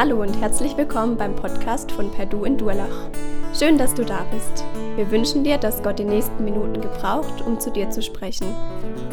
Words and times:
Hallo 0.00 0.22
und 0.22 0.40
herzlich 0.40 0.78
willkommen 0.78 1.18
beim 1.18 1.36
Podcast 1.36 1.92
von 1.92 2.10
Perdu 2.10 2.46
in 2.46 2.56
Durlach. 2.56 3.10
Schön, 3.52 3.76
dass 3.76 3.92
du 3.92 4.02
da 4.02 4.24
bist. 4.32 4.64
Wir 4.96 5.10
wünschen 5.10 5.44
dir, 5.44 5.58
dass 5.58 5.82
Gott 5.82 5.98
die 5.98 6.04
nächsten 6.04 6.42
Minuten 6.42 6.80
gebraucht, 6.80 7.42
um 7.42 7.60
zu 7.60 7.70
dir 7.70 7.90
zu 7.90 8.00
sprechen. 8.00 8.46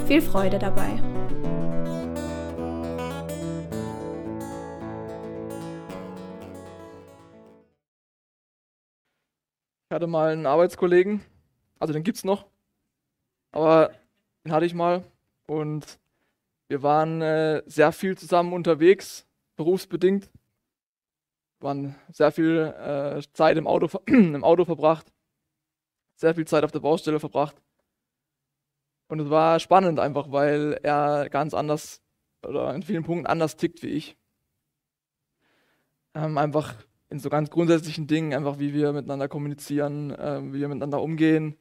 Viel 0.08 0.22
Freude 0.22 0.58
dabei. 0.58 0.94
Ich 9.90 9.94
hatte 9.94 10.08
mal 10.08 10.32
einen 10.32 10.46
Arbeitskollegen, 10.46 11.20
also 11.80 11.92
den 11.92 12.04
gibt 12.04 12.20
es 12.20 12.24
noch, 12.24 12.46
aber 13.52 13.92
den 14.46 14.54
hatte 14.54 14.66
ich 14.66 14.74
mal 14.74 15.04
und 15.48 16.00
wir 16.70 16.82
waren 16.82 17.22
äh, 17.22 17.62
sehr 17.66 17.92
viel 17.92 18.18
zusammen 18.18 18.54
unterwegs, 18.54 19.28
berufsbedingt 19.58 20.30
waren 21.60 21.96
sehr 22.12 22.32
viel 22.32 22.74
äh, 22.78 23.22
Zeit 23.34 23.58
im 23.58 23.68
Auto, 23.68 24.00
im 24.08 24.44
Auto 24.44 24.66
verbracht, 24.66 25.12
sehr 26.16 26.36
viel 26.36 26.46
Zeit 26.46 26.64
auf 26.64 26.72
der 26.72 26.80
Baustelle 26.80 27.20
verbracht. 27.20 27.62
Und 29.10 29.20
es 29.20 29.30
war 29.30 29.60
spannend 29.60 30.00
einfach, 30.00 30.32
weil 30.32 30.80
er 30.84 31.30
ganz 31.30 31.54
anders 31.54 32.02
oder 32.46 32.74
in 32.76 32.84
vielen 32.84 33.04
Punkten 33.04 33.28
anders 33.28 33.56
tickt 33.56 33.82
wie 33.84 33.90
ich. 33.90 34.18
Ähm, 36.14 36.38
einfach 36.38 36.76
in 37.10 37.20
so 37.20 37.30
ganz 37.30 37.50
grundsätzlichen 37.50 38.08
Dingen, 38.08 38.34
einfach 38.34 38.60
wie 38.60 38.74
wir 38.74 38.92
miteinander 38.92 39.28
kommunizieren, 39.28 40.12
äh, 40.12 40.42
wie 40.44 40.60
wir 40.60 40.68
miteinander 40.68 41.02
umgehen. 41.02 41.58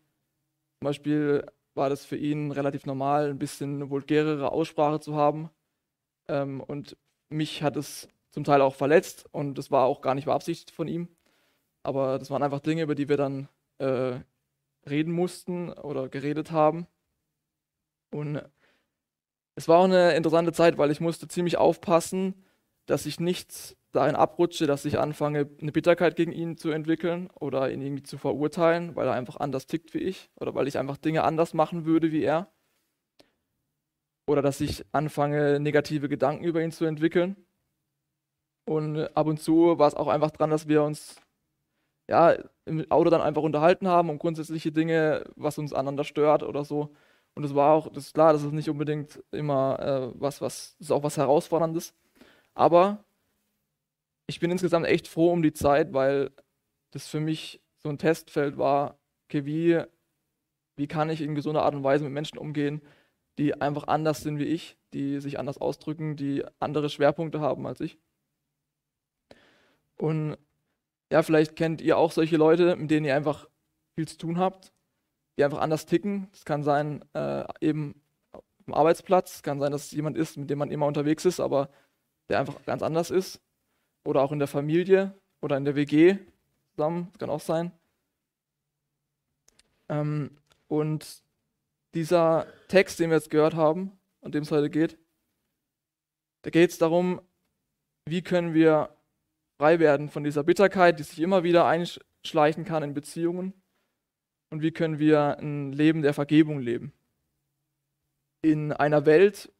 Zum 0.79 0.87
Beispiel 0.87 1.47
war 1.75 1.89
das 1.89 2.05
für 2.05 2.17
ihn 2.17 2.51
relativ 2.53 2.87
normal, 2.87 3.31
ein 3.31 3.39
bisschen 3.39 3.77
eine 3.77 3.91
vulgärere 3.91 4.51
Aussprache 4.51 5.01
zu 5.01 5.15
haben. 5.15 5.51
Ähm, 6.29 6.61
und 6.61 6.97
mich 7.29 7.63
hat 7.63 7.77
es 7.77 8.09
zum 8.37 8.45
Teil 8.45 8.61
auch 8.61 8.75
verletzt 8.75 9.25
und 9.33 9.57
das 9.57 9.71
war 9.71 9.87
auch 9.87 10.03
gar 10.03 10.15
nicht 10.15 10.27
beabsichtigt 10.27 10.71
von 10.71 10.89
ihm. 10.89 11.09
Aber 11.83 12.19
das 12.19 12.31
waren 12.31 12.43
einfach 12.43 12.61
Dinge, 12.61 12.83
über 12.83 12.95
die 12.95 13.09
wir 13.09 13.17
dann 13.17 13.49
äh, 13.79 14.21
reden 14.87 15.11
mussten 15.11 15.73
oder 15.73 16.11
geredet 16.11 16.51
haben. 16.51 16.87
Und 18.13 18.43
es 19.55 19.69
war 19.69 19.79
auch 19.79 19.85
eine 19.85 20.15
interessante 20.17 20.53
Zeit, 20.53 20.77
weil 20.77 20.91
ich 20.91 21.01
musste 21.01 21.29
ziemlich 21.29 21.57
aufpassen, 21.57 22.45
dass 22.85 23.07
ich 23.07 23.21
nicht 23.21 23.75
dahin 23.93 24.17
abrutsche, 24.17 24.67
dass 24.67 24.85
ich 24.85 24.99
anfange, 24.99 25.49
eine 25.59 25.73
Bitterkeit 25.73 26.15
gegen 26.15 26.33
ihn 26.33 26.59
zu 26.59 26.69
entwickeln 26.69 27.31
oder 27.41 27.71
ihn 27.71 27.81
irgendwie 27.81 28.03
zu 28.03 28.19
verurteilen, 28.19 28.97
weil 28.97 29.07
er 29.07 29.15
einfach 29.15 29.37
anders 29.37 29.67
tickt 29.67 29.95
wie 29.95 30.01
ich 30.01 30.29
oder 30.39 30.55
weil 30.55 30.69
ich 30.69 30.77
einfach 30.77 30.99
Dinge 30.99 31.25
anders 31.25 31.55
machen 31.55 31.87
würde 31.87 32.13
wie 32.13 32.23
er. 32.23 32.53
Oder 34.27 34.43
dass 34.43 34.61
ich 34.61 34.85
anfange, 34.93 35.59
negative 35.59 36.11
Gedanken 36.11 36.45
über 36.45 36.63
ihn 36.63 36.71
zu 36.73 36.85
entwickeln. 36.85 37.46
Und 38.67 39.17
ab 39.17 39.27
und 39.27 39.41
zu 39.41 39.79
war 39.79 39.89
es 39.89 39.95
auch 39.95 40.09
einfach 40.09 40.33
dran, 40.33 40.51
dass 40.51 40.69
wir 40.69 40.83
uns 40.83 41.17
ja, 42.09 42.37
im 42.65 42.91
Auto 42.91 43.11
dann 43.11 43.21
einfach 43.21 43.43
unterhalten 43.43 43.89
haben 43.89 44.11
um 44.11 44.19
grundsätzliche 44.19 44.73
Dinge, 44.73 45.25
was 45.37 45.59
uns 45.59 45.73
aneinander 45.73 46.05
stört 46.05 46.43
oder 46.43 46.65
so. 46.65 46.95
Und 47.35 47.45
es 47.45 47.55
war 47.55 47.75
auch, 47.75 47.89
das 47.89 48.07
ist 48.07 48.15
klar, 48.15 48.33
das 48.33 48.43
ist 48.43 48.53
nicht 48.53 48.71
unbedingt 48.71 49.23
immer 49.31 49.79
äh, 49.81 50.21
was, 50.21 50.41
was, 50.41 50.77
das 50.79 50.89
ist 50.89 50.91
auch 50.93 51.03
was 51.03 51.17
Herausforderndes. 51.17 51.95
Aber 52.55 53.05
ich 54.27 54.41
bin 54.41 54.51
insgesamt 54.51 54.87
echt 54.87 55.09
froh 55.09 55.33
um 55.33 55.43
die 55.43 55.53
Zeit, 55.53 55.93
weil 55.93 56.31
das 56.93 57.09
für 57.09 57.21
mich 57.21 57.61
so 57.79 57.89
ein 57.91 57.99
Testfeld 57.99 58.59
war, 58.59 58.99
okay, 59.29 59.45
wie, 59.45 59.83
wie 60.77 60.89
kann 60.89 61.11
ich 61.11 61.21
in 61.21 61.35
gesunder 61.35 61.63
Art 61.63 61.75
und 61.75 61.85
Weise 61.85 62.05
mit 62.05 62.13
Menschen 62.13 62.39
umgehen, 62.39 62.83
die 63.39 63.61
einfach 63.61 63.87
anders 63.89 64.23
sind 64.23 64.39
wie 64.39 64.45
ich, 64.45 64.79
die 64.95 65.21
sich 65.21 65.39
anders 65.39 65.59
ausdrücken, 65.59 66.17
die 66.17 66.45
andere 66.59 66.89
Schwerpunkte 66.89 67.41
haben 67.41 67.67
als 67.67 67.81
ich. 67.81 67.99
Und 69.99 70.37
ja, 71.13 71.23
vielleicht 71.23 71.57
kennt 71.57 71.81
ihr 71.81 71.97
auch 71.97 72.13
solche 72.13 72.37
Leute, 72.37 72.77
mit 72.77 72.91
denen 72.91 73.07
ihr 73.07 73.15
einfach 73.15 73.49
viel 73.95 74.09
zu 74.09 74.19
tun 74.19 74.39
habt, 74.39 74.73
die 75.39 75.45
einfach 75.45 75.61
anders 75.61 75.87
ticken. 75.87 76.29
Das 76.33 76.45
kann 76.45 76.63
sein, 76.63 77.05
äh, 77.15 77.45
eben 77.61 78.03
am 78.67 78.75
Arbeitsplatz, 78.75 79.43
kann 79.43 79.61
sein, 79.61 79.73
dass 79.73 79.87
es 79.87 79.91
jemand 79.93 80.17
ist, 80.17 80.37
mit 80.37 80.51
dem 80.51 80.59
man 80.59 80.71
immer 80.71 80.87
unterwegs 80.87 81.25
ist, 81.25 81.41
aber 81.41 81.71
der 82.29 82.41
einfach 82.41 82.65
ganz 82.65 82.83
anders 82.83 83.11
ist. 83.11 83.41
Oder 84.05 84.23
auch 84.23 84.33
in 84.33 84.39
der 84.39 84.49
Familie 84.49 85.15
oder 85.41 85.57
in 85.57 85.65
der 85.65 85.77
WG 85.77 86.19
zusammen, 86.75 87.09
das 87.13 87.19
kann 87.19 87.31
auch 87.31 87.41
sein. 87.41 87.73
Ähm, 89.89 90.37
und 90.69 91.23
dieser 91.95 92.47
Text, 92.69 92.99
den 92.99 93.11
wir 93.11 93.17
jetzt 93.17 93.31
gehört 93.31 93.55
haben, 93.55 93.99
an 94.21 94.33
dem 94.33 94.43
es 94.43 94.51
heute 94.51 94.71
geht, 94.71 94.99
da 96.43 96.51
geht 96.51 96.71
es 96.71 96.79
darum, 96.79 97.21
wie 98.05 98.23
können 98.23 98.55
wir 98.55 98.96
frei 99.59 99.79
werden 99.79 100.09
von 100.09 100.25
dieser 100.25 100.45
Bitterkeit, 100.45 100.99
die 100.99 101.03
sich 101.03 101.21
immer 101.21 101.43
wieder 101.43 101.67
einschleichen 101.67 102.65
kann 102.65 102.83
in 102.83 102.95
Beziehungen? 102.95 103.53
Und 104.51 104.63
wie 104.63 104.71
können 104.71 104.99
wir 104.99 105.39
ein 105.39 105.73
Leben 105.73 106.03
der 106.03 106.15
Vergebung 106.15 106.61
leben? 106.61 106.93
In 108.43 108.73
einer 108.73 109.07
Welt, 109.07 109.53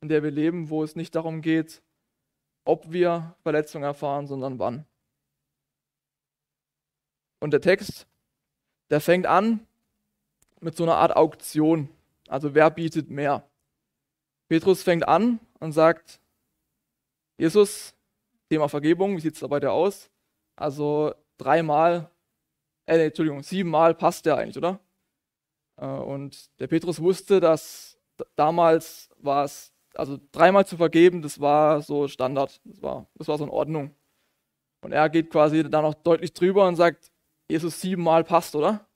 in 0.00 0.08
der 0.08 0.22
wir 0.22 0.30
leben, 0.30 0.68
wo 0.68 0.82
es 0.82 0.96
nicht 0.96 1.14
darum 1.14 1.42
geht, 1.42 1.82
ob 2.64 2.92
wir 2.92 3.36
Verletzungen 3.42 3.84
erfahren, 3.84 4.26
sondern 4.26 4.58
wann. 4.58 4.86
Und 7.40 7.52
der 7.52 7.60
Text, 7.60 8.06
der 8.90 9.00
fängt 9.00 9.26
an 9.26 9.66
mit 10.60 10.76
so 10.76 10.84
einer 10.84 10.96
Art 10.96 11.16
Auktion. 11.16 11.88
Also 12.28 12.54
wer 12.54 12.70
bietet 12.70 13.10
mehr? 13.10 13.48
Petrus 14.48 14.82
fängt 14.82 15.06
an 15.08 15.40
und 15.58 15.72
sagt, 15.72 16.20
Jesus, 17.38 17.94
Thema 18.52 18.68
Vergebung, 18.68 19.16
wie 19.16 19.20
sieht 19.20 19.32
es 19.32 19.40
da 19.40 19.46
bei 19.46 19.60
dir 19.60 19.72
aus? 19.72 20.10
Also 20.56 21.14
dreimal, 21.38 22.10
äh, 22.84 22.98
nee, 22.98 23.06
Entschuldigung, 23.06 23.42
siebenmal 23.42 23.94
passt 23.94 24.26
der 24.26 24.36
eigentlich, 24.36 24.58
oder? 24.58 24.78
Äh, 25.78 25.86
und 25.86 26.50
der 26.60 26.66
Petrus 26.66 27.00
wusste, 27.00 27.40
dass 27.40 27.98
damals 28.36 29.08
war 29.16 29.44
es, 29.44 29.72
also 29.94 30.18
dreimal 30.32 30.66
zu 30.66 30.76
vergeben, 30.76 31.22
das 31.22 31.40
war 31.40 31.80
so 31.80 32.08
Standard, 32.08 32.60
das 32.64 32.82
war, 32.82 33.06
das 33.14 33.26
war 33.28 33.38
so 33.38 33.44
in 33.44 33.50
Ordnung. 33.50 33.94
Und 34.82 34.92
er 34.92 35.08
geht 35.08 35.30
quasi 35.30 35.62
da 35.70 35.80
noch 35.80 35.94
deutlich 35.94 36.34
drüber 36.34 36.68
und 36.68 36.76
sagt, 36.76 37.10
Jesus 37.48 37.80
siebenmal 37.80 38.22
passt, 38.22 38.54
oder? 38.54 38.86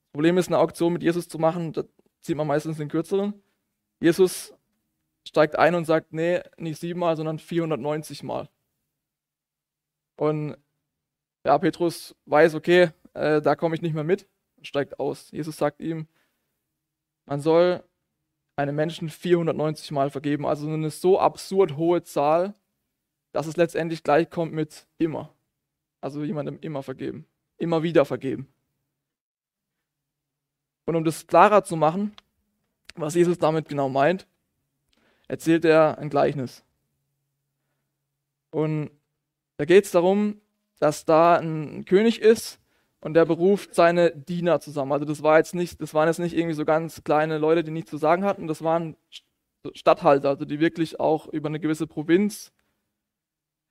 Das 0.00 0.12
Problem 0.14 0.38
ist, 0.38 0.48
eine 0.48 0.58
Auktion 0.58 0.92
mit 0.92 1.04
Jesus 1.04 1.28
zu 1.28 1.38
machen, 1.38 1.72
da 1.72 1.84
zieht 2.20 2.36
man 2.36 2.48
meistens 2.48 2.78
den 2.78 2.88
kürzeren. 2.88 3.40
Jesus 4.00 4.52
steigt 5.26 5.58
ein 5.58 5.74
und 5.74 5.84
sagt, 5.84 6.12
nee, 6.12 6.40
nicht 6.56 6.80
siebenmal, 6.80 7.16
sondern 7.16 7.38
490 7.38 8.22
Mal. 8.22 8.48
Und 10.16 10.56
ja, 11.44 11.58
Petrus 11.58 12.14
weiß, 12.26 12.54
okay, 12.54 12.90
äh, 13.14 13.40
da 13.40 13.56
komme 13.56 13.74
ich 13.74 13.82
nicht 13.82 13.94
mehr 13.94 14.04
mit, 14.04 14.28
steigt 14.62 15.00
aus. 15.00 15.30
Jesus 15.30 15.56
sagt 15.56 15.80
ihm, 15.80 16.06
man 17.26 17.40
soll 17.40 17.82
einem 18.56 18.76
Menschen 18.76 19.08
490 19.08 19.90
Mal 19.92 20.10
vergeben, 20.10 20.46
also 20.46 20.68
eine 20.68 20.90
so 20.90 21.18
absurd 21.18 21.76
hohe 21.76 22.02
Zahl, 22.02 22.54
dass 23.32 23.46
es 23.46 23.56
letztendlich 23.56 24.02
gleichkommt 24.02 24.52
mit 24.52 24.86
immer. 24.98 25.34
Also 26.00 26.24
jemandem 26.24 26.58
immer 26.60 26.82
vergeben, 26.82 27.26
immer 27.58 27.82
wieder 27.82 28.04
vergeben. 28.04 28.52
Und 30.84 30.96
um 30.96 31.04
das 31.04 31.26
klarer 31.26 31.64
zu 31.64 31.76
machen, 31.76 32.14
was 32.94 33.14
Jesus 33.14 33.38
damit 33.38 33.68
genau 33.68 33.88
meint, 33.88 34.26
erzählt 35.32 35.64
er 35.64 35.96
ein 35.96 36.10
Gleichnis. 36.10 36.62
Und 38.50 38.90
da 39.56 39.64
geht 39.64 39.86
es 39.86 39.90
darum, 39.90 40.42
dass 40.78 41.06
da 41.06 41.36
ein 41.36 41.86
König 41.86 42.20
ist 42.20 42.60
und 43.00 43.14
der 43.14 43.24
beruft 43.24 43.74
seine 43.74 44.14
Diener 44.14 44.60
zusammen. 44.60 44.92
Also 44.92 45.06
das 45.06 45.22
war 45.22 45.38
jetzt 45.38 45.54
nicht, 45.54 45.80
das 45.80 45.94
waren 45.94 46.06
jetzt 46.06 46.18
nicht 46.18 46.36
irgendwie 46.36 46.54
so 46.54 46.66
ganz 46.66 47.02
kleine 47.02 47.38
Leute, 47.38 47.64
die 47.64 47.70
nichts 47.70 47.88
zu 47.88 47.96
sagen 47.96 48.24
hatten, 48.24 48.46
das 48.46 48.62
waren 48.62 48.94
Statthalter, 49.72 50.28
also 50.28 50.44
die 50.44 50.60
wirklich 50.60 51.00
auch 51.00 51.26
über 51.28 51.48
eine 51.48 51.60
gewisse 51.60 51.86
Provinz 51.86 52.52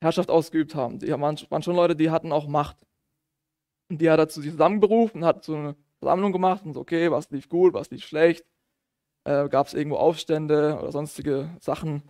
Herrschaft 0.00 0.30
ausgeübt 0.30 0.74
haben. 0.74 0.98
Die 0.98 1.12
waren 1.12 1.62
schon 1.62 1.76
Leute, 1.76 1.94
die 1.94 2.10
hatten 2.10 2.32
auch 2.32 2.48
Macht. 2.48 2.76
Und 3.88 4.00
die 4.00 4.10
hat 4.10 4.18
er 4.18 4.28
zu 4.28 4.40
sich 4.40 4.50
zusammenberufen, 4.50 5.24
hat 5.24 5.44
so 5.44 5.54
eine 5.54 5.76
Versammlung 6.00 6.32
gemacht 6.32 6.64
und 6.64 6.74
so, 6.74 6.80
okay, 6.80 7.08
was 7.12 7.30
lief 7.30 7.48
gut, 7.48 7.72
was 7.72 7.88
lief 7.92 8.04
schlecht, 8.04 8.44
äh, 9.24 9.48
gab 9.48 9.66
es 9.66 9.74
irgendwo 9.74 9.96
Aufstände 9.96 10.78
oder 10.80 10.92
sonstige 10.92 11.50
Sachen. 11.60 12.02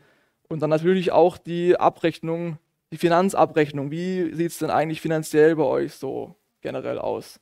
Und 0.49 0.61
dann 0.61 0.71
natürlich 0.71 1.13
auch 1.13 1.39
die 1.39 1.77
Abrechnung, 1.79 2.59
die 2.91 2.99
Finanzabrechnung. 2.99 3.91
Wie 3.91 4.35
sieht 4.35 4.51
es 4.51 4.59
denn 4.59 4.71
eigentlich 4.71 5.01
finanziell 5.01 5.57
bei 5.57 5.65
euch 5.65 5.95
so 5.95 6.37
generell 6.61 6.99
aus? 6.99 7.41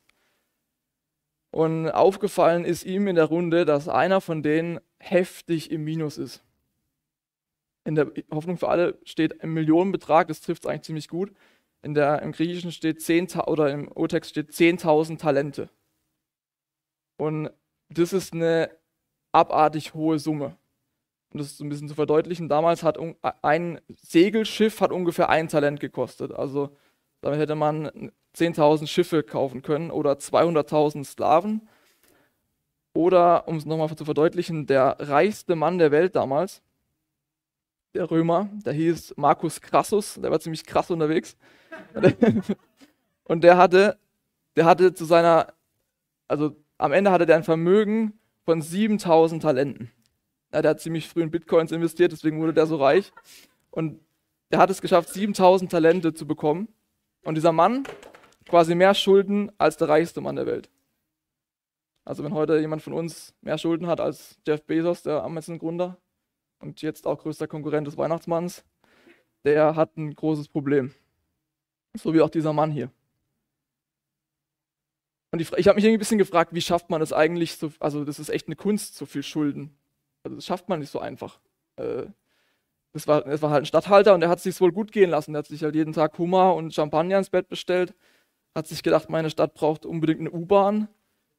Und 1.51 1.89
aufgefallen 1.89 2.63
ist 2.63 2.85
ihm 2.85 3.07
in 3.07 3.15
der 3.15 3.25
Runde, 3.25 3.65
dass 3.65 3.89
einer 3.89 4.21
von 4.21 4.41
denen 4.41 4.79
heftig 4.99 5.69
im 5.71 5.83
Minus 5.83 6.17
ist. 6.17 6.43
In 7.83 7.95
der 7.95 8.11
Hoffnung 8.31 8.57
für 8.57 8.69
alle 8.69 8.97
steht 9.03 9.41
ein 9.41 9.49
Millionenbetrag, 9.49 10.27
das 10.27 10.39
trifft 10.39 10.63
es 10.63 10.69
eigentlich 10.69 10.83
ziemlich 10.83 11.07
gut. 11.09 11.33
In 11.81 11.93
der, 11.93 12.21
Im 12.21 12.31
Griechischen 12.31 12.71
steht 12.71 13.01
10, 13.01 13.31
oder 13.47 13.71
im 13.71 13.91
Urtext 13.91 14.29
steht 14.29 14.51
10.000 14.51 15.17
Talente. 15.17 15.69
Und 17.17 17.49
das 17.89 18.13
ist 18.13 18.33
eine 18.33 18.69
abartig 19.31 19.93
hohe 19.93 20.19
Summe. 20.19 20.57
um 21.33 21.39
das 21.39 21.57
so 21.57 21.63
ein 21.63 21.69
bisschen 21.69 21.87
zu 21.87 21.95
verdeutlichen, 21.95 22.49
damals 22.49 22.83
hat 22.83 22.97
ein 23.41 23.79
Segelschiff 24.01 24.81
hat 24.81 24.91
ungefähr 24.91 25.29
ein 25.29 25.47
Talent 25.47 25.79
gekostet. 25.79 26.33
Also 26.33 26.75
damit 27.21 27.39
hätte 27.39 27.55
man 27.55 28.11
10.000 28.35 28.87
Schiffe 28.87 29.23
kaufen 29.23 29.61
können 29.61 29.91
oder 29.91 30.13
200.000 30.13 31.05
Sklaven. 31.05 31.67
Oder, 32.93 33.47
um 33.47 33.57
es 33.57 33.65
nochmal 33.65 33.95
zu 33.95 34.03
verdeutlichen, 34.03 34.65
der 34.65 34.97
reichste 34.99 35.55
Mann 35.55 35.77
der 35.77 35.91
Welt 35.91 36.15
damals, 36.15 36.61
der 37.93 38.09
Römer, 38.09 38.49
der 38.65 38.73
hieß 38.73 39.13
Marcus 39.17 39.61
Crassus, 39.61 40.19
der 40.21 40.31
war 40.31 40.39
ziemlich 40.39 40.65
krass 40.65 40.91
unterwegs. 40.91 41.37
Und 43.23 43.43
der 43.43 43.57
hatte, 43.57 43.97
der 44.55 44.65
hatte 44.65 44.93
zu 44.93 45.05
seiner, 45.05 45.53
also 46.27 46.55
am 46.77 46.91
Ende 46.91 47.11
hatte 47.11 47.25
der 47.25 47.37
ein 47.37 47.43
Vermögen 47.43 48.19
von 48.45 48.61
7000 48.61 49.41
Talenten. 49.41 49.91
Ja, 50.53 50.61
der 50.61 50.71
hat 50.71 50.81
ziemlich 50.81 51.07
früh 51.07 51.21
in 51.21 51.31
Bitcoins 51.31 51.71
investiert, 51.71 52.11
deswegen 52.11 52.41
wurde 52.41 52.53
der 52.53 52.65
so 52.65 52.75
reich. 52.75 53.11
Und 53.69 53.99
er 54.49 54.59
hat 54.59 54.69
es 54.69 54.81
geschafft, 54.81 55.09
7000 55.09 55.71
Talente 55.71 56.13
zu 56.13 56.27
bekommen. 56.27 56.67
Und 57.23 57.35
dieser 57.35 57.51
Mann 57.51 57.83
quasi 58.47 58.75
mehr 58.75 58.93
Schulden 58.93 59.51
als 59.57 59.77
der 59.77 59.87
reichste 59.87 60.21
Mann 60.21 60.35
der 60.35 60.45
Welt. 60.45 60.69
Also 62.03 62.23
wenn 62.23 62.33
heute 62.33 62.59
jemand 62.59 62.81
von 62.81 62.93
uns 62.93 63.33
mehr 63.41 63.57
Schulden 63.57 63.87
hat 63.87 63.99
als 63.99 64.39
Jeff 64.45 64.63
Bezos, 64.65 65.03
der 65.03 65.23
Amazon-Gründer 65.23 65.97
und 66.59 66.81
jetzt 66.81 67.05
auch 67.05 67.19
größter 67.19 67.47
Konkurrent 67.47 67.87
des 67.87 67.97
Weihnachtsmanns, 67.97 68.65
der 69.45 69.75
hat 69.75 69.97
ein 69.97 70.13
großes 70.13 70.47
Problem. 70.47 70.93
So 71.95 72.13
wie 72.13 72.21
auch 72.21 72.29
dieser 72.29 72.53
Mann 72.53 72.71
hier. 72.71 72.91
Und 75.31 75.41
ich, 75.41 75.51
ich 75.53 75.67
habe 75.67 75.75
mich 75.75 75.85
irgendwie 75.85 75.97
ein 75.97 75.99
bisschen 75.99 76.17
gefragt, 76.17 76.53
wie 76.53 76.61
schafft 76.61 76.89
man 76.89 76.99
das 76.99 77.13
eigentlich? 77.13 77.55
So, 77.55 77.71
also 77.79 78.03
das 78.03 78.19
ist 78.19 78.29
echt 78.29 78.47
eine 78.47 78.55
Kunst, 78.57 78.95
so 78.95 79.05
viel 79.05 79.23
Schulden. 79.23 79.77
Also 80.23 80.35
das 80.35 80.45
schafft 80.45 80.67
man 80.69 80.79
nicht 80.79 80.91
so 80.91 80.99
einfach. 80.99 81.39
Äh, 81.77 82.07
das, 82.93 83.07
war, 83.07 83.21
das 83.21 83.41
war 83.41 83.49
halt 83.51 83.63
ein 83.63 83.65
Stadthalter 83.65 84.13
und 84.13 84.19
der 84.19 84.29
hat 84.29 84.39
es 84.39 84.43
sich 84.43 84.59
wohl 84.59 84.73
gut 84.73 84.91
gehen 84.91 85.09
lassen. 85.09 85.31
Der 85.31 85.39
hat 85.39 85.47
sich 85.47 85.63
halt 85.63 85.75
jeden 85.75 85.93
Tag 85.93 86.17
Hummer 86.17 86.53
und 86.55 86.73
Champagner 86.73 87.17
ins 87.17 87.29
Bett 87.29 87.47
bestellt. 87.47 87.93
Hat 88.53 88.67
sich 88.67 88.83
gedacht, 88.83 89.09
meine 89.09 89.29
Stadt 89.29 89.53
braucht 89.53 89.85
unbedingt 89.85 90.19
eine 90.19 90.31
U-Bahn 90.31 90.89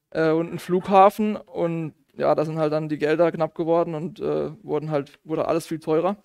äh, 0.09 0.31
und 0.31 0.49
einen 0.49 0.59
Flughafen. 0.59 1.35
Und 1.35 1.93
ja, 2.15 2.33
da 2.33 2.45
sind 2.45 2.57
halt 2.57 2.73
dann 2.73 2.89
die 2.89 2.97
Gelder 2.97 3.31
knapp 3.31 3.53
geworden 3.53 3.93
und 3.93 4.19
äh, 4.19 4.51
wurden 4.63 4.89
halt, 4.89 5.19
wurde 5.23 5.47
alles 5.47 5.67
viel 5.67 5.79
teurer. 5.79 6.17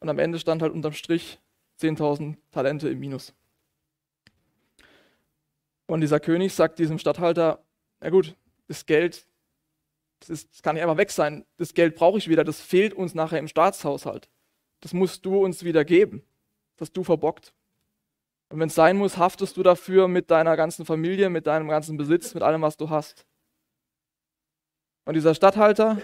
Und 0.00 0.10
am 0.10 0.18
Ende 0.18 0.38
stand 0.38 0.60
halt 0.60 0.72
unterm 0.72 0.92
Strich 0.92 1.40
10.000 1.80 2.36
Talente 2.50 2.90
im 2.90 3.00
Minus. 3.00 3.34
Und 5.86 6.00
dieser 6.00 6.20
König 6.20 6.54
sagt 6.54 6.78
diesem 6.78 6.98
Statthalter, 6.98 7.64
na 8.00 8.10
gut, 8.10 8.36
das 8.68 8.86
Geld, 8.86 9.26
das, 10.20 10.30
ist, 10.30 10.52
das 10.52 10.62
kann 10.62 10.74
nicht 10.74 10.82
einfach 10.82 10.96
weg 10.96 11.10
sein. 11.10 11.44
Das 11.56 11.74
Geld 11.74 11.94
brauche 11.94 12.18
ich 12.18 12.28
wieder, 12.28 12.44
das 12.44 12.60
fehlt 12.60 12.94
uns 12.94 13.14
nachher 13.14 13.38
im 13.38 13.48
Staatshaushalt. 13.48 14.28
Das 14.80 14.92
musst 14.92 15.24
du 15.24 15.44
uns 15.44 15.64
wieder 15.64 15.84
geben. 15.84 16.22
Das 16.76 16.92
du 16.92 17.04
verbockt. 17.04 17.54
Und 18.48 18.60
wenn 18.60 18.68
es 18.68 18.74
sein 18.74 18.96
muss, 18.96 19.16
haftest 19.16 19.56
du 19.56 19.62
dafür 19.62 20.08
mit 20.08 20.30
deiner 20.30 20.56
ganzen 20.56 20.84
Familie, 20.84 21.30
mit 21.30 21.46
deinem 21.46 21.68
ganzen 21.68 21.96
Besitz, 21.96 22.34
mit 22.34 22.42
allem, 22.42 22.62
was 22.62 22.76
du 22.76 22.90
hast. 22.90 23.26
Und 25.04 25.14
dieser 25.14 25.34
Statthalter, 25.34 25.98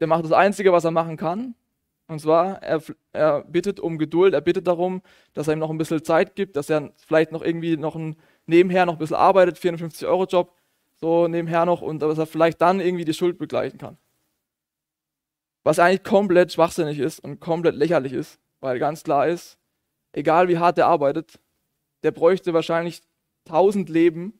der 0.00 0.06
macht 0.06 0.24
das 0.24 0.32
Einzige, 0.32 0.72
was 0.72 0.84
er 0.84 0.90
machen 0.90 1.16
kann. 1.16 1.54
Und 2.08 2.20
zwar, 2.20 2.62
er, 2.62 2.82
er 3.12 3.44
bittet 3.44 3.80
um 3.80 3.98
Geduld, 3.98 4.34
er 4.34 4.40
bittet 4.40 4.66
darum, 4.66 5.02
dass 5.34 5.48
er 5.48 5.54
ihm 5.54 5.58
noch 5.58 5.70
ein 5.70 5.78
bisschen 5.78 6.04
Zeit 6.04 6.36
gibt, 6.36 6.56
dass 6.56 6.70
er 6.70 6.92
vielleicht 6.96 7.32
noch 7.32 7.42
irgendwie 7.42 7.76
noch 7.76 7.96
ein 7.96 8.16
nebenher 8.46 8.86
noch 8.86 8.94
ein 8.94 8.98
bisschen 8.98 9.16
arbeitet, 9.16 9.58
450-Euro-Job, 9.58 10.52
so 10.96 11.28
nebenher 11.28 11.66
noch, 11.66 11.82
und 11.82 12.00
dass 12.00 12.18
er 12.18 12.26
vielleicht 12.26 12.60
dann 12.60 12.80
irgendwie 12.80 13.04
die 13.04 13.14
Schuld 13.14 13.38
begleichen 13.38 13.78
kann. 13.78 13.98
Was 15.64 15.78
eigentlich 15.78 16.04
komplett 16.04 16.52
schwachsinnig 16.52 16.98
ist 16.98 17.18
und 17.20 17.40
komplett 17.40 17.74
lächerlich 17.74 18.12
ist, 18.12 18.38
weil 18.60 18.78
ganz 18.78 19.02
klar 19.02 19.26
ist, 19.26 19.58
egal 20.12 20.48
wie 20.48 20.58
hart 20.58 20.78
der 20.78 20.86
arbeitet, 20.86 21.40
der 22.02 22.12
bräuchte 22.12 22.54
wahrscheinlich 22.54 23.02
1000 23.46 23.88
Leben, 23.88 24.38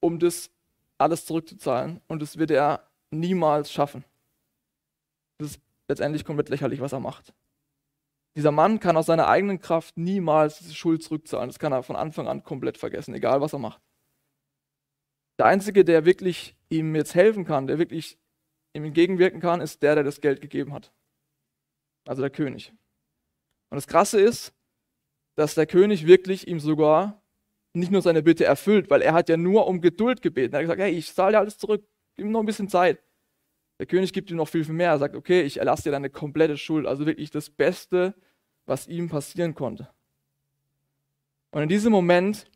um 0.00 0.18
das 0.18 0.50
alles 0.98 1.26
zurückzuzahlen. 1.26 2.00
Und 2.08 2.22
das 2.22 2.38
wird 2.38 2.50
er 2.50 2.88
niemals 3.10 3.70
schaffen. 3.70 4.04
Das 5.38 5.52
ist 5.52 5.60
letztendlich 5.88 6.24
komplett 6.24 6.48
lächerlich, 6.48 6.80
was 6.80 6.92
er 6.92 7.00
macht. 7.00 7.32
Dieser 8.36 8.50
Mann 8.50 8.80
kann 8.80 8.96
aus 8.96 9.06
seiner 9.06 9.28
eigenen 9.28 9.60
Kraft 9.60 9.96
niemals 9.98 10.58
diese 10.58 10.74
Schuld 10.74 11.02
zurückzahlen. 11.02 11.48
Das 11.48 11.58
kann 11.58 11.72
er 11.72 11.82
von 11.82 11.96
Anfang 11.96 12.28
an 12.28 12.42
komplett 12.42 12.78
vergessen, 12.78 13.14
egal 13.14 13.40
was 13.40 13.52
er 13.52 13.58
macht. 13.58 13.82
Der 15.38 15.46
Einzige, 15.46 15.84
der 15.84 16.04
wirklich 16.04 16.56
ihm 16.70 16.94
jetzt 16.94 17.14
helfen 17.14 17.44
kann, 17.44 17.66
der 17.66 17.78
wirklich 17.78 18.18
ihm 18.74 18.84
entgegenwirken 18.84 19.40
kann, 19.40 19.60
ist 19.60 19.82
der, 19.82 19.96
der 19.96 20.04
das 20.04 20.20
Geld 20.20 20.40
gegeben 20.40 20.72
hat. 20.72 20.92
Also 22.06 22.22
der 22.22 22.30
König. 22.30 22.72
Und 23.70 23.76
das 23.76 23.86
Krasse 23.86 24.20
ist, 24.20 24.54
dass 25.36 25.54
der 25.54 25.66
König 25.66 26.06
wirklich 26.06 26.48
ihm 26.48 26.60
sogar 26.60 27.22
nicht 27.74 27.90
nur 27.90 28.02
seine 28.02 28.22
Bitte 28.22 28.44
erfüllt, 28.44 28.90
weil 28.90 29.02
er 29.02 29.14
hat 29.14 29.28
ja 29.28 29.36
nur 29.36 29.66
um 29.66 29.80
Geduld 29.80 30.20
gebeten. 30.20 30.54
Er 30.54 30.58
hat 30.58 30.64
gesagt, 30.64 30.80
hey, 30.80 30.92
ich 30.92 31.14
zahle 31.14 31.32
dir 31.32 31.38
alles 31.38 31.58
zurück, 31.58 31.86
gib 32.16 32.26
ihm 32.26 32.32
noch 32.32 32.40
ein 32.40 32.46
bisschen 32.46 32.68
Zeit. 32.68 33.02
Der 33.82 33.88
König 33.88 34.12
gibt 34.12 34.30
ihm 34.30 34.36
noch 34.36 34.46
viel, 34.46 34.64
viel 34.64 34.74
mehr. 34.74 34.90
Er 34.90 34.98
sagt, 35.00 35.16
okay, 35.16 35.42
ich 35.42 35.56
erlasse 35.56 35.82
dir 35.82 35.90
deine 35.90 36.08
komplette 36.08 36.56
Schuld. 36.56 36.86
Also 36.86 37.04
wirklich 37.04 37.32
das 37.32 37.50
Beste, 37.50 38.14
was 38.64 38.86
ihm 38.86 39.08
passieren 39.08 39.56
konnte. 39.56 39.88
Und 41.50 41.62
in 41.62 41.68
diesem 41.68 41.90
Moment, 41.90 42.46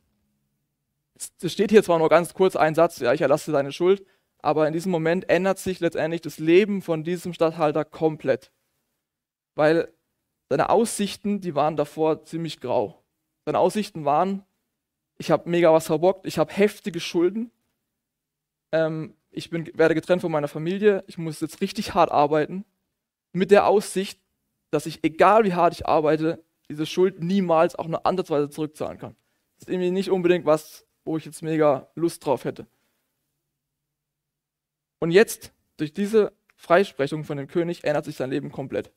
es 1.43 1.53
steht 1.53 1.73
hier 1.73 1.83
zwar 1.83 1.99
nur 1.99 2.09
ganz 2.11 2.33
kurz 2.33 2.55
ein 2.55 2.77
Satz, 2.77 3.01
ja, 3.01 3.13
ich 3.13 3.23
erlasse 3.23 3.51
dir 3.51 3.57
deine 3.57 3.73
Schuld, 3.73 4.07
aber 4.39 4.69
in 4.69 4.73
diesem 4.73 4.93
Moment 4.93 5.29
ändert 5.29 5.59
sich 5.59 5.81
letztendlich 5.81 6.21
das 6.21 6.39
Leben 6.39 6.81
von 6.81 7.03
diesem 7.03 7.35
Statthalter 7.35 7.85
komplett. 7.85 8.53
Weil 9.57 9.93
seine 10.49 10.71
Aussichten, 10.71 11.41
die 11.41 11.57
waren 11.57 11.75
davor 11.77 12.25
ziemlich 12.25 12.61
grau. 12.61 13.03
Seine 13.47 13.59
Aussichten 13.59 14.05
waren, 14.05 14.45
ich 15.19 15.33
habe 15.33 15.51
mega 15.51 15.73
was 15.73 15.87
verbockt, 15.87 16.25
ich 16.25 16.39
habe 16.39 16.53
heftige 16.53 17.01
Schulden, 17.01 17.51
ähm, 18.71 19.17
ich 19.37 19.51
bin, 19.51 19.71
werde 19.75 19.95
getrennt 19.95 20.23
von 20.23 20.33
meiner 20.33 20.49
Familie, 20.49 21.05
ich 21.07 21.19
muss 21.19 21.41
jetzt 21.41 21.61
richtig 21.61 21.95
hart 21.95 22.11
arbeiten, 22.11 22.65
mit 23.33 23.51
der 23.51 23.67
Aussicht, 23.67 24.19
dass 24.71 24.87
ich, 24.87 25.05
egal 25.05 25.45
wie 25.45 25.55
hart 25.55 25.75
ich 25.75 25.87
arbeite, 25.87 26.43
diese 26.69 26.87
Schuld 26.87 27.23
niemals 27.23 27.77
auch 27.77 27.87
nur 27.87 28.07
ansatzweise 28.07 28.49
zurückzahlen 28.49 28.99
kann. 28.99 29.15
Das 29.59 29.69
ist 29.69 29.73
irgendwie 29.73 29.91
nicht 29.91 30.11
unbedingt 30.11 30.47
was, 30.47 30.87
wo 31.05 31.19
ich 31.19 31.25
jetzt 31.27 31.43
mega 31.43 31.91
Lust 31.95 32.25
drauf 32.25 32.45
hätte. 32.45 32.67
Und 35.01 35.11
jetzt, 35.11 35.53
durch 35.77 35.93
diese 35.93 36.33
Freisprechung 36.57 37.25
von 37.25 37.37
dem 37.37 37.47
König, 37.47 37.85
ändert 37.85 38.07
sich 38.07 38.17
sein 38.17 38.31
Leben 38.31 38.51
komplett. 38.51 38.91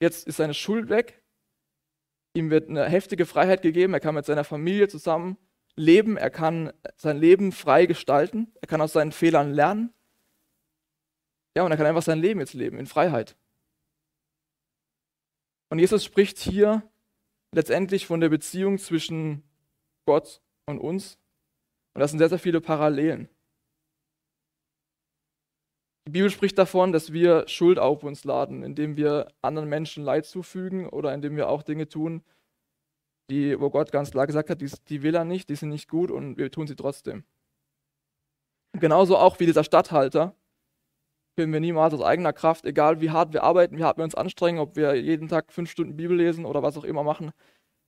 Jetzt 0.00 0.26
ist 0.26 0.36
seine 0.36 0.54
Schuld 0.54 0.88
weg, 0.88 1.22
ihm 2.34 2.50
wird 2.50 2.70
eine 2.70 2.86
heftige 2.86 3.26
Freiheit 3.26 3.60
gegeben, 3.60 3.92
er 3.92 4.00
kann 4.00 4.14
mit 4.14 4.24
seiner 4.24 4.44
Familie 4.44 4.88
zusammen 4.88 5.36
leben, 5.78 6.16
er 6.16 6.30
kann 6.30 6.72
sein 6.96 7.18
Leben 7.18 7.52
frei 7.52 7.86
gestalten, 7.86 8.52
er 8.60 8.68
kann 8.68 8.80
aus 8.80 8.92
seinen 8.92 9.12
Fehlern 9.12 9.52
lernen. 9.52 9.92
Ja, 11.56 11.62
und 11.62 11.70
er 11.70 11.76
kann 11.76 11.86
einfach 11.86 12.02
sein 12.02 12.18
Leben 12.18 12.40
jetzt 12.40 12.54
leben 12.54 12.78
in 12.78 12.86
Freiheit. 12.86 13.36
Und 15.70 15.78
Jesus 15.78 16.04
spricht 16.04 16.38
hier 16.38 16.82
letztendlich 17.54 18.06
von 18.06 18.20
der 18.20 18.28
Beziehung 18.28 18.78
zwischen 18.78 19.42
Gott 20.06 20.40
und 20.66 20.78
uns. 20.78 21.18
Und 21.94 22.00
das 22.00 22.10
sind 22.10 22.18
sehr, 22.18 22.28
sehr 22.28 22.38
viele 22.38 22.60
Parallelen. 22.60 23.28
Die 26.06 26.12
Bibel 26.12 26.30
spricht 26.30 26.56
davon, 26.56 26.92
dass 26.92 27.12
wir 27.12 27.46
Schuld 27.48 27.78
auf 27.78 28.02
uns 28.02 28.24
laden, 28.24 28.62
indem 28.62 28.96
wir 28.96 29.30
anderen 29.42 29.68
Menschen 29.68 30.04
Leid 30.04 30.24
zufügen 30.24 30.88
oder 30.88 31.12
indem 31.12 31.36
wir 31.36 31.48
auch 31.48 31.62
Dinge 31.62 31.86
tun, 31.86 32.22
die, 33.30 33.60
wo 33.60 33.70
Gott 33.70 33.92
ganz 33.92 34.10
klar 34.10 34.26
gesagt 34.26 34.50
hat, 34.50 34.60
die, 34.60 34.70
die 34.88 35.02
will 35.02 35.14
er 35.14 35.24
nicht, 35.24 35.48
die 35.48 35.56
sind 35.56 35.68
nicht 35.70 35.88
gut 35.88 36.10
und 36.10 36.36
wir 36.38 36.50
tun 36.50 36.66
sie 36.66 36.76
trotzdem. 36.76 37.24
Genauso 38.72 39.16
auch 39.16 39.40
wie 39.40 39.46
dieser 39.46 39.64
Stadthalter 39.64 40.34
können 41.36 41.52
wir 41.52 41.60
niemals 41.60 41.94
aus 41.94 42.02
eigener 42.02 42.32
Kraft, 42.32 42.64
egal 42.64 43.00
wie 43.00 43.10
hart 43.10 43.32
wir 43.32 43.44
arbeiten, 43.44 43.78
wie 43.78 43.84
hart 43.84 43.96
wir 43.96 44.04
uns 44.04 44.16
anstrengen, 44.16 44.58
ob 44.58 44.74
wir 44.74 44.94
jeden 44.94 45.28
Tag 45.28 45.52
fünf 45.52 45.70
Stunden 45.70 45.96
Bibel 45.96 46.16
lesen 46.16 46.44
oder 46.44 46.62
was 46.62 46.76
auch 46.76 46.84
immer 46.84 47.04
machen, 47.04 47.32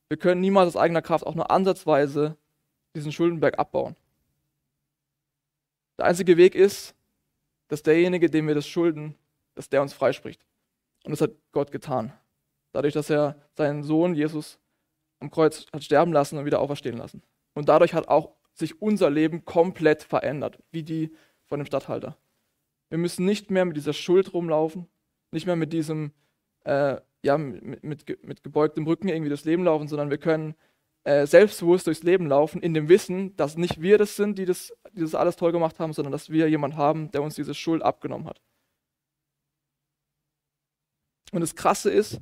wir 0.09 0.18
können 0.18 0.40
niemals 0.40 0.68
aus 0.68 0.76
eigener 0.76 1.02
Kraft 1.02 1.26
auch 1.26 1.35
nur 1.35 1.50
ansatzweise 1.50 2.37
diesen 2.94 3.11
Schuldenberg 3.11 3.59
abbauen. 3.59 3.97
Der 5.99 6.06
einzige 6.06 6.37
Weg 6.37 6.54
ist, 6.54 6.94
dass 7.66 7.82
derjenige, 7.82 8.30
dem 8.30 8.47
wir 8.47 8.54
das 8.54 8.68
schulden, 8.68 9.16
dass 9.56 9.68
der 9.68 9.82
uns 9.82 9.92
freispricht. 9.92 10.47
Und 11.04 11.11
das 11.11 11.20
hat 11.20 11.32
Gott 11.50 11.73
getan. 11.73 12.12
Dadurch, 12.73 12.94
dass 12.94 13.11
er 13.11 13.37
seinen 13.56 13.82
Sohn 13.82 14.14
Jesus 14.14 14.59
am 15.20 15.30
Kreuz 15.30 15.66
hat 15.72 15.84
sterben 15.84 16.12
lassen 16.12 16.38
und 16.38 16.44
wieder 16.44 16.60
auferstehen 16.60 16.96
lassen. 16.96 17.22
Und 17.54 17.68
dadurch 17.68 17.94
hat 17.94 18.08
auch 18.08 18.34
sich 18.54 18.80
unser 18.80 19.10
Leben 19.10 19.44
komplett 19.44 20.02
verändert, 20.02 20.58
wie 20.70 20.82
die 20.82 21.14
von 21.44 21.60
dem 21.60 21.66
Statthalter. 21.66 22.16
Wir 22.88 22.98
müssen 22.98 23.24
nicht 23.24 23.50
mehr 23.50 23.64
mit 23.64 23.76
dieser 23.76 23.92
Schuld 23.92 24.32
rumlaufen, 24.32 24.88
nicht 25.30 25.46
mehr 25.46 25.56
mit 25.56 25.72
diesem, 25.72 26.12
äh, 26.64 27.00
ja, 27.22 27.38
mit, 27.38 27.84
mit, 27.84 28.24
mit, 28.24 28.42
gebeugtem 28.42 28.86
Rücken 28.86 29.08
irgendwie 29.08 29.28
durchs 29.28 29.44
Leben 29.44 29.64
laufen, 29.64 29.88
sondern 29.88 30.10
wir 30.10 30.18
können 30.18 30.54
äh, 31.04 31.26
selbstbewusst 31.26 31.86
durchs 31.86 32.02
Leben 32.02 32.26
laufen, 32.26 32.60
in 32.62 32.74
dem 32.74 32.88
Wissen, 32.88 33.36
dass 33.36 33.56
nicht 33.56 33.80
wir 33.80 33.98
das 33.98 34.16
sind, 34.16 34.38
die 34.38 34.44
das, 34.44 34.72
die 34.92 35.02
das 35.02 35.14
alles 35.14 35.36
toll 35.36 35.52
gemacht 35.52 35.78
haben, 35.78 35.92
sondern 35.92 36.12
dass 36.12 36.30
wir 36.30 36.48
jemanden 36.48 36.76
haben, 36.76 37.10
der 37.10 37.22
uns 37.22 37.34
diese 37.34 37.54
Schuld 37.54 37.82
abgenommen 37.82 38.26
hat. 38.26 38.40
Und 41.32 41.40
das 41.40 41.54
Krasse 41.54 41.90
ist, 41.90 42.20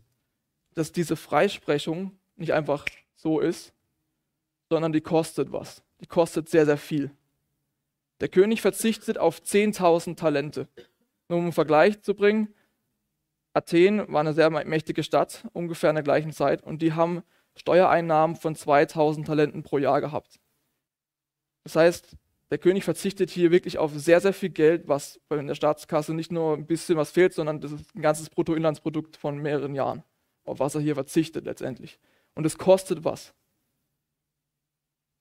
dass 0.74 0.92
diese 0.92 1.16
Freisprechung 1.16 2.17
nicht 2.38 2.52
einfach 2.52 2.86
so 3.16 3.40
ist, 3.40 3.72
sondern 4.70 4.92
die 4.92 5.00
kostet 5.00 5.52
was. 5.52 5.82
Die 6.00 6.06
kostet 6.06 6.48
sehr, 6.48 6.66
sehr 6.66 6.76
viel. 6.76 7.10
Der 8.20 8.28
König 8.28 8.60
verzichtet 8.60 9.18
auf 9.18 9.40
10.000 9.40 10.16
Talente. 10.16 10.68
Nur 11.28 11.38
um 11.38 11.44
einen 11.46 11.52
Vergleich 11.52 12.00
zu 12.02 12.14
bringen, 12.14 12.54
Athen 13.52 14.10
war 14.12 14.20
eine 14.20 14.34
sehr 14.34 14.50
mächtige 14.50 15.02
Stadt, 15.02 15.46
ungefähr 15.52 15.90
in 15.90 15.96
der 15.96 16.04
gleichen 16.04 16.32
Zeit, 16.32 16.62
und 16.62 16.80
die 16.80 16.92
haben 16.92 17.22
Steuereinnahmen 17.56 18.36
von 18.36 18.54
2000 18.54 19.26
Talenten 19.26 19.62
pro 19.62 19.78
Jahr 19.78 20.00
gehabt. 20.00 20.38
Das 21.64 21.76
heißt, 21.76 22.16
der 22.50 22.58
König 22.58 22.84
verzichtet 22.84 23.30
hier 23.30 23.50
wirklich 23.50 23.78
auf 23.78 23.92
sehr, 23.94 24.20
sehr 24.20 24.32
viel 24.32 24.50
Geld, 24.50 24.88
was 24.88 25.20
in 25.28 25.48
der 25.48 25.54
Staatskasse 25.54 26.14
nicht 26.14 26.32
nur 26.32 26.54
ein 26.54 26.66
bisschen 26.66 26.96
was 26.96 27.10
fehlt, 27.10 27.34
sondern 27.34 27.60
das 27.60 27.72
ist 27.72 27.94
ein 27.94 28.00
ganzes 28.00 28.30
Bruttoinlandsprodukt 28.30 29.16
von 29.16 29.38
mehreren 29.38 29.74
Jahren, 29.74 30.02
auf 30.44 30.60
was 30.60 30.74
er 30.74 30.80
hier 30.80 30.94
verzichtet 30.94 31.44
letztendlich. 31.44 31.98
Und 32.38 32.44
es 32.44 32.56
kostet 32.56 33.02
was. 33.02 33.34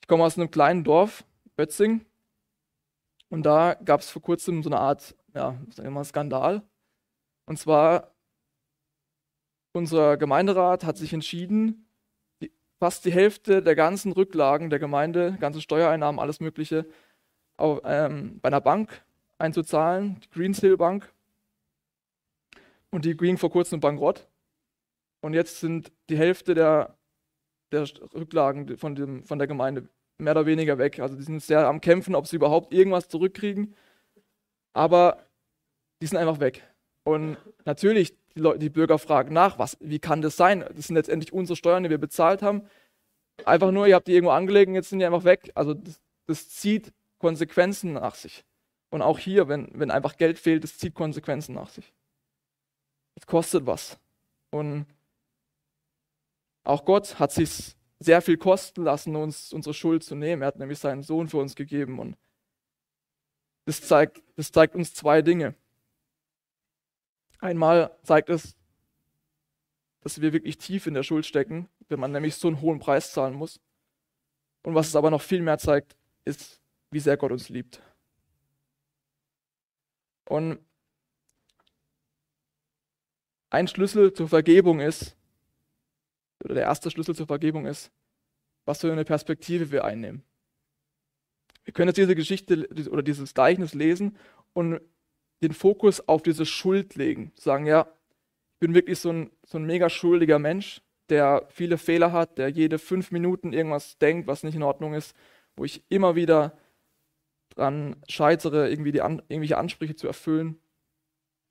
Ich 0.02 0.08
komme 0.08 0.24
aus 0.24 0.38
einem 0.38 0.52
kleinen 0.52 0.84
Dorf, 0.84 1.26
Bötzing, 1.56 2.06
und 3.30 3.42
da 3.42 3.74
gab 3.74 4.02
es 4.02 4.12
vor 4.12 4.22
kurzem 4.22 4.62
so 4.62 4.70
eine 4.70 4.80
Art, 4.80 5.16
ja, 5.34 5.60
mal, 5.90 6.04
Skandal. 6.04 6.62
Und 7.48 7.58
zwar, 7.58 8.14
unser 9.74 10.16
Gemeinderat 10.18 10.84
hat 10.84 10.98
sich 10.98 11.12
entschieden, 11.12 11.90
die, 12.40 12.52
fast 12.80 13.04
die 13.04 13.12
Hälfte 13.12 13.64
der 13.64 13.74
ganzen 13.74 14.12
Rücklagen 14.12 14.70
der 14.70 14.78
Gemeinde, 14.78 15.38
ganze 15.40 15.60
Steuereinnahmen, 15.60 16.20
alles 16.20 16.40
Mögliche, 16.40 16.86
auf, 17.58 17.82
ähm, 17.84 18.40
bei 18.42 18.50
einer 18.50 18.62
Bank 18.62 19.04
einzuzahlen, 19.40 20.20
die 20.20 20.30
Greensill 20.30 20.78
Bank. 20.78 21.12
Und 22.92 23.06
die 23.06 23.18
ging 23.18 23.40
vor 23.40 23.50
kurzem 23.50 23.80
bankrott. 23.80 24.28
Und 25.22 25.34
jetzt 25.34 25.62
sind 25.62 25.92
die 26.10 26.18
Hälfte 26.18 26.54
der, 26.54 26.97
der 27.72 27.88
Rücklagen 28.14 28.78
von, 28.78 28.96
dem, 28.96 29.24
von 29.26 29.40
der 29.40 29.48
Gemeinde 29.48 29.90
mehr 30.18 30.34
oder 30.34 30.46
weniger 30.46 30.78
weg. 30.78 31.00
Also 31.00 31.16
die 31.16 31.24
sind 31.24 31.42
sehr 31.44 31.68
am 31.68 31.82
Kämpfen, 31.82 32.16
ob 32.16 32.28
sie 32.28 32.36
überhaupt 32.36 32.74
irgendwas 32.74 33.10
zurückkriegen. 33.10 33.76
Aber 34.74 35.26
die 36.02 36.08
sind 36.08 36.18
einfach 36.18 36.40
weg. 36.40 36.64
Und 37.04 37.38
natürlich, 37.66 38.16
die, 38.36 38.40
Leute, 38.40 38.60
die 38.60 38.70
Bürger 38.70 39.00
fragen 39.00 39.34
nach, 39.34 39.58
was, 39.60 39.78
wie 39.80 40.00
kann 40.00 40.22
das 40.22 40.36
sein? 40.36 40.66
Das 40.76 40.88
sind 40.88 40.96
letztendlich 40.96 41.34
unsere 41.34 41.56
Steuern, 41.56 41.84
die 41.84 41.90
wir 41.90 41.98
bezahlt 41.98 42.42
haben. 42.42 42.64
Einfach 43.46 43.72
nur, 43.72 43.88
ihr 43.88 43.96
habt 43.96 44.08
die 44.08 44.14
irgendwo 44.14 44.32
angelegt 44.32 44.70
und 44.70 44.76
jetzt 44.76 44.90
sind 44.90 45.00
die 45.00 45.06
einfach 45.06 45.24
weg. 45.24 45.52
Also 45.56 45.74
das, 45.74 46.02
das 46.26 46.50
zieht 46.50 46.94
Konsequenzen 47.20 47.94
nach 47.94 48.16
sich. 48.16 48.44
Und 48.90 49.02
auch 49.02 49.20
hier, 49.20 49.48
wenn, 49.48 49.70
wenn 49.74 49.92
einfach 49.92 50.18
Geld 50.18 50.40
fehlt, 50.40 50.64
das 50.64 50.78
zieht 50.78 50.96
Konsequenzen 50.96 51.56
nach 51.56 51.70
sich. 51.70 51.94
Es 53.16 53.26
kostet 53.26 53.66
was. 53.66 54.00
Und 54.52 54.86
auch 56.68 56.84
Gott 56.84 57.18
hat 57.18 57.32
sich 57.32 57.78
sehr 58.00 58.22
viel 58.22 58.38
kosten 58.38 58.84
lassen, 58.84 59.16
uns 59.16 59.54
unsere 59.54 59.74
Schuld 59.74 60.04
zu 60.04 60.16
nehmen. 60.16 60.42
Er 60.42 60.50
hat 60.50 60.60
nämlich 60.60 60.80
seinen 60.80 61.02
Sohn 61.02 61.30
für 61.30 61.38
uns 61.38 61.56
gegeben. 61.56 61.98
Und 61.98 62.18
das 63.66 63.82
zeigt, 63.82 64.22
das 64.36 64.52
zeigt 64.52 64.76
uns 64.76 64.94
zwei 64.94 65.22
Dinge. 65.22 65.56
Einmal 67.40 67.98
zeigt 68.04 68.30
es, 68.30 68.56
dass 70.02 70.22
wir 70.22 70.34
wirklich 70.34 70.58
tief 70.58 70.88
in 70.88 70.94
der 70.94 71.04
Schuld 71.04 71.26
stecken, 71.26 71.70
wenn 71.88 72.00
man 72.00 72.12
nämlich 72.12 72.36
so 72.36 72.48
einen 72.48 72.62
hohen 72.62 72.80
Preis 72.80 73.14
zahlen 73.14 73.34
muss. 73.34 73.60
Und 74.64 74.76
was 74.76 74.88
es 74.88 74.96
aber 74.96 75.10
noch 75.10 75.22
viel 75.22 75.42
mehr 75.42 75.58
zeigt, 75.58 75.96
ist, 76.26 76.62
wie 76.92 77.00
sehr 77.00 77.16
Gott 77.16 77.32
uns 77.32 77.48
liebt. 77.48 77.82
Und 80.26 80.60
ein 83.50 83.68
Schlüssel 83.68 84.12
zur 84.12 84.28
Vergebung 84.28 84.82
ist, 84.82 85.17
oder 86.44 86.56
der 86.56 86.64
erste 86.64 86.92
Schlüssel 86.92 87.16
zur 87.16 87.28
Vergebung 87.28 87.66
ist, 87.66 87.92
was 88.66 88.82
für 88.82 88.92
eine 88.92 89.06
Perspektive 89.06 89.72
wir 89.72 89.86
einnehmen. 89.86 90.24
Wir 91.64 91.74
können 91.74 91.90
jetzt 91.90 91.98
diese 91.98 92.16
Geschichte 92.16 92.68
oder 92.90 93.04
dieses 93.04 93.34
Gleichnis 93.34 93.74
lesen 93.74 94.18
und 94.54 94.80
den 95.42 95.54
Fokus 95.54 96.08
auf 96.08 96.22
diese 96.22 96.46
Schuld 96.46 96.96
legen. 96.96 97.32
Sagen, 97.36 97.66
ja, 97.66 97.88
ich 98.54 98.60
bin 98.60 98.74
wirklich 98.74 99.00
so 99.00 99.12
ein, 99.12 99.32
so 99.46 99.58
ein 99.58 99.66
mega 99.66 99.90
schuldiger 99.90 100.40
Mensch, 100.40 100.82
der 101.10 101.46
viele 101.50 101.78
Fehler 101.78 102.12
hat, 102.12 102.38
der 102.38 102.50
jede 102.50 102.80
fünf 102.80 103.12
Minuten 103.12 103.54
irgendwas 103.54 103.98
denkt, 103.98 104.28
was 104.28 104.44
nicht 104.44 104.56
in 104.56 104.64
Ordnung 104.64 104.94
ist, 104.94 105.16
wo 105.56 105.66
ich 105.66 105.84
immer 105.90 106.16
wieder 106.16 106.58
dran 107.50 107.98
scheitere, 108.08 108.70
irgendwie 108.70 108.92
die 108.92 109.02
an, 109.02 109.22
irgendwelche 109.28 109.58
Ansprüche 109.58 109.96
zu 109.96 110.08
erfüllen. 110.08 110.60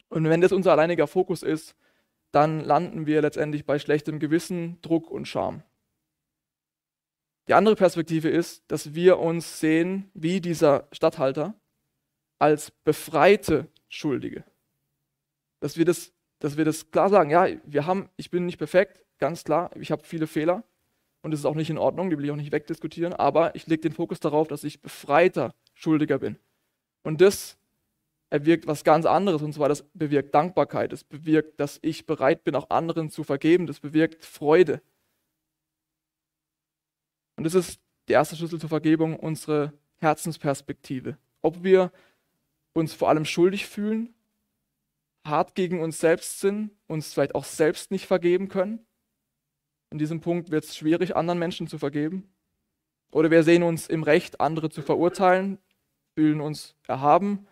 Und 0.08 0.24
wenn 0.24 0.40
das 0.40 0.52
unser 0.52 0.72
alleiniger 0.72 1.06
Fokus 1.06 1.42
ist, 1.42 1.76
dann 2.36 2.60
landen 2.60 3.06
wir 3.06 3.22
letztendlich 3.22 3.64
bei 3.64 3.78
schlechtem 3.78 4.18
Gewissen, 4.18 4.78
Druck 4.82 5.10
und 5.10 5.26
Scham. 5.26 5.62
Die 7.48 7.54
andere 7.54 7.76
Perspektive 7.76 8.28
ist, 8.28 8.62
dass 8.70 8.94
wir 8.94 9.18
uns 9.18 9.58
sehen 9.58 10.10
wie 10.12 10.42
dieser 10.42 10.86
Statthalter 10.92 11.58
als 12.38 12.72
befreite 12.84 13.68
Schuldige. 13.88 14.44
Dass 15.60 15.78
wir 15.78 15.86
das, 15.86 16.12
dass 16.38 16.58
wir 16.58 16.66
das 16.66 16.90
klar 16.90 17.08
sagen, 17.08 17.30
ja, 17.30 17.48
wir 17.64 17.86
haben, 17.86 18.10
ich 18.18 18.30
bin 18.30 18.44
nicht 18.44 18.58
perfekt, 18.58 19.02
ganz 19.16 19.42
klar, 19.42 19.70
ich 19.74 19.90
habe 19.90 20.04
viele 20.04 20.26
Fehler 20.26 20.62
und 21.22 21.32
es 21.32 21.40
ist 21.40 21.46
auch 21.46 21.54
nicht 21.54 21.70
in 21.70 21.78
Ordnung, 21.78 22.10
die 22.10 22.18
will 22.18 22.26
ich 22.26 22.30
auch 22.32 22.36
nicht 22.36 22.52
wegdiskutieren, 22.52 23.14
aber 23.14 23.54
ich 23.54 23.66
lege 23.66 23.80
den 23.80 23.92
Fokus 23.92 24.20
darauf, 24.20 24.46
dass 24.46 24.62
ich 24.62 24.82
befreiter 24.82 25.54
Schuldiger 25.72 26.18
bin. 26.18 26.38
Und 27.02 27.22
das 27.22 27.56
erwirkt 28.30 28.66
was 28.66 28.84
ganz 28.84 29.06
anderes, 29.06 29.42
und 29.42 29.52
zwar 29.52 29.68
das 29.68 29.84
bewirkt 29.94 30.34
Dankbarkeit, 30.34 30.92
es 30.92 31.04
bewirkt, 31.04 31.60
dass 31.60 31.78
ich 31.82 32.06
bereit 32.06 32.44
bin, 32.44 32.54
auch 32.54 32.70
anderen 32.70 33.10
zu 33.10 33.24
vergeben, 33.24 33.66
das 33.66 33.80
bewirkt 33.80 34.24
Freude. 34.24 34.82
Und 37.36 37.44
das 37.44 37.54
ist 37.54 37.80
der 38.08 38.14
erste 38.14 38.36
Schlüssel 38.36 38.60
zur 38.60 38.68
Vergebung, 38.68 39.16
unsere 39.18 39.72
Herzensperspektive. 39.98 41.18
Ob 41.42 41.62
wir 41.62 41.92
uns 42.72 42.94
vor 42.94 43.08
allem 43.08 43.24
schuldig 43.24 43.66
fühlen, 43.66 44.14
hart 45.24 45.54
gegen 45.54 45.80
uns 45.80 45.98
selbst 45.98 46.40
sind, 46.40 46.70
uns 46.86 47.12
vielleicht 47.12 47.34
auch 47.34 47.44
selbst 47.44 47.90
nicht 47.90 48.06
vergeben 48.06 48.48
können. 48.48 48.84
In 49.90 49.98
diesem 49.98 50.20
Punkt 50.20 50.50
wird 50.50 50.64
es 50.64 50.76
schwierig, 50.76 51.16
anderen 51.16 51.38
Menschen 51.38 51.68
zu 51.68 51.78
vergeben. 51.78 52.28
Oder 53.12 53.30
wir 53.30 53.44
sehen 53.44 53.62
uns 53.62 53.86
im 53.86 54.02
Recht, 54.02 54.40
andere 54.40 54.68
zu 54.68 54.82
verurteilen, 54.82 55.58
fühlen 56.14 56.40
uns 56.40 56.74
erhaben 56.86 57.46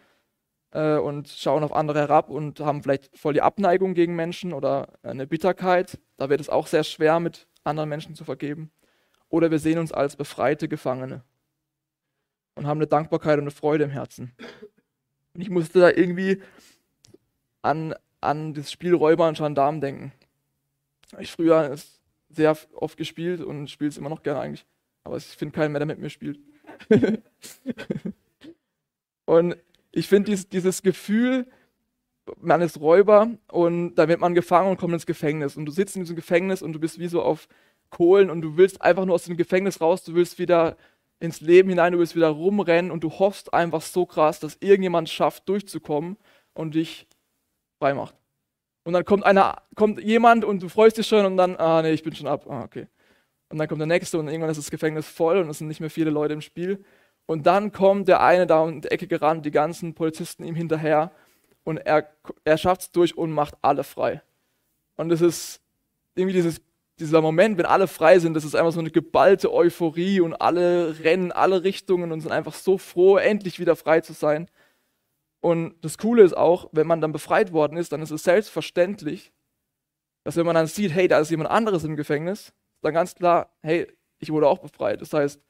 äh, 0.75 0.97
und 0.97 1.29
schauen 1.29 1.65
auf 1.65 1.73
andere 1.73 2.01
herab 2.01 2.29
und 2.29 2.61
haben 2.61 2.83
vielleicht 2.83 3.17
voll 3.17 3.33
die 3.33 3.43
Abneigung 3.43 3.95
gegen 3.95 4.15
Menschen 4.15 4.53
oder 4.53 4.89
eine 5.03 5.27
Bitterkeit. 5.27 5.99
Da 6.19 6.29
wird 6.29 6.41
es 6.41 6.51
auch 6.51 6.67
sehr 6.67 6.85
schwer, 6.85 7.21
mit 7.21 7.47
anderen 7.63 7.89
Menschen 7.89 8.15
zu 8.15 8.25
vergeben. 8.25 8.71
Oder 9.29 9.51
wir 9.51 9.59
sehen 9.59 9.79
uns 9.79 9.93
als 9.93 10.17
befreite 10.17 10.69
Gefangene 10.69 11.25
und 12.57 12.67
haben 12.67 12.79
eine 12.79 12.87
Dankbarkeit 12.87 13.39
und 13.39 13.45
eine 13.45 13.51
Freude 13.51 13.85
im 13.85 13.91
Herzen. 13.91 14.33
Und 15.33 15.41
ich 15.41 15.51
musste 15.51 15.81
da 15.81 15.91
irgendwie 15.91 16.43
an, 17.63 17.95
an 18.21 18.55
das 18.55 18.71
Spiel 18.71 18.95
Räuber 18.95 19.29
und 19.29 19.39
Gendarm 19.39 19.81
denken. 19.81 20.13
Ich 21.19 21.33
früher 21.33 21.77
sehr 22.31 22.57
oft 22.75 22.97
gespielt 22.97 23.41
und 23.41 23.71
spiele 23.71 23.89
es 23.89 23.97
immer 23.97 24.11
noch 24.11 24.23
gerne 24.23 24.41
eigentlich. 24.41 24.67
Aber 25.05 25.17
ich 25.17 25.25
finde 25.25 25.55
keinen 25.55 25.73
mehr, 25.73 25.81
der 25.81 25.87
mit 25.87 25.99
mir 25.99 26.11
spielt. 26.11 26.41
und 29.25 29.57
ich 29.95 30.09
finde 30.09 30.31
dieses, 30.31 30.49
dieses 30.49 30.83
Gefühl, 30.83 31.47
man 32.41 32.61
ist 32.63 32.81
Räuber 32.81 33.29
und 33.51 33.95
da 33.95 34.09
wird 34.09 34.21
man 34.21 34.35
gefangen 34.35 34.71
und 34.71 34.79
kommt 34.79 34.93
ins 34.93 35.07
Gefängnis. 35.07 35.57
Und 35.57 35.67
du 35.67 35.73
sitzt 35.73 35.95
in 35.95 36.03
diesem 36.03 36.17
Gefängnis 36.17 36.63
und 36.63 36.73
du 36.73 36.81
bist 36.81 36.99
wie 36.99 37.07
so 37.07 37.23
auf 37.23 37.49
Kohlen 37.91 38.31
und 38.31 38.43
du 38.43 38.57
willst 38.57 38.83
einfach 38.83 39.05
nur 39.05 39.15
aus 39.15 39.25
dem 39.25 39.37
Gefängnis 39.37 39.81
raus, 39.81 40.03
du 40.03 40.15
willst 40.15 40.39
wieder 40.39 40.77
ins 41.21 41.41
Leben 41.41 41.69
hinein, 41.69 41.93
du 41.93 41.99
willst 41.99 42.17
wieder 42.17 42.29
rumrennen 42.29 42.91
und 42.91 43.05
du 43.05 43.11
hoffst 43.11 43.55
einfach 43.55 43.83
so 43.83 44.05
krass, 44.05 44.41
dass 44.41 44.57
irgendjemand 44.61 45.09
schafft, 45.09 45.49
durchzukommen 45.49 46.17
und 46.55 46.75
dich 46.75 47.07
frei 47.79 47.95
macht. 47.95 48.17
Und 48.83 48.95
dann 48.95 49.05
kommt 49.05 49.25
einer, 49.25 49.63
kommt 49.77 50.03
jemand 50.03 50.45
und 50.45 50.63
du 50.63 50.69
freust 50.69 50.99
dich 50.99 51.07
schon 51.07 51.25
und 51.25 51.37
dann, 51.37 51.57
ah 51.57 51.83
nee, 51.83 51.93
ich 51.93 52.03
bin 52.03 52.15
schon 52.15 52.27
ab. 52.27 52.47
Ah, 52.49 52.65
okay. 52.65 52.89
Und 53.49 53.59
dann 53.59 53.69
kommt 53.69 53.81
der 53.81 53.87
nächste 53.87 54.19
und 54.19 54.27
irgendwann 54.27 54.51
ist 54.51 54.59
das 54.59 54.71
Gefängnis 54.71 55.07
voll 55.07 55.39
und 55.39 55.49
es 55.49 55.59
sind 55.59 55.69
nicht 55.69 55.81
mehr 55.81 55.91
viele 55.91 56.11
Leute 56.11 56.35
im 56.35 56.41
Spiel. 56.41 56.85
Und 57.27 57.47
dann 57.47 57.73
kommt 57.73 58.09
der 58.09 58.23
eine 58.23 58.47
da 58.47 58.61
um 58.61 58.81
die 58.81 58.91
Ecke 58.91 59.07
gerannt, 59.07 59.47
die 59.47 59.51
ganzen 59.51 59.95
Polizisten 59.95 60.45
ihm 60.45 60.55
hinterher 60.55 61.11
und 61.65 61.79
er, 61.79 62.11
er 62.45 62.59
schafft 62.59 62.83
es 62.83 62.91
durch 62.91 63.17
und 63.17 63.33
macht 63.33 63.55
alle 63.63 63.85
frei. 63.85 64.23
Und 64.97 65.11
es 65.11 65.23
ist 65.23 65.61
irgendwie 66.15 66.35
dieses, 66.35 66.61
dieser 66.99 67.23
Moment, 67.23 67.59
wenn 67.59 67.67
alle 67.67 67.89
frei 67.89 68.19
sind, 68.19 68.35
das 68.35 68.45
ist 68.45 68.55
einfach 68.55 68.73
so 68.73 68.81
eine 68.81 68.91
geballte 68.91 69.53
Euphorie 69.53 70.21
und 70.21 70.35
alle 70.35 71.01
rennen 71.01 71.33
alle 71.33 71.65
Richtungen 71.65 72.13
und 72.13 72.21
sind 72.21 72.33
einfach 72.33 72.55
so 72.55 72.79
froh, 72.79 73.17
endlich 73.17 73.59
wieder 73.59 73.75
frei 73.75 74.01
zu 74.01 74.13
sein. 74.13 74.49
Und 75.41 75.75
das 75.83 75.99
Coole 75.99 76.23
ist 76.23 76.37
auch, 76.37 76.69
wenn 76.73 76.87
man 76.87 77.01
dann 77.01 77.13
befreit 77.13 77.53
worden 77.53 77.77
ist, 77.77 77.93
dann 77.93 78.03
ist 78.03 78.11
es 78.11 78.23
selbstverständlich, 78.23 79.33
dass 80.23 80.37
wenn 80.37 80.47
man 80.47 80.55
dann 80.55 80.67
sieht, 80.67 80.93
hey, 80.93 81.09
da 81.09 81.19
ist 81.19 81.31
jemand 81.31 81.51
anderes 81.51 81.85
im 81.85 81.97
Gefängnis, 81.97 82.53
dann 82.83 82.95
ganz 82.95 83.15
klar, 83.15 83.51
hey, 83.63 83.87
ich 84.19 84.31
wurde 84.31 84.49
auch 84.49 84.59
befreit. 84.59 85.01
Das 85.01 85.13
heißt, 85.13 85.41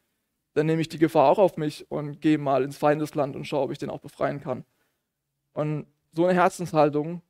dann 0.55 0.67
nehme 0.67 0.81
ich 0.81 0.89
die 0.89 0.99
Gefahr 0.99 1.29
auch 1.29 1.39
auf 1.39 1.57
mich 1.57 1.91
und 1.91 2.21
gehe 2.21 2.39
mal 2.39 2.65
ins 2.65 2.79
Feindesland 2.79 3.37
und 3.37 3.45
schaue, 3.45 3.65
ob 3.65 3.73
ich 3.73 3.79
den 3.79 3.91
auch 3.91 4.01
befreien 4.01 4.41
kann. 4.41 4.65
Und 5.53 5.87
so 6.13 6.25
eine 6.25 6.35
Herzenshaltung 6.35 7.23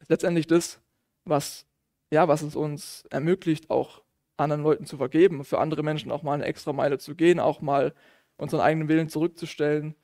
ist 0.00 0.10
letztendlich 0.10 0.46
das, 0.46 0.80
was, 1.24 1.66
ja, 2.10 2.28
was 2.28 2.42
es 2.42 2.56
uns 2.56 3.04
ermöglicht, 3.10 3.70
auch 3.70 4.02
anderen 4.36 4.62
Leuten 4.62 4.86
zu 4.86 4.96
vergeben, 4.96 5.44
für 5.44 5.58
andere 5.58 5.82
Menschen 5.82 6.10
auch 6.10 6.22
mal 6.22 6.34
eine 6.34 6.44
extra 6.44 6.72
Meile 6.72 6.98
zu 6.98 7.14
gehen, 7.14 7.40
auch 7.40 7.60
mal 7.60 7.94
unseren 8.36 8.60
eigenen 8.60 8.88
Willen 8.88 9.08
zurückzustellen, 9.08 9.94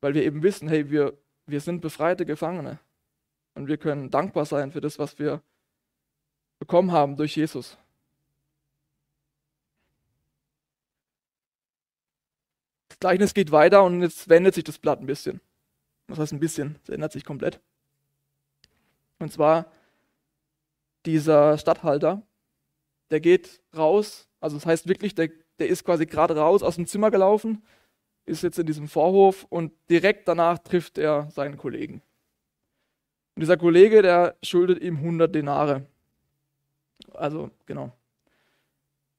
weil 0.00 0.14
wir 0.14 0.24
eben 0.24 0.42
wissen, 0.42 0.68
hey, 0.68 0.90
wir, 0.90 1.18
wir 1.46 1.60
sind 1.60 1.80
befreite 1.80 2.26
Gefangene 2.26 2.78
und 3.54 3.68
wir 3.68 3.76
können 3.76 4.10
dankbar 4.10 4.46
sein 4.46 4.72
für 4.72 4.80
das, 4.80 4.98
was 4.98 5.18
wir 5.18 5.42
bekommen 6.58 6.92
haben 6.92 7.16
durch 7.16 7.36
Jesus. 7.36 7.76
Gleichnis 13.02 13.34
geht 13.34 13.50
weiter 13.50 13.82
und 13.82 14.00
jetzt 14.00 14.28
wendet 14.28 14.54
sich 14.54 14.62
das 14.62 14.78
Blatt 14.78 15.00
ein 15.00 15.06
bisschen. 15.06 15.40
Was 16.06 16.20
heißt 16.20 16.32
ein 16.32 16.38
bisschen? 16.38 16.76
Es 16.84 16.88
ändert 16.88 17.10
sich 17.10 17.24
komplett. 17.24 17.58
Und 19.18 19.32
zwar 19.32 19.66
dieser 21.04 21.58
Stadthalter, 21.58 22.22
der 23.10 23.18
geht 23.18 23.60
raus, 23.76 24.28
also 24.38 24.56
das 24.56 24.66
heißt 24.66 24.86
wirklich, 24.86 25.16
der, 25.16 25.30
der 25.58 25.66
ist 25.66 25.82
quasi 25.82 26.06
gerade 26.06 26.36
raus 26.36 26.62
aus 26.62 26.76
dem 26.76 26.86
Zimmer 26.86 27.10
gelaufen, 27.10 27.64
ist 28.24 28.44
jetzt 28.44 28.60
in 28.60 28.66
diesem 28.66 28.86
Vorhof 28.86 29.46
und 29.48 29.72
direkt 29.90 30.28
danach 30.28 30.60
trifft 30.60 30.96
er 30.96 31.28
seinen 31.32 31.56
Kollegen. 31.56 32.02
Und 33.34 33.40
dieser 33.40 33.56
Kollege, 33.56 34.02
der 34.02 34.36
schuldet 34.44 34.80
ihm 34.80 34.98
100 34.98 35.34
Denare. 35.34 35.86
Also, 37.14 37.50
genau. 37.66 37.90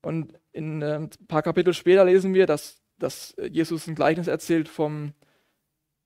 Und 0.02 0.40
in 0.54 0.82
äh, 0.82 1.00
ein 1.00 1.10
paar 1.28 1.42
Kapitel 1.42 1.74
später 1.74 2.06
lesen 2.06 2.34
wir, 2.34 2.46
dass, 2.46 2.83
dass 2.98 3.36
Jesus 3.50 3.88
ein 3.88 3.96
Gleichnis 3.96 4.28
erzählt 4.28 4.70
vom, 4.70 5.14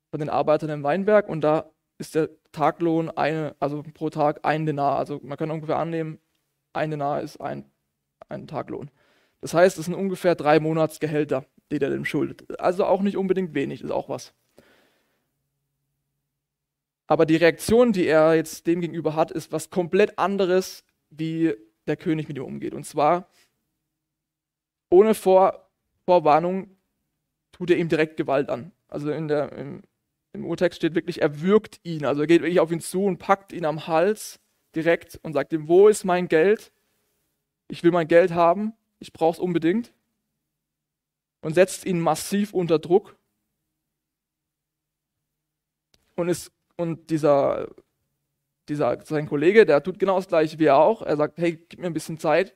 von 0.10 0.20
den 0.20 0.30
Arbeitern 0.30 0.70
im 0.70 0.84
Weinberg 0.84 1.30
und 1.30 1.42
da 1.42 1.70
ist 1.98 2.16
der 2.16 2.30
Taglohn 2.52 3.10
eine, 3.10 3.56
also 3.60 3.84
pro 3.94 4.10
Tag 4.10 4.40
ein 4.44 4.66
Denar. 4.66 4.98
Also 4.98 5.20
man 5.24 5.38
kann 5.38 5.52
ungefähr 5.52 5.78
annehmen, 5.78 6.20
ein 6.74 6.92
Denar 6.92 7.22
ist 7.22 7.42
ein, 7.42 7.70
ein 8.30 8.48
Taglohn. 8.48 8.92
Das 9.42 9.54
heißt, 9.54 9.78
es 9.78 9.86
sind 9.86 9.96
ungefähr 9.96 10.36
drei 10.36 10.60
Monatsgehälter, 10.60 11.46
die 11.72 11.80
der 11.80 11.90
dem 11.90 12.06
schuldet. 12.06 12.60
Also 12.60 12.86
auch 12.86 13.02
nicht 13.02 13.18
unbedingt 13.18 13.54
wenig, 13.54 13.82
ist 13.82 13.92
auch 13.92 14.10
was. 14.10 14.34
Aber 17.08 17.26
die 17.26 17.38
Reaktion, 17.38 17.94
die 17.94 18.06
er 18.06 18.36
jetzt 18.36 18.68
dem 18.68 18.82
gegenüber 18.82 19.16
hat, 19.16 19.32
ist 19.32 19.52
was 19.52 19.70
komplett 19.70 20.20
anderes, 20.20 20.84
wie 21.10 21.56
der 21.88 21.96
König 21.96 22.28
mit 22.28 22.38
ihm 22.38 22.44
umgeht. 22.44 22.74
Und 22.74 22.86
zwar, 22.86 23.30
ohne 24.90 25.14
Vor 25.14 25.64
Vorwarnung, 26.06 26.77
tut 27.58 27.72
er 27.72 27.78
ihm 27.78 27.90
direkt 27.90 28.18
Gewalt 28.18 28.50
an. 28.50 28.72
Also 28.88 29.12
in 29.12 29.28
der, 29.28 29.52
im, 29.54 29.82
im 30.34 30.46
Urtext 30.46 30.78
steht 30.78 30.96
wirklich, 30.96 31.22
er 31.22 31.42
würgt 31.42 31.80
ihn. 31.84 32.06
Also 32.06 32.22
er 32.22 32.28
geht 32.28 32.42
wirklich 32.42 32.60
auf 32.60 32.72
ihn 32.72 32.82
zu 32.82 33.04
und 33.04 33.18
packt 33.18 33.52
ihn 33.52 33.66
am 33.66 33.88
Hals 33.88 34.40
direkt 34.76 35.20
und 35.24 35.34
sagt 35.34 35.54
ihm, 35.54 35.68
wo 35.68 35.88
ist 35.88 36.04
mein 36.04 36.28
Geld? 36.28 36.72
Ich 37.68 37.84
will 37.84 37.92
mein 37.92 38.08
Geld 38.08 38.32
haben, 38.32 38.74
ich 39.00 39.12
brauche 39.12 39.34
es 39.34 39.40
unbedingt. 39.40 39.92
Und 41.42 41.54
setzt 41.54 41.86
ihn 41.86 42.00
massiv 42.00 42.54
unter 42.54 42.80
Druck. 42.80 43.16
Und, 46.16 46.30
ist, 46.30 46.52
und 46.76 47.10
dieser, 47.10 47.70
dieser, 48.70 49.04
sein 49.06 49.28
Kollege, 49.28 49.66
der 49.66 49.84
tut 49.84 50.00
genau 50.00 50.16
das 50.16 50.28
gleiche 50.28 50.60
wie 50.60 50.66
er 50.66 50.78
auch. 50.78 51.02
Er 51.02 51.16
sagt, 51.16 51.38
hey, 51.38 51.58
gib 51.70 51.80
mir 51.80 51.88
ein 51.88 51.94
bisschen 51.94 52.20
Zeit, 52.20 52.56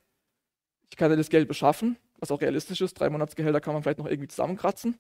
ich 0.90 0.98
kann 0.98 1.10
dir 1.10 1.18
das 1.18 1.30
Geld 1.30 1.48
beschaffen, 1.48 1.98
was 2.22 2.32
auch 2.32 2.40
realistisch 2.40 2.80
ist. 2.82 2.94
Drei 2.94 3.10
Monatsgehälter 3.10 3.60
kann 3.60 3.74
man 3.74 3.84
vielleicht 3.84 4.00
noch 4.00 4.06
irgendwie 4.06 4.30
zusammenkratzen. 4.30 4.98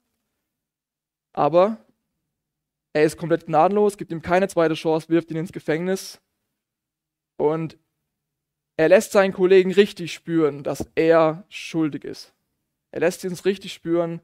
Aber 1.33 1.77
er 2.93 3.03
ist 3.03 3.17
komplett 3.17 3.45
gnadenlos, 3.45 3.97
gibt 3.97 4.11
ihm 4.11 4.21
keine 4.21 4.49
zweite 4.49 4.73
Chance, 4.73 5.07
wirft 5.07 5.31
ihn 5.31 5.37
ins 5.37 5.53
Gefängnis 5.53 6.19
und 7.37 7.77
er 8.75 8.89
lässt 8.89 9.11
seinen 9.11 9.31
Kollegen 9.31 9.71
richtig 9.71 10.13
spüren, 10.13 10.63
dass 10.63 10.89
er 10.95 11.45
schuldig 11.49 12.03
ist. 12.03 12.33
Er 12.91 12.99
lässt 12.99 13.23
uns 13.23 13.45
richtig 13.45 13.73
spüren, 13.73 14.21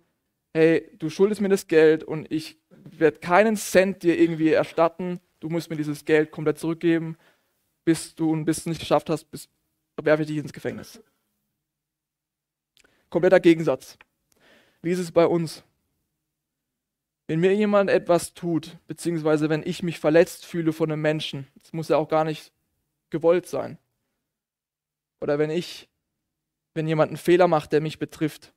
hey, 0.53 0.89
du 0.97 1.09
schuldest 1.09 1.39
mir 1.39 1.49
das 1.49 1.67
Geld 1.67 2.03
und 2.03 2.31
ich 2.31 2.59
werde 2.69 3.19
keinen 3.19 3.55
Cent 3.55 4.03
dir 4.03 4.19
irgendwie 4.19 4.49
erstatten. 4.49 5.21
Du 5.39 5.49
musst 5.49 5.69
mir 5.69 5.77
dieses 5.77 6.03
Geld 6.03 6.31
komplett 6.31 6.57
zurückgeben, 6.57 7.17
bis 7.85 8.15
du 8.15 8.31
und 8.31 8.45
bis 8.45 8.63
du 8.63 8.69
nicht 8.69 8.79
geschafft 8.79 9.09
hast, 9.09 9.25
bis 9.25 9.47
werfe 10.01 10.23
ich 10.23 10.27
dich 10.27 10.37
ins 10.37 10.53
Gefängnis. 10.53 11.01
Kompletter 13.09 13.39
Gegensatz. 13.39 13.97
Wie 14.81 14.91
ist 14.91 14.99
es 14.99 15.11
bei 15.11 15.25
uns? 15.25 15.63
Wenn 17.27 17.39
mir 17.39 17.53
jemand 17.53 17.89
etwas 17.89 18.33
tut, 18.33 18.77
beziehungsweise 18.87 19.49
wenn 19.49 19.63
ich 19.65 19.83
mich 19.83 19.99
verletzt 19.99 20.45
fühle 20.45 20.71
von 20.71 20.91
einem 20.91 21.01
Menschen, 21.01 21.47
das 21.55 21.73
muss 21.73 21.89
ja 21.89 21.97
auch 21.97 22.07
gar 22.07 22.23
nicht 22.23 22.53
gewollt 23.09 23.47
sein. 23.47 23.77
Oder 25.19 25.39
wenn 25.39 25.49
ich, 25.49 25.89
wenn 26.73 26.87
jemand 26.87 27.09
einen 27.09 27.17
Fehler 27.17 27.47
macht, 27.47 27.73
der 27.73 27.81
mich 27.81 27.99
betrifft, 27.99 28.53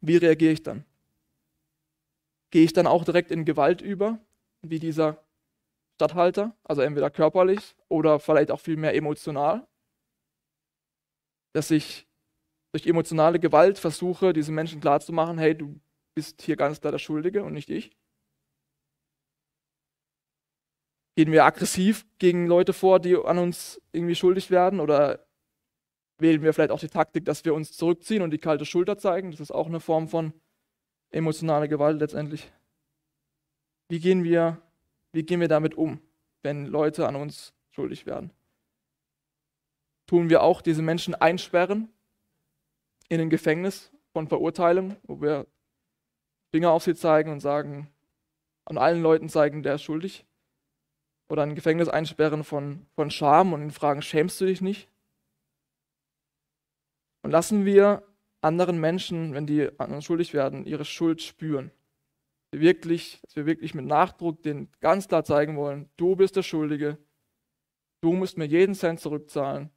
wie 0.00 0.16
reagiere 0.16 0.52
ich 0.52 0.62
dann? 0.62 0.84
Gehe 2.50 2.64
ich 2.64 2.72
dann 2.72 2.86
auch 2.86 3.04
direkt 3.04 3.30
in 3.30 3.44
Gewalt 3.44 3.80
über, 3.80 4.20
wie 4.62 4.78
dieser 4.78 5.24
Stadthalter, 5.94 6.56
also 6.62 6.82
entweder 6.82 7.10
körperlich 7.10 7.74
oder 7.88 8.20
vielleicht 8.20 8.50
auch 8.50 8.60
viel 8.60 8.76
mehr 8.76 8.94
emotional, 8.94 9.66
dass 11.52 11.70
ich 11.70 12.06
durch 12.74 12.86
emotionale 12.86 13.38
Gewalt 13.38 13.78
versuche, 13.78 14.32
diesen 14.32 14.52
Menschen 14.52 14.80
klarzumachen, 14.80 15.38
hey, 15.38 15.56
du 15.56 15.80
bist 16.16 16.42
hier 16.42 16.56
ganz 16.56 16.80
klar 16.80 16.90
der 16.90 16.98
Schuldige 16.98 17.44
und 17.44 17.52
nicht 17.52 17.70
ich? 17.70 17.96
Gehen 21.16 21.30
wir 21.30 21.44
aggressiv 21.44 22.04
gegen 22.18 22.48
Leute 22.48 22.72
vor, 22.72 22.98
die 22.98 23.16
an 23.16 23.38
uns 23.38 23.80
irgendwie 23.92 24.16
schuldig 24.16 24.50
werden? 24.50 24.80
Oder 24.80 25.24
wählen 26.18 26.42
wir 26.42 26.52
vielleicht 26.52 26.72
auch 26.72 26.80
die 26.80 26.88
Taktik, 26.88 27.24
dass 27.24 27.44
wir 27.44 27.54
uns 27.54 27.76
zurückziehen 27.76 28.22
und 28.22 28.32
die 28.32 28.38
kalte 28.38 28.66
Schulter 28.66 28.98
zeigen? 28.98 29.30
Das 29.30 29.38
ist 29.38 29.52
auch 29.52 29.68
eine 29.68 29.78
Form 29.78 30.08
von 30.08 30.32
emotionaler 31.10 31.68
Gewalt 31.68 32.00
letztendlich. 32.00 32.50
Wie 33.88 34.00
gehen 34.00 34.24
wir, 34.24 34.60
wie 35.12 35.22
gehen 35.22 35.38
wir 35.38 35.46
damit 35.46 35.76
um, 35.76 36.00
wenn 36.42 36.66
Leute 36.66 37.06
an 37.06 37.14
uns 37.14 37.54
schuldig 37.70 38.04
werden? 38.04 38.32
Tun 40.08 40.28
wir 40.28 40.42
auch 40.42 40.60
diese 40.60 40.82
Menschen 40.82 41.14
einsperren 41.14 41.93
in 43.08 43.20
ein 43.20 43.30
Gefängnis 43.30 43.92
von 44.12 44.28
Verurteilung, 44.28 44.96
wo 45.02 45.20
wir 45.20 45.46
Finger 46.52 46.70
auf 46.70 46.84
sie 46.84 46.94
zeigen 46.94 47.32
und 47.32 47.40
sagen, 47.40 47.88
an 48.64 48.78
allen 48.78 49.02
Leuten 49.02 49.28
zeigen, 49.28 49.62
der 49.62 49.74
ist 49.74 49.82
schuldig. 49.82 50.24
Oder 51.28 51.42
ein 51.42 51.54
Gefängnis 51.54 51.88
einsperren 51.88 52.44
von, 52.44 52.86
von 52.94 53.10
Scham 53.10 53.52
und 53.52 53.70
fragen, 53.72 54.02
schämst 54.02 54.40
du 54.40 54.46
dich 54.46 54.60
nicht? 54.60 54.88
Und 57.22 57.30
lassen 57.30 57.64
wir 57.64 58.02
anderen 58.42 58.78
Menschen, 58.78 59.32
wenn 59.32 59.46
die 59.46 59.68
an 59.80 59.92
uns 59.92 60.04
schuldig 60.04 60.34
werden, 60.34 60.66
ihre 60.66 60.84
Schuld 60.84 61.22
spüren. 61.22 61.70
Wir 62.50 62.60
wirklich, 62.60 63.20
dass 63.22 63.36
wir 63.36 63.46
wirklich 63.46 63.74
mit 63.74 63.86
Nachdruck 63.86 64.42
denen 64.42 64.68
ganz 64.80 65.08
klar 65.08 65.24
zeigen 65.24 65.56
wollen, 65.56 65.88
du 65.96 66.14
bist 66.14 66.36
der 66.36 66.42
Schuldige, 66.42 66.98
du 68.02 68.12
musst 68.12 68.36
mir 68.36 68.44
jeden 68.44 68.74
Cent 68.74 69.00
zurückzahlen. 69.00 69.70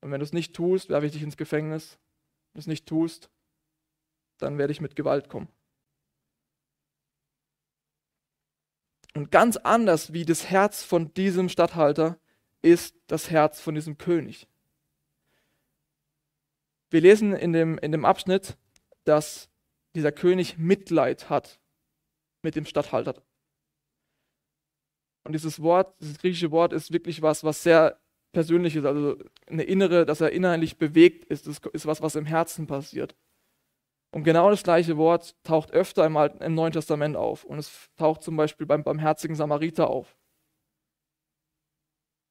Und 0.00 0.10
wenn 0.12 0.20
du 0.20 0.24
es 0.24 0.34
nicht 0.34 0.54
tust, 0.54 0.90
werfe 0.90 1.06
ich 1.06 1.12
dich 1.12 1.22
ins 1.22 1.36
Gefängnis. 1.36 1.98
Es 2.54 2.66
nicht 2.66 2.86
tust, 2.86 3.30
dann 4.38 4.58
werde 4.58 4.72
ich 4.72 4.80
mit 4.80 4.96
Gewalt 4.96 5.28
kommen. 5.28 5.48
Und 9.14 9.30
ganz 9.30 9.56
anders 9.56 10.12
wie 10.12 10.24
das 10.24 10.48
Herz 10.48 10.82
von 10.82 11.12
diesem 11.14 11.48
Statthalter 11.48 12.20
ist 12.62 12.96
das 13.06 13.30
Herz 13.30 13.60
von 13.60 13.74
diesem 13.74 13.98
König. 13.98 14.48
Wir 16.90 17.00
lesen 17.00 17.34
in 17.34 17.52
dem, 17.52 17.78
in 17.78 17.92
dem 17.92 18.04
Abschnitt, 18.04 18.56
dass 19.04 19.50
dieser 19.94 20.12
König 20.12 20.58
Mitleid 20.58 21.28
hat 21.30 21.60
mit 22.42 22.54
dem 22.56 22.64
Statthalter. 22.64 23.22
Und 25.24 25.32
dieses 25.32 25.60
Wort, 25.60 26.00
dieses 26.00 26.18
griechische 26.18 26.50
Wort 26.50 26.72
ist 26.72 26.92
wirklich 26.92 27.20
was, 27.20 27.44
was 27.44 27.62
sehr 27.62 28.00
persönlich 28.32 28.76
ist, 28.76 28.84
also 28.84 29.16
eine 29.46 29.64
innere, 29.64 30.06
dass 30.06 30.20
er 30.20 30.32
innerlich 30.32 30.78
bewegt 30.78 31.24
ist, 31.24 31.46
das 31.46 31.60
ist 31.72 31.86
was, 31.86 32.02
was 32.02 32.14
im 32.14 32.26
Herzen 32.26 32.66
passiert. 32.66 33.16
Und 34.10 34.24
genau 34.24 34.50
das 34.50 34.62
gleiche 34.62 34.96
Wort 34.96 35.36
taucht 35.44 35.70
öfter 35.72 36.06
im, 36.06 36.16
Alten, 36.16 36.42
im 36.42 36.54
Neuen 36.54 36.72
Testament 36.72 37.16
auf. 37.16 37.44
Und 37.44 37.58
es 37.58 37.90
taucht 37.96 38.22
zum 38.22 38.36
Beispiel 38.36 38.66
beim 38.66 38.82
barmherzigen 38.82 39.36
Samariter 39.36 39.88
auf. 39.88 40.16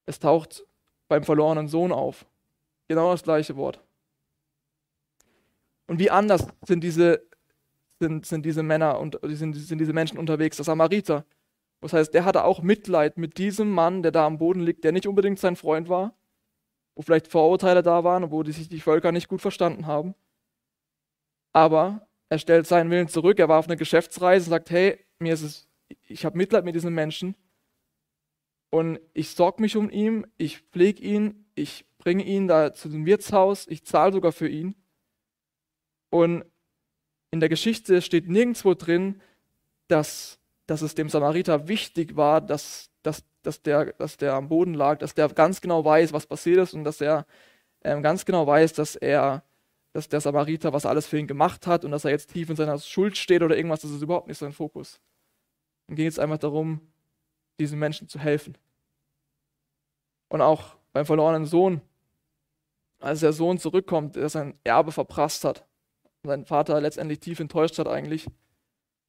Es 0.08 0.20
taucht 0.20 0.66
beim 1.08 1.24
verlorenen 1.24 1.68
Sohn 1.68 1.92
auf. 1.92 2.26
Genau 2.88 3.12
das 3.12 3.24
gleiche 3.24 3.56
Wort. 3.58 3.84
Und 5.88 6.00
wie 6.00 6.10
anders 6.10 6.48
sind 6.66 6.84
diese, 6.84 7.22
sind, 8.00 8.26
sind 8.26 8.46
diese 8.46 8.64
Männer 8.64 9.00
und 9.00 9.20
sind, 9.24 9.54
sind 9.54 9.78
diese 9.78 9.94
Menschen 9.94 10.18
unterwegs? 10.18 10.58
Der 10.58 10.66
Samariter. 10.66 11.26
Das 11.82 11.94
heißt, 11.94 12.14
der 12.14 12.26
hatte 12.26 12.44
auch 12.44 12.62
Mitleid 12.62 13.18
mit 13.18 13.38
diesem 13.38 13.72
Mann, 13.72 14.04
der 14.04 14.12
da 14.12 14.26
am 14.26 14.38
Boden 14.38 14.62
liegt, 14.62 14.84
der 14.84 14.92
nicht 14.92 15.08
unbedingt 15.08 15.40
sein 15.40 15.56
Freund 15.56 15.90
war, 15.90 16.16
wo 16.96 17.04
vielleicht 17.04 17.28
Vorurteile 17.28 17.84
da 17.84 18.04
waren, 18.04 18.32
wo 18.32 18.44
sich 18.44 18.68
die 18.70 18.82
Völker 18.82 19.12
nicht 19.12 19.28
gut 19.28 19.42
verstanden 19.42 19.86
haben 19.86 20.16
aber 21.58 22.08
er 22.30 22.38
stellt 22.38 22.68
seinen 22.68 22.92
Willen 22.92 23.08
zurück. 23.08 23.40
Er 23.40 23.50
war 23.50 23.58
auf 23.58 23.66
einer 23.66 23.78
Geschäftsreise 23.78 24.46
und 24.46 24.52
sagt, 24.52 24.70
hey, 24.70 25.04
mir 25.18 25.34
ist 25.34 25.42
es, 25.42 25.68
ich 26.06 26.24
habe 26.24 26.38
Mitleid 26.38 26.64
mit 26.64 26.76
diesen 26.76 26.94
Menschen. 26.94 27.36
Und 28.70 29.00
ich 29.16 29.32
sorge 29.32 29.64
mich 29.64 29.76
um 29.76 29.90
ihn, 29.90 30.28
ich 30.38 30.60
pflege 30.60 31.02
ihn, 31.02 31.48
ich 31.56 31.86
bringe 31.98 32.24
ihn 32.24 32.48
da 32.48 32.76
zu 32.76 32.90
dem 32.90 33.08
Wirtshaus, 33.08 33.66
ich 33.68 33.84
zahle 33.86 34.14
sogar 34.14 34.32
für 34.34 34.48
ihn. 34.48 34.76
Und 36.12 36.46
in 37.32 37.40
der 37.40 37.50
Geschichte 37.50 38.04
steht 38.04 38.30
nirgendwo 38.30 38.76
drin, 38.76 39.20
dass, 39.88 40.37
dass 40.68 40.82
es 40.82 40.96
dem 40.96 41.10
Samariter 41.10 41.68
wichtig 41.68 42.16
war, 42.16 42.42
dass, 42.42 42.92
dass, 43.02 43.24
dass, 43.42 43.62
der, 43.64 43.94
dass 43.94 44.18
der 44.18 44.34
am 44.34 44.50
Boden 44.50 44.74
lag, 44.74 45.00
dass 45.00 45.16
der 45.16 45.30
ganz 45.30 45.62
genau 45.62 45.84
weiß, 45.84 46.14
was 46.14 46.28
passiert 46.28 46.60
ist 46.60 46.74
und 46.74 46.84
dass 46.84 47.02
er 47.02 47.26
ähm, 47.84 48.04
ganz 48.04 48.26
genau 48.26 48.46
weiß, 48.46 48.74
dass 48.74 48.96
er, 48.96 49.44
dass 49.94 50.10
der 50.10 50.20
Samariter 50.20 50.74
was 50.74 50.86
alles 50.86 51.08
für 51.08 51.18
ihn 51.18 51.28
gemacht 51.28 51.66
hat 51.68 51.86
und 51.86 51.92
dass 51.92 52.06
er 52.06 52.12
jetzt 52.12 52.32
tief 52.34 52.50
in 52.50 52.58
seiner 52.58 52.78
Schuld 52.80 53.18
steht 53.18 53.42
oder 53.42 53.56
irgendwas, 53.56 53.82
das 53.82 53.92
ist 53.92 54.02
überhaupt 54.02 54.28
nicht 54.28 54.38
sein 54.38 54.52
Fokus. 54.52 55.00
Dann 55.88 55.96
ging 55.96 56.08
es 56.08 56.20
einfach 56.20 56.38
darum, 56.38 56.82
diesen 57.60 57.80
Menschen 57.80 58.10
zu 58.10 58.20
helfen. 58.20 58.58
Und 60.28 60.42
auch 60.42 60.76
beim 60.92 61.06
verlorenen 61.06 61.46
Sohn, 61.46 61.80
als 63.00 63.22
der 63.22 63.32
Sohn 63.32 63.58
zurückkommt, 63.58 64.18
der 64.18 64.28
sein 64.28 64.60
Erbe 64.66 64.92
verprasst 64.92 65.46
hat, 65.46 65.66
sein 66.24 66.46
Vater 66.46 66.82
letztendlich 66.82 67.22
tief 67.22 67.40
enttäuscht 67.40 67.80
hat 67.80 67.88
eigentlich, 67.88 68.28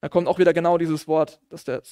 da 0.00 0.08
kommt 0.08 0.28
auch 0.28 0.38
wieder 0.38 0.52
genau 0.52 0.78
dieses 0.78 1.08
Wort, 1.08 1.40
dass 1.48 1.64
der 1.64 1.82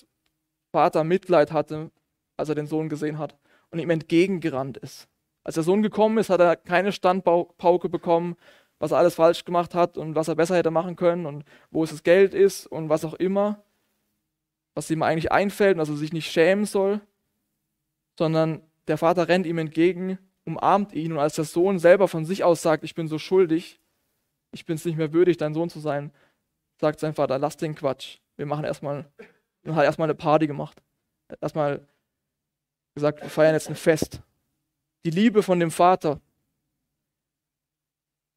Vater 0.73 1.05
Mitleid 1.05 1.53
hatte, 1.53 1.91
als 2.37 2.49
er 2.49 2.55
den 2.55 2.67
Sohn 2.67 2.89
gesehen 2.89 3.19
hat 3.19 3.37
und 3.71 3.79
ihm 3.79 3.91
entgegengerannt 3.91 4.77
ist. 4.77 5.09
Als 5.43 5.55
der 5.55 5.65
Sohn 5.65 5.83
gekommen 5.83 6.19
ist, 6.19 6.31
hat 6.31 6.41
er 6.41 6.57
keine 6.57 6.93
Standpauke 6.93 7.89
bekommen, 7.89 8.37
was 8.79 8.91
er 8.91 8.99
alles 8.99 9.15
falsch 9.15 9.45
gemacht 9.45 9.75
hat 9.75 9.97
und 9.97 10.15
was 10.15 10.29
er 10.29 10.35
besser 10.35 10.57
hätte 10.57 10.71
machen 10.71 10.97
können 10.97 11.27
und 11.27 11.45
wo 11.71 11.85
es 11.85 11.91
das 11.91 12.03
Geld 12.03 12.35
ist 12.35 12.67
und 12.67 12.89
was 12.89 13.05
auch 13.05 13.15
immer, 13.15 13.63
was 14.75 14.91
ihm 14.91 15.03
eigentlich 15.03 15.33
einfällt 15.33 15.75
und 15.75 15.79
dass 15.79 15.89
er 15.89 15.97
sich 15.97 16.13
nicht 16.13 16.31
schämen 16.31 16.67
soll, 16.67 17.01
sondern 18.19 18.63
der 18.89 18.99
Vater 18.99 19.29
rennt 19.29 19.47
ihm 19.47 19.59
entgegen, 19.59 20.19
umarmt 20.45 20.93
ihn 20.93 21.13
und 21.13 21.19
als 21.19 21.35
der 21.35 21.45
Sohn 21.45 21.79
selber 21.79 22.09
von 22.09 22.25
sich 22.25 22.45
aus 22.45 22.63
sagt, 22.63 22.85
ich 22.85 22.95
bin 22.95 23.09
so 23.09 23.19
schuldig, 23.19 23.81
ich 24.53 24.67
bin 24.67 24.77
es 24.77 24.85
nicht 24.85 24.97
mehr 24.97 25.13
würdig, 25.13 25.39
dein 25.39 25.55
Sohn 25.55 25.71
zu 25.71 25.81
sein, 25.81 26.13
sagt 26.81 27.01
sein 27.01 27.15
Vater, 27.15 27.39
lass 27.39 27.57
den 27.57 27.75
Quatsch. 27.75 28.19
Wir 28.37 28.47
machen 28.47 28.65
erstmal, 28.65 29.11
und 29.65 29.75
hat 29.75 29.85
erstmal 29.85 30.07
eine 30.07 30.15
Party 30.15 30.47
gemacht. 30.47 30.83
Erstmal 31.41 31.87
gesagt, 32.95 33.23
wir 33.23 33.31
feiern 33.31 33.55
jetzt 33.55 33.69
ein 33.69 33.77
Fest. 33.77 34.21
Die 35.05 35.11
Liebe 35.11 35.43
von 35.43 35.61
dem 35.61 35.71
Vater 35.71 36.21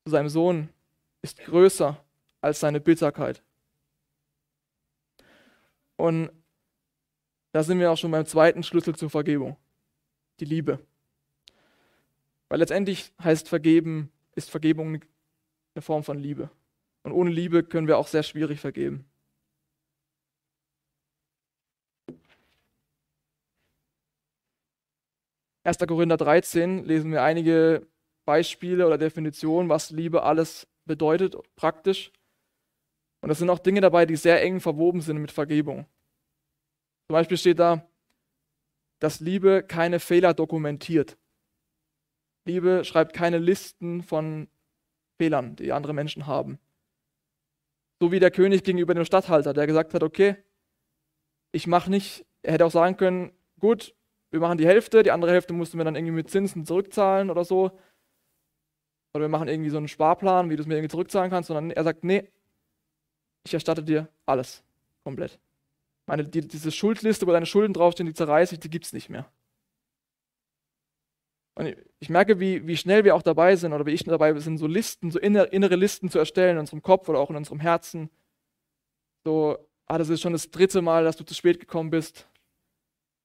zu 0.05 0.11
seinem 0.11 0.29
Sohn 0.29 0.69
ist 1.21 1.39
größer 1.39 2.03
als 2.41 2.59
seine 2.59 2.79
Bitterkeit. 2.79 3.43
Und 5.97 6.31
da 7.51 7.63
sind 7.63 7.79
wir 7.79 7.91
auch 7.91 7.97
schon 7.97 8.11
beim 8.11 8.25
zweiten 8.25 8.63
Schlüssel 8.63 8.95
zur 8.95 9.09
Vergebung 9.09 9.57
die 10.39 10.45
Liebe. 10.45 10.79
Weil 12.47 12.59
letztendlich 12.59 13.11
heißt 13.21 13.49
vergeben, 13.49 14.11
ist 14.35 14.49
Vergebung 14.49 15.01
eine 15.75 15.81
Form 15.81 16.03
von 16.03 16.17
Liebe. 16.17 16.49
Und 17.09 17.17
ohne 17.17 17.31
Liebe 17.31 17.63
können 17.63 17.87
wir 17.87 17.97
auch 17.97 18.07
sehr 18.07 18.23
schwierig 18.23 18.59
vergeben. 18.59 19.09
1. 25.63 25.77
Korinther 25.79 26.17
13 26.17 26.85
lesen 26.85 27.11
wir 27.11 27.23
einige 27.23 27.87
Beispiele 28.25 28.85
oder 28.85 28.97
Definitionen, 28.97 29.69
was 29.69 29.89
Liebe 29.89 30.23
alles 30.23 30.67
bedeutet, 30.85 31.35
praktisch. 31.55 32.11
Und 33.21 33.29
es 33.29 33.39
sind 33.39 33.49
auch 33.49 33.59
Dinge 33.59 33.81
dabei, 33.81 34.05
die 34.05 34.15
sehr 34.15 34.41
eng 34.41 34.59
verwoben 34.61 35.01
sind 35.01 35.17
mit 35.17 35.31
Vergebung. 35.31 35.85
Zum 37.07 37.13
Beispiel 37.13 37.37
steht 37.37 37.59
da, 37.59 37.87
dass 38.99 39.19
Liebe 39.19 39.63
keine 39.63 39.99
Fehler 39.99 40.33
dokumentiert. 40.33 41.17
Liebe 42.45 42.85
schreibt 42.85 43.13
keine 43.13 43.37
Listen 43.37 44.03
von 44.03 44.47
Fehlern, 45.17 45.55
die 45.55 45.71
andere 45.71 45.93
Menschen 45.93 46.27
haben. 46.27 46.59
So 47.99 48.11
wie 48.11 48.19
der 48.19 48.31
König 48.31 48.63
gegenüber 48.63 48.93
dem 48.93 49.05
Statthalter, 49.05 49.53
der 49.53 49.67
gesagt 49.67 49.93
hat, 49.93 50.03
okay, 50.03 50.37
ich 51.51 51.67
mache 51.67 51.89
nicht, 51.89 52.25
er 52.41 52.53
hätte 52.53 52.65
auch 52.65 52.71
sagen 52.71 52.97
können, 52.97 53.31
gut, 53.59 53.95
wir 54.31 54.39
machen 54.39 54.57
die 54.57 54.67
Hälfte, 54.67 55.03
die 55.03 55.11
andere 55.11 55.31
Hälfte 55.31 55.53
mussten 55.53 55.77
wir 55.77 55.85
dann 55.85 55.95
irgendwie 55.95 56.13
mit 56.13 56.29
Zinsen 56.29 56.65
zurückzahlen 56.65 57.29
oder 57.29 57.43
so. 57.43 57.71
Oder 59.13 59.23
wir 59.23 59.29
machen 59.29 59.47
irgendwie 59.47 59.71
so 59.71 59.77
einen 59.77 59.87
Sparplan, 59.87 60.49
wie 60.49 60.55
du 60.55 60.61
es 60.61 60.67
mir 60.67 60.75
irgendwie 60.75 60.91
zurückzahlen 60.91 61.31
kannst, 61.31 61.47
sondern 61.47 61.71
er 61.71 61.83
sagt, 61.83 62.03
nee, 62.03 62.29
ich 63.43 63.53
erstatte 63.53 63.83
dir 63.83 64.07
alles, 64.25 64.63
komplett. 65.03 65.39
Meine, 66.05 66.25
die, 66.25 66.41
diese 66.41 66.71
Schuldliste, 66.71 67.25
wo 67.25 67.31
deine 67.31 67.45
Schulden 67.45 67.73
draufstehen, 67.73 68.07
die 68.07 68.13
zerreiße 68.13 68.55
ich, 68.55 68.59
die 68.59 68.69
gibt 68.69 68.85
es 68.85 68.93
nicht 68.93 69.09
mehr. 69.09 69.31
Und 71.59 71.75
ich, 71.99 72.09
merke, 72.09 72.39
wie, 72.39 72.65
wie 72.67 72.77
schnell 72.77 73.03
wir 73.03 73.13
auch 73.13 73.21
dabei 73.21 73.57
sind 73.57 73.73
oder 73.73 73.85
wie 73.85 73.91
ich 73.91 74.05
dabei 74.05 74.31
bin, 74.31 74.57
so 74.57 74.65
Listen, 74.65 75.11
so 75.11 75.19
innere, 75.19 75.47
innere 75.47 75.75
Listen 75.75 76.09
zu 76.09 76.17
erstellen 76.17 76.53
in 76.53 76.59
unserem 76.59 76.81
Kopf 76.81 77.09
oder 77.09 77.19
auch 77.19 77.29
in 77.29 77.35
unserem 77.35 77.59
Herzen. 77.59 78.09
So, 79.25 79.57
ah, 79.85 79.97
das 79.97 80.07
ist 80.07 80.21
schon 80.21 80.31
das 80.31 80.51
dritte 80.51 80.81
Mal, 80.81 81.03
dass 81.03 81.17
du 81.17 81.25
zu 81.25 81.33
spät 81.33 81.59
gekommen 81.59 81.89
bist. 81.89 82.29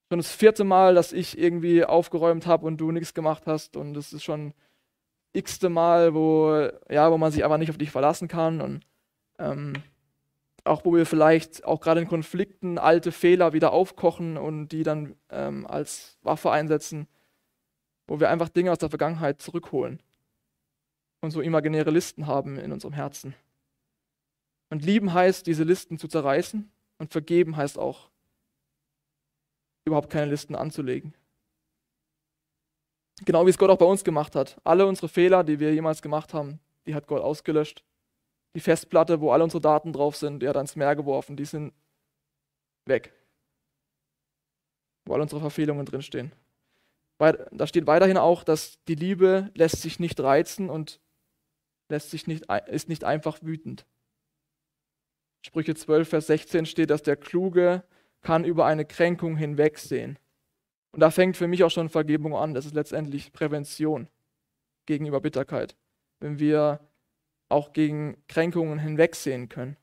Schon 0.09 0.19
das 0.19 0.33
vierte 0.33 0.65
Mal, 0.65 0.97
dass 0.97 1.13
ich 1.13 1.39
irgendwie 1.39 1.85
aufgeräumt 1.85 2.49
habe 2.49 2.67
und 2.67 2.79
du 2.79 2.91
nichts 2.91 3.15
gemacht 3.15 3.45
hast. 3.47 3.77
Und 3.77 3.95
das 3.95 4.13
ist 4.13 4.25
schon 4.25 4.53
x-te 5.33 5.69
Mal, 5.69 6.13
wo, 6.13 6.71
ja, 6.91 7.13
wo 7.13 7.19
man 7.19 7.31
sich 7.31 7.45
einfach 7.45 7.59
nicht 7.59 7.71
auf 7.71 7.79
dich 7.79 7.93
verlassen 7.93 8.27
kann. 8.27 8.61
Und 8.61 8.81
ähm, 9.39 9.75
auch 10.65 10.85
wo 10.85 10.93
wir 10.93 11.07
vielleicht 11.07 11.65
auch 11.65 11.81
gerade 11.81 12.01
in 12.01 12.09
Konflikten 12.09 12.79
alte 12.79 13.13
Fehler 13.13 13.53
wieder 13.53 13.73
aufkochen 13.73 14.37
und 14.37 14.71
die 14.71 14.83
dann 14.83 15.15
ähm, 15.31 15.69
als 15.69 16.19
Waffe 16.23 16.51
einsetzen, 16.51 17.07
wo 18.07 18.21
wir 18.21 18.31
einfach 18.31 18.49
Dinge 18.49 18.73
aus 18.73 18.79
der 18.79 18.91
Vergangenheit 18.91 19.41
zurückholen 19.41 20.03
und 21.21 21.31
so 21.31 21.41
imaginäre 21.41 21.91
Listen 21.91 22.27
haben 22.27 22.59
in 22.59 22.73
unserem 22.73 22.95
Herzen. 22.95 23.35
Und 24.71 24.85
lieben 24.85 25.13
heißt, 25.13 25.47
diese 25.47 25.65
Listen 25.65 25.99
zu 25.99 26.09
zerreißen 26.09 26.71
und 26.99 27.13
vergeben 27.13 27.57
heißt 27.57 27.79
auch, 27.79 28.11
überhaupt 29.85 30.11
keine 30.11 30.31
Listen 30.31 30.55
anzulegen. 30.55 31.15
Genau 33.25 33.47
wie 33.47 33.51
es 33.51 33.59
Gott 33.59 33.71
auch 33.71 33.79
bei 33.79 33.85
uns 33.85 34.03
gemacht 34.03 34.35
hat. 34.35 34.61
Alle 34.65 34.87
unsere 34.87 35.09
Fehler, 35.09 35.45
die 35.45 35.61
wir 35.61 35.73
jemals 35.73 36.03
gemacht 36.03 36.35
haben, 36.35 36.59
die 36.87 36.95
hat 36.95 37.07
Gott 37.07 37.23
ausgelöscht 37.23 37.85
die 38.55 38.61
Festplatte, 38.61 39.21
wo 39.21 39.33
alle 39.33 39.45
unsere 39.45 39.61
Daten 39.61 39.93
drauf 39.93 40.17
sind, 40.17 40.41
die 40.41 40.49
hat 40.49 40.57
er 40.57 40.61
ins 40.61 40.77
Meer 40.77 40.95
geworfen, 40.95 41.37
die 41.37 41.45
sind 41.45 41.73
weg. 42.87 43.13
Wo 45.05 45.15
alle 45.15 45.23
unsere 45.23 45.41
Verfehlungen 45.41 45.85
drinstehen. 45.85 46.33
Da 47.19 47.67
steht 47.67 47.87
weiterhin 47.87 48.17
auch, 48.17 48.45
dass 48.45 48.83
die 48.85 48.97
Liebe 48.97 49.51
lässt 49.55 49.81
sich 49.81 50.01
nicht 50.01 50.21
reizen 50.21 50.69
und 50.69 51.01
lässt 51.89 52.11
sich 52.11 52.27
nicht, 52.27 52.47
ist 52.67 52.89
nicht 52.89 53.05
einfach 53.05 53.39
wütend. 53.43 53.87
Sprüche 55.43 55.75
12, 55.75 56.09
Vers 56.09 56.27
16 56.27 56.67
steht, 56.67 56.91
dass 56.91 57.03
der 57.03 57.17
Kluge 57.17 57.85
kann 58.23 58.45
über 58.45 58.67
eine 58.67 58.85
Kränkung 58.85 59.37
hinwegsehen. 59.37 60.19
Und 60.93 61.01
da 61.01 61.11
fängt 61.11 61.37
für 61.37 61.47
mich 61.47 61.63
auch 61.65 61.71
schon 61.71 61.89
Vergebung 61.89 62.35
an. 62.35 62.55
Das 62.55 62.67
ist 62.67 62.75
letztendlich 62.75 63.33
Prävention 63.33 64.09
gegenüber 64.87 65.21
Bitterkeit. 65.21 65.77
Wenn 66.21 66.39
wir 66.39 66.81
auch 67.49 67.73
gegen 67.73 68.17
Kränkungen 68.27 68.79
hinwegsehen 68.79 69.49
können. 69.49 69.77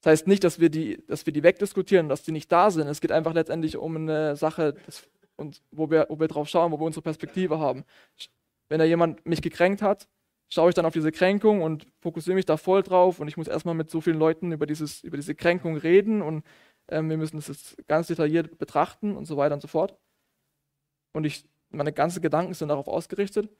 Das 0.00 0.10
heißt 0.10 0.26
nicht, 0.26 0.44
dass 0.44 0.60
wir 0.60 0.68
die, 0.68 1.02
dass 1.06 1.24
wir 1.24 1.32
die 1.32 1.42
wegdiskutieren, 1.42 2.08
dass 2.08 2.22
die 2.22 2.32
nicht 2.32 2.52
da 2.52 2.70
sind. 2.70 2.86
Es 2.88 3.00
geht 3.00 3.10
einfach 3.10 3.32
letztendlich 3.32 3.78
um 3.78 3.96
eine 3.96 4.36
Sache, 4.36 4.74
das, 4.84 5.08
und 5.36 5.62
wo, 5.70 5.90
wir, 5.90 6.06
wo 6.08 6.18
wir 6.18 6.28
drauf 6.28 6.48
schauen, 6.48 6.72
wo 6.72 6.78
wir 6.78 6.86
unsere 6.86 7.02
Perspektive 7.02 7.58
haben. 7.58 7.84
Wenn 8.68 8.78
da 8.78 8.84
jemand 8.84 9.24
mich 9.26 9.42
gekränkt 9.42 9.82
hat, 9.82 10.08
schaue 10.48 10.68
ich 10.68 10.74
dann 10.74 10.86
auf 10.86 10.92
diese 10.92 11.12
Kränkung 11.12 11.62
und 11.62 11.86
fokussiere 12.00 12.34
mich 12.34 12.46
da 12.46 12.56
voll 12.56 12.82
drauf 12.82 13.20
und 13.20 13.28
ich 13.28 13.36
muss 13.36 13.48
erstmal 13.48 13.74
mit 13.74 13.90
so 13.90 14.00
vielen 14.00 14.18
Leuten 14.18 14.52
über, 14.52 14.66
dieses, 14.66 15.02
über 15.02 15.16
diese 15.16 15.34
Kränkung 15.34 15.76
reden 15.76 16.22
und 16.22 16.44
ähm, 16.88 17.08
wir 17.08 17.16
müssen 17.16 17.36
das 17.36 17.48
jetzt 17.48 17.76
ganz 17.88 18.08
detailliert 18.08 18.58
betrachten 18.58 19.16
und 19.16 19.24
so 19.24 19.36
weiter 19.36 19.54
und 19.54 19.60
so 19.60 19.68
fort. 19.68 19.98
Und 21.12 21.24
ich, 21.24 21.44
meine 21.70 21.92
ganzen 21.92 22.22
Gedanken 22.22 22.54
sind 22.54 22.68
darauf 22.68 22.88
ausgerichtet. 22.88 23.50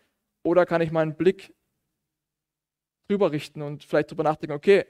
Oder 0.44 0.66
kann 0.66 0.82
ich 0.82 0.90
meinen 0.90 1.16
Blick 1.16 1.54
drüber 3.08 3.32
richten 3.32 3.62
und 3.62 3.84
vielleicht 3.84 4.10
drüber 4.10 4.24
nachdenken, 4.24 4.54
okay, 4.54 4.84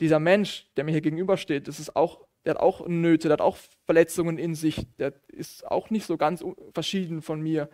dieser 0.00 0.20
Mensch, 0.20 0.68
der 0.76 0.84
mir 0.84 0.92
hier 0.92 1.00
gegenübersteht, 1.00 1.68
das 1.68 1.80
ist 1.80 1.96
auch, 1.96 2.26
der 2.44 2.54
hat 2.54 2.60
auch 2.60 2.86
Nöte, 2.86 3.28
der 3.28 3.34
hat 3.34 3.40
auch 3.40 3.56
Verletzungen 3.84 4.38
in 4.38 4.54
sich, 4.54 4.86
der 4.98 5.14
ist 5.28 5.66
auch 5.66 5.90
nicht 5.90 6.06
so 6.06 6.16
ganz 6.16 6.44
verschieden 6.72 7.22
von 7.22 7.40
mir. 7.40 7.68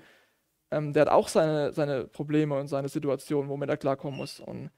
Ähm, 0.71 0.93
der 0.93 1.03
hat 1.03 1.09
auch 1.09 1.29
seine, 1.29 1.73
seine 1.73 2.07
Probleme 2.07 2.59
und 2.59 2.69
seine 2.69 2.89
Situation, 2.89 3.49
womit 3.49 3.71
er 3.71 3.77
klarkommen 3.77 4.19
muss. 4.19 4.41
Und 4.41 4.71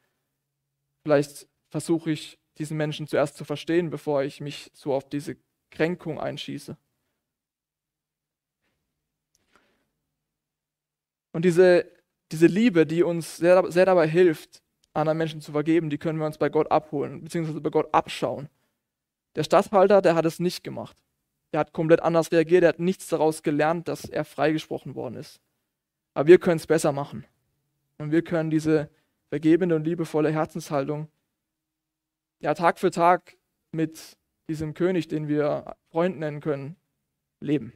vielleicht 1.03 1.49
versuche 1.71 2.13
ich, 2.13 2.39
diesen 2.59 2.77
Menschen 2.77 3.07
zuerst 3.07 3.37
zu 3.37 3.45
verstehen, 3.45 3.91
bevor 3.91 4.23
ich 4.23 4.41
mich 4.41 4.71
so 4.75 4.93
auf 4.93 5.09
diese 5.09 5.37
Kränkung 5.71 6.21
einschieße. 6.21 6.77
Und 11.33 11.45
diese 11.45 11.87
diese 12.33 12.47
Liebe, 12.47 12.87
die 12.87 13.03
uns 13.03 13.39
sehr, 13.39 13.71
sehr 13.71 13.87
dabei 13.87 14.07
hilft, 14.07 14.63
anderen 14.93 15.19
Menschen 15.19 15.41
zu 15.41 15.53
vergeben, 15.53 15.91
die 15.91 15.99
können 15.99 16.19
wir 16.19 16.27
uns 16.27 16.39
bei 16.39 16.49
Gott 16.49 16.71
abholen, 16.71 17.23
beziehungsweise 17.25 17.61
bei 17.61 17.71
Gott 17.71 17.93
abschauen. 17.93 18.49
Der 19.37 19.45
Stadthalter, 19.45 20.03
der 20.03 20.15
hat 20.15 20.25
es 20.25 20.41
nicht 20.41 20.65
gemacht. 20.65 20.97
der 21.53 21.61
hat 21.61 21.73
komplett 21.73 22.01
anders 22.01 22.31
reagiert, 22.31 22.63
er 22.63 22.71
hat 22.71 22.79
nichts 22.79 23.09
daraus 23.09 23.43
gelernt, 23.43 23.89
dass 23.89 24.05
er 24.05 24.25
freigesprochen 24.25 24.95
worden 24.95 25.17
ist. 25.17 25.41
Aber 26.15 26.29
wir 26.29 26.39
können 26.39 26.59
es 26.59 26.67
besser 26.67 26.93
machen. 26.93 27.27
Und 27.99 28.13
wir 28.13 28.23
können 28.23 28.51
diese 28.51 28.89
vergebende 29.31 29.75
und 29.75 29.85
liebevolle 29.85 30.33
Herzenshaltung 30.33 31.09
ja 32.41 32.55
Tag 32.55 32.79
für 32.79 32.91
Tag 32.91 33.37
mit 33.73 34.17
diesem 34.49 34.75
König, 34.75 35.09
den 35.09 35.29
wir 35.29 35.77
Freund 35.91 36.19
nennen 36.19 36.41
können, 36.41 36.77
leben. 37.41 37.73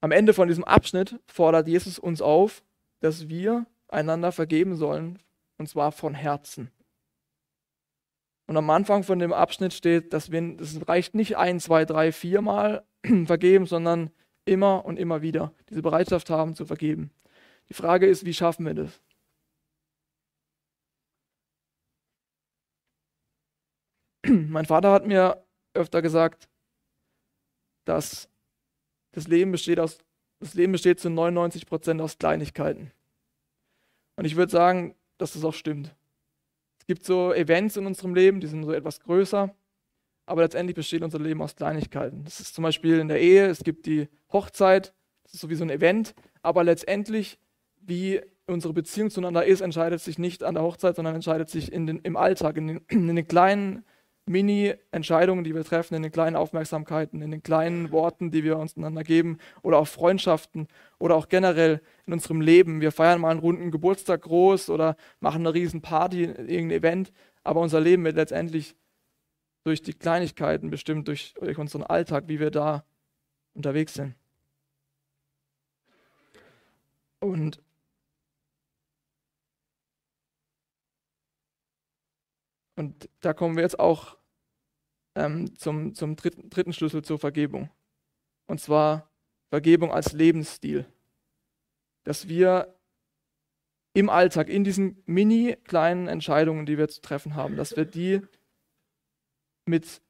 Am 0.00 0.12
Ende 0.12 0.32
von 0.32 0.48
diesem 0.48 0.64
Abschnitt 0.64 1.20
fordert 1.26 1.68
Jesus 1.68 1.98
uns 1.98 2.22
auf, 2.22 2.62
dass 3.00 3.28
wir 3.28 3.66
einander 3.88 4.32
vergeben 4.32 4.76
sollen, 4.76 5.18
und 5.58 5.68
zwar 5.68 5.92
von 5.92 6.14
Herzen. 6.14 6.70
Und 8.50 8.56
am 8.56 8.68
Anfang 8.68 9.04
von 9.04 9.20
dem 9.20 9.32
Abschnitt 9.32 9.72
steht, 9.72 10.12
dass 10.12 10.32
wir, 10.32 10.60
es 10.60 10.88
reicht 10.88 11.14
nicht 11.14 11.36
ein, 11.36 11.60
zwei, 11.60 11.84
drei, 11.84 12.10
vier 12.10 12.42
Mal 12.42 12.84
vergeben, 13.26 13.64
sondern 13.64 14.10
immer 14.44 14.84
und 14.84 14.98
immer 14.98 15.22
wieder 15.22 15.54
diese 15.68 15.82
Bereitschaft 15.82 16.30
haben 16.30 16.56
zu 16.56 16.66
vergeben. 16.66 17.12
Die 17.68 17.74
Frage 17.74 18.08
ist, 18.08 18.24
wie 18.24 18.34
schaffen 18.34 18.66
wir 18.66 18.74
das? 18.74 19.00
Mein 24.26 24.66
Vater 24.66 24.90
hat 24.90 25.06
mir 25.06 25.46
öfter 25.72 26.02
gesagt, 26.02 26.48
dass 27.84 28.28
das 29.12 29.28
Leben 29.28 29.52
besteht, 29.52 29.78
aus, 29.78 29.98
das 30.40 30.54
Leben 30.54 30.72
besteht 30.72 30.98
zu 30.98 31.08
99 31.08 31.66
Prozent 31.66 32.00
aus 32.00 32.18
Kleinigkeiten. 32.18 32.90
Und 34.16 34.24
ich 34.24 34.34
würde 34.34 34.50
sagen, 34.50 34.96
dass 35.18 35.34
das 35.34 35.44
auch 35.44 35.54
stimmt. 35.54 35.94
Gibt 36.90 37.04
so 37.04 37.32
Events 37.32 37.76
in 37.76 37.86
unserem 37.86 38.16
Leben, 38.16 38.40
die 38.40 38.48
sind 38.48 38.64
so 38.64 38.72
etwas 38.72 38.98
größer, 38.98 39.54
aber 40.26 40.42
letztendlich 40.42 40.74
besteht 40.74 41.04
unser 41.04 41.20
Leben 41.20 41.40
aus 41.40 41.54
Kleinigkeiten. 41.54 42.24
Das 42.24 42.40
ist 42.40 42.52
zum 42.52 42.64
Beispiel 42.64 42.98
in 42.98 43.06
der 43.06 43.20
Ehe, 43.20 43.46
es 43.46 43.62
gibt 43.62 43.86
die 43.86 44.08
Hochzeit, 44.32 44.92
das 45.22 45.34
ist 45.34 45.40
sowieso 45.40 45.62
ein 45.62 45.70
Event, 45.70 46.16
aber 46.42 46.64
letztendlich, 46.64 47.38
wie 47.80 48.20
unsere 48.48 48.72
Beziehung 48.72 49.08
zueinander 49.08 49.46
ist, 49.46 49.60
entscheidet 49.60 50.00
sich 50.00 50.18
nicht 50.18 50.42
an 50.42 50.54
der 50.54 50.64
Hochzeit, 50.64 50.96
sondern 50.96 51.14
entscheidet 51.14 51.48
sich 51.48 51.70
in 51.70 51.86
den, 51.86 52.00
im 52.00 52.16
Alltag, 52.16 52.56
in 52.56 52.66
den, 52.66 52.80
in 52.88 53.14
den 53.14 53.28
kleinen 53.28 53.84
Mini-Entscheidungen, 54.26 55.44
die 55.44 55.54
wir 55.54 55.64
treffen, 55.64 55.94
in 55.94 56.02
den 56.02 56.12
kleinen 56.12 56.36
Aufmerksamkeiten, 56.36 57.20
in 57.22 57.30
den 57.30 57.42
kleinen 57.42 57.90
Worten, 57.90 58.30
die 58.30 58.44
wir 58.44 58.58
uns 58.58 58.76
einander 58.76 59.02
geben 59.02 59.38
oder 59.62 59.78
auch 59.78 59.88
Freundschaften 59.88 60.68
oder 60.98 61.16
auch 61.16 61.28
generell 61.28 61.80
in 62.06 62.12
unserem 62.12 62.40
Leben. 62.40 62.80
Wir 62.80 62.92
feiern 62.92 63.20
mal 63.20 63.30
einen 63.30 63.40
runden 63.40 63.70
Geburtstag 63.70 64.22
groß 64.22 64.70
oder 64.70 64.96
machen 65.20 65.40
eine 65.42 65.54
riesen 65.54 65.82
Party, 65.82 66.24
irgendein 66.24 66.70
Event, 66.70 67.12
aber 67.42 67.60
unser 67.60 67.80
Leben 67.80 68.04
wird 68.04 68.16
letztendlich 68.16 68.76
durch 69.64 69.82
die 69.82 69.94
Kleinigkeiten 69.94 70.70
bestimmt, 70.70 71.08
durch, 71.08 71.34
durch 71.34 71.58
unseren 71.58 71.82
Alltag, 71.82 72.24
wie 72.28 72.40
wir 72.40 72.50
da 72.50 72.84
unterwegs 73.54 73.94
sind. 73.94 74.14
Und 77.20 77.60
Und 82.80 83.10
da 83.20 83.34
kommen 83.34 83.56
wir 83.56 83.62
jetzt 83.62 83.78
auch 83.78 84.16
ähm, 85.14 85.54
zum, 85.58 85.94
zum 85.94 86.16
dritten, 86.16 86.48
dritten 86.48 86.72
Schlüssel 86.72 87.04
zur 87.04 87.18
Vergebung. 87.18 87.68
Und 88.46 88.58
zwar 88.58 89.10
Vergebung 89.50 89.92
als 89.92 90.14
Lebensstil. 90.14 90.86
Dass 92.04 92.26
wir 92.26 92.74
im 93.92 94.08
Alltag, 94.08 94.48
in 94.48 94.64
diesen 94.64 95.02
mini 95.04 95.58
kleinen 95.64 96.08
Entscheidungen, 96.08 96.64
die 96.64 96.78
wir 96.78 96.88
zu 96.88 97.02
treffen 97.02 97.34
haben, 97.34 97.54
dass 97.58 97.76
wir 97.76 97.84
die 97.84 98.22
mit, 99.66 100.00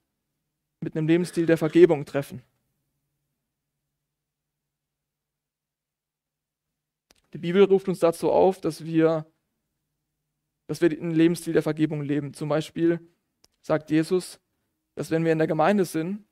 mit 0.79 0.95
einem 0.95 1.09
Lebensstil 1.09 1.47
der 1.47 1.59
Vergebung 1.59 2.05
treffen. 2.05 2.41
Die 7.33 7.39
Bibel 7.39 7.65
ruft 7.65 7.89
uns 7.89 7.99
dazu 7.99 8.31
auf, 8.31 8.61
dass 8.61 8.85
wir 8.85 9.27
dass 10.71 10.81
wir 10.81 10.89
den 10.89 11.11
Lebensstil 11.11 11.53
der 11.53 11.65
Vergebung 11.65 12.01
leben. 12.01 12.33
Zum 12.33 12.49
Beispiel 12.49 13.01
sagt 13.61 13.91
Jesus, 13.91 14.39
dass 14.95 15.11
wenn 15.11 15.25
wir 15.25 15.33
in 15.33 15.39
der 15.39 15.49
Gemeinde 15.49 15.85
sind 15.85 16.25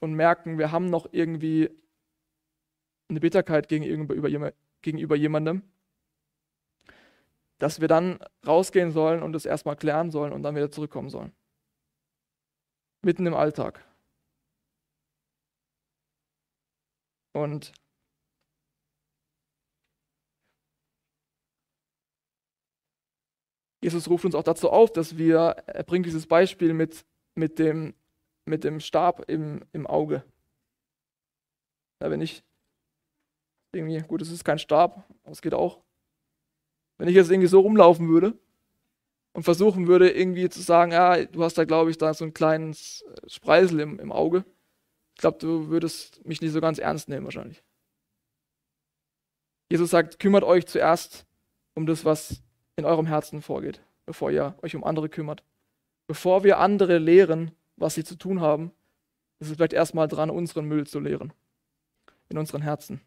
und 0.00 0.14
merken, 0.14 0.56
wir 0.56 0.72
haben 0.72 0.86
noch 0.86 1.06
irgendwie 1.12 1.68
eine 3.10 3.20
Bitterkeit 3.20 3.68
gegenüber, 3.68 4.52
gegenüber 4.80 5.16
jemandem, 5.16 5.62
dass 7.58 7.82
wir 7.82 7.88
dann 7.88 8.20
rausgehen 8.46 8.90
sollen 8.90 9.22
und 9.22 9.36
es 9.36 9.44
erstmal 9.44 9.76
klären 9.76 10.10
sollen 10.10 10.32
und 10.32 10.42
dann 10.42 10.56
wieder 10.56 10.70
zurückkommen 10.70 11.10
sollen. 11.10 11.34
Mitten 13.02 13.26
im 13.26 13.34
Alltag. 13.34 13.84
Und 17.34 17.74
Jesus 23.82 24.08
ruft 24.08 24.24
uns 24.24 24.34
auch 24.34 24.42
dazu 24.42 24.70
auf, 24.70 24.92
dass 24.92 25.16
wir, 25.16 25.56
er 25.66 25.82
bringt 25.84 26.06
dieses 26.06 26.26
Beispiel 26.26 26.74
mit, 26.74 27.04
mit, 27.34 27.58
dem, 27.58 27.94
mit 28.44 28.64
dem 28.64 28.80
Stab 28.80 29.28
im, 29.28 29.64
im 29.72 29.86
Auge. 29.86 30.22
Ja, 32.02 32.10
wenn 32.10 32.20
ich 32.20 32.44
irgendwie, 33.72 33.98
gut, 34.00 34.20
es 34.20 34.30
ist 34.30 34.44
kein 34.44 34.58
Stab, 34.58 35.04
aber 35.22 35.32
es 35.32 35.42
geht 35.42 35.54
auch. 35.54 35.80
Wenn 36.98 37.08
ich 37.08 37.14
jetzt 37.14 37.30
irgendwie 37.30 37.48
so 37.48 37.60
rumlaufen 37.60 38.08
würde 38.08 38.38
und 39.32 39.44
versuchen 39.44 39.86
würde, 39.86 40.10
irgendwie 40.10 40.48
zu 40.50 40.60
sagen, 40.60 40.92
ja, 40.92 41.24
du 41.24 41.42
hast 41.42 41.56
da, 41.56 41.64
glaube 41.64 41.90
ich, 41.90 41.96
da 41.96 42.12
so 42.12 42.24
ein 42.24 42.34
kleines 42.34 43.04
Spreisel 43.26 43.80
im, 43.80 43.98
im 43.98 44.12
Auge. 44.12 44.44
Ich 45.14 45.20
glaube, 45.20 45.38
du 45.38 45.68
würdest 45.68 46.24
mich 46.26 46.40
nicht 46.40 46.52
so 46.52 46.60
ganz 46.60 46.78
ernst 46.78 47.08
nehmen, 47.08 47.24
wahrscheinlich. 47.24 47.62
Jesus 49.70 49.90
sagt, 49.90 50.18
kümmert 50.18 50.44
euch 50.44 50.66
zuerst 50.66 51.26
um 51.74 51.86
das, 51.86 52.04
was 52.04 52.42
in 52.76 52.84
eurem 52.84 53.06
Herzen 53.06 53.42
vorgeht, 53.42 53.80
bevor 54.06 54.30
ihr 54.30 54.56
euch 54.62 54.74
um 54.76 54.84
andere 54.84 55.08
kümmert. 55.08 55.42
Bevor 56.06 56.44
wir 56.44 56.58
andere 56.58 56.98
lehren, 56.98 57.52
was 57.76 57.94
sie 57.94 58.04
zu 58.04 58.16
tun 58.16 58.40
haben, 58.40 58.72
ist 59.38 59.48
es 59.48 59.56
vielleicht 59.56 59.72
erstmal 59.72 60.08
dran, 60.08 60.30
unseren 60.30 60.66
Müll 60.66 60.86
zu 60.86 61.00
leeren. 61.00 61.32
In 62.28 62.38
unseren 62.38 62.62
Herzen. 62.62 63.00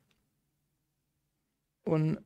Und 1.86 2.20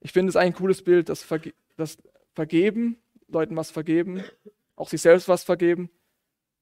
ich 0.00 0.12
finde 0.12 0.30
es 0.30 0.36
ein 0.36 0.54
cooles 0.54 0.82
Bild, 0.82 1.08
dass, 1.08 1.22
Verge 1.22 1.54
dass 1.76 1.98
Vergeben, 2.34 2.96
Leuten 3.26 3.56
was 3.56 3.70
vergeben, 3.70 4.22
auch 4.76 4.88
sich 4.88 5.00
selbst 5.00 5.28
was 5.28 5.42
vergeben, 5.42 5.90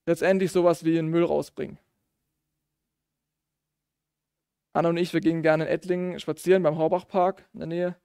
letztendlich 0.07 0.51
sowas 0.51 0.85
wie 0.85 0.99
einen 0.99 1.09
Müll 1.09 1.25
rausbringen. 1.25 1.79
Anna 4.73 4.89
und 4.89 4.97
ich, 4.97 5.13
wir 5.13 5.21
gehen 5.21 5.43
gerne 5.43 5.65
in 5.65 5.71
Ettlingen 5.71 6.21
spazieren 6.21 6.63
beim 6.63 6.79
Haubachpark 6.79 7.45
in 7.53 7.61
der 7.61 7.67
Nähe. 7.67 7.97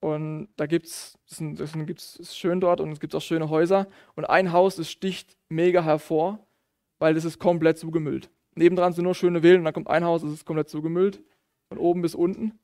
Und 0.00 0.48
da 0.56 0.66
gibt 0.66 0.86
es, 0.86 1.18
das 1.28 1.40
ist 2.18 2.36
schön 2.36 2.60
dort 2.60 2.80
und 2.80 2.90
es 2.90 3.00
gibt 3.00 3.14
auch 3.14 3.20
schöne 3.20 3.50
Häuser. 3.50 3.86
Und 4.14 4.24
ein 4.24 4.52
Haus, 4.52 4.76
das 4.76 4.90
sticht 4.90 5.36
mega 5.50 5.82
hervor, 5.82 6.38
weil 6.98 7.14
das 7.14 7.26
ist 7.26 7.38
komplett 7.38 7.78
zugemüllt. 7.78 8.30
Nebendran 8.54 8.92
sind 8.92 9.04
nur 9.04 9.14
schöne 9.14 9.42
Villen 9.42 9.58
und 9.58 9.64
dann 9.64 9.74
kommt 9.74 9.88
ein 9.88 10.04
Haus, 10.04 10.22
das 10.22 10.32
ist 10.32 10.46
komplett 10.46 10.70
zugemüllt, 10.70 11.22
von 11.68 11.78
oben 11.78 12.02
bis 12.02 12.14
unten. 12.14 12.58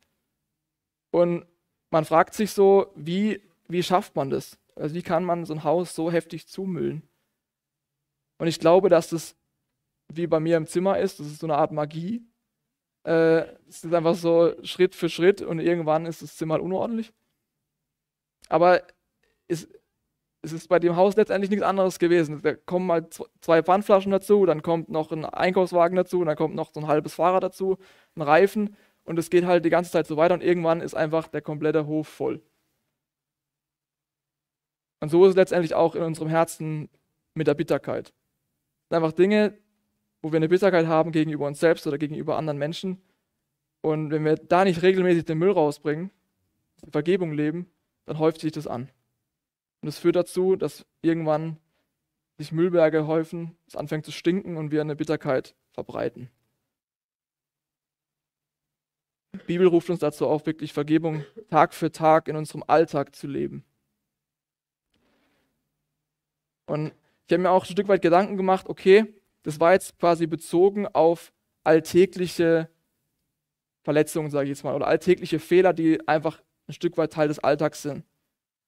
Und 1.10 1.46
man 1.90 2.04
fragt 2.04 2.34
sich 2.34 2.52
so, 2.52 2.90
wie, 2.96 3.40
wie 3.68 3.82
schafft 3.82 4.16
man 4.16 4.30
das? 4.30 4.58
Also 4.74 4.94
wie 4.94 5.02
kann 5.02 5.24
man 5.24 5.44
so 5.44 5.54
ein 5.54 5.64
Haus 5.64 5.94
so 5.94 6.10
heftig 6.10 6.48
zumüllen? 6.48 7.02
Und 8.38 8.48
ich 8.48 8.60
glaube, 8.60 8.88
dass 8.88 9.08
das 9.10 9.36
wie 10.12 10.26
bei 10.26 10.40
mir 10.40 10.56
im 10.56 10.66
Zimmer 10.66 10.98
ist, 10.98 11.20
das 11.20 11.26
ist 11.26 11.40
so 11.40 11.46
eine 11.46 11.56
Art 11.56 11.72
Magie. 11.72 12.22
Äh, 13.04 13.46
es 13.68 13.84
ist 13.84 13.94
einfach 13.94 14.14
so 14.14 14.54
Schritt 14.62 14.94
für 14.94 15.08
Schritt 15.08 15.42
und 15.42 15.58
irgendwann 15.58 16.06
ist 16.06 16.22
das 16.22 16.36
Zimmer 16.36 16.60
unordentlich. 16.60 17.12
Aber 18.48 18.82
es, 19.48 19.68
es 20.42 20.52
ist 20.52 20.68
bei 20.68 20.78
dem 20.78 20.96
Haus 20.96 21.16
letztendlich 21.16 21.50
nichts 21.50 21.64
anderes 21.64 21.98
gewesen. 21.98 22.40
Da 22.42 22.54
kommen 22.54 22.86
mal 22.86 23.08
zwei 23.40 23.62
Pfandflaschen 23.62 24.12
dazu, 24.12 24.46
dann 24.46 24.62
kommt 24.62 24.88
noch 24.88 25.10
ein 25.10 25.24
Einkaufswagen 25.24 25.96
dazu, 25.96 26.24
dann 26.24 26.36
kommt 26.36 26.54
noch 26.54 26.72
so 26.72 26.80
ein 26.80 26.86
halbes 26.86 27.14
Fahrrad 27.14 27.42
dazu, 27.42 27.78
ein 28.14 28.22
Reifen 28.22 28.76
und 29.04 29.18
es 29.18 29.30
geht 29.30 29.44
halt 29.44 29.64
die 29.64 29.70
ganze 29.70 29.90
Zeit 29.90 30.06
so 30.06 30.16
weiter 30.16 30.34
und 30.34 30.42
irgendwann 30.42 30.80
ist 30.80 30.94
einfach 30.94 31.28
der 31.28 31.42
komplette 31.42 31.86
Hof 31.86 32.08
voll. 32.08 32.42
Und 35.00 35.10
so 35.10 35.24
ist 35.24 35.30
es 35.30 35.36
letztendlich 35.36 35.74
auch 35.74 35.94
in 35.94 36.02
unserem 36.02 36.28
Herzen 36.28 36.88
mit 37.34 37.46
der 37.46 37.54
Bitterkeit. 37.54 38.08
Es 38.08 38.88
sind 38.88 38.96
einfach 38.96 39.12
Dinge, 39.12 39.58
wo 40.22 40.32
wir 40.32 40.38
eine 40.38 40.48
Bitterkeit 40.48 40.86
haben 40.86 41.12
gegenüber 41.12 41.46
uns 41.46 41.60
selbst 41.60 41.86
oder 41.86 41.98
gegenüber 41.98 42.36
anderen 42.36 42.58
Menschen. 42.58 43.02
Und 43.82 44.10
wenn 44.10 44.24
wir 44.24 44.36
da 44.36 44.64
nicht 44.64 44.82
regelmäßig 44.82 45.24
den 45.24 45.38
Müll 45.38 45.50
rausbringen, 45.50 46.10
Vergebung 46.90 47.32
leben, 47.32 47.70
dann 48.06 48.18
häuft 48.18 48.40
sich 48.40 48.52
das 48.52 48.66
an. 48.66 48.90
Und 49.82 49.88
es 49.88 49.98
führt 49.98 50.16
dazu, 50.16 50.56
dass 50.56 50.86
irgendwann 51.02 51.58
sich 52.38 52.52
Müllberge 52.52 53.06
häufen, 53.06 53.56
es 53.66 53.76
anfängt 53.76 54.04
zu 54.04 54.12
stinken 54.12 54.56
und 54.56 54.70
wir 54.70 54.80
eine 54.80 54.96
Bitterkeit 54.96 55.54
verbreiten. 55.72 56.30
Die 59.34 59.44
Bibel 59.46 59.66
ruft 59.66 59.90
uns 59.90 60.00
dazu 60.00 60.26
auf, 60.26 60.46
wirklich 60.46 60.72
Vergebung 60.72 61.24
Tag 61.50 61.74
für 61.74 61.92
Tag 61.92 62.28
in 62.28 62.36
unserem 62.36 62.64
Alltag 62.66 63.14
zu 63.14 63.26
leben. 63.26 63.64
Und 66.66 66.92
ich 67.26 67.32
habe 67.32 67.42
mir 67.42 67.50
auch 67.50 67.64
ein 67.64 67.70
Stück 67.70 67.88
weit 67.88 68.02
Gedanken 68.02 68.36
gemacht, 68.36 68.68
okay, 68.68 69.14
das 69.42 69.60
war 69.60 69.72
jetzt 69.72 69.98
quasi 69.98 70.26
bezogen 70.26 70.86
auf 70.86 71.32
alltägliche 71.64 72.68
Verletzungen, 73.82 74.30
sage 74.30 74.44
ich 74.44 74.50
jetzt 74.50 74.64
mal, 74.64 74.74
oder 74.74 74.86
alltägliche 74.86 75.38
Fehler, 75.38 75.72
die 75.72 76.06
einfach 76.08 76.42
ein 76.68 76.72
Stück 76.72 76.96
weit 76.96 77.12
Teil 77.12 77.28
des 77.28 77.38
Alltags 77.38 77.82
sind. 77.82 78.04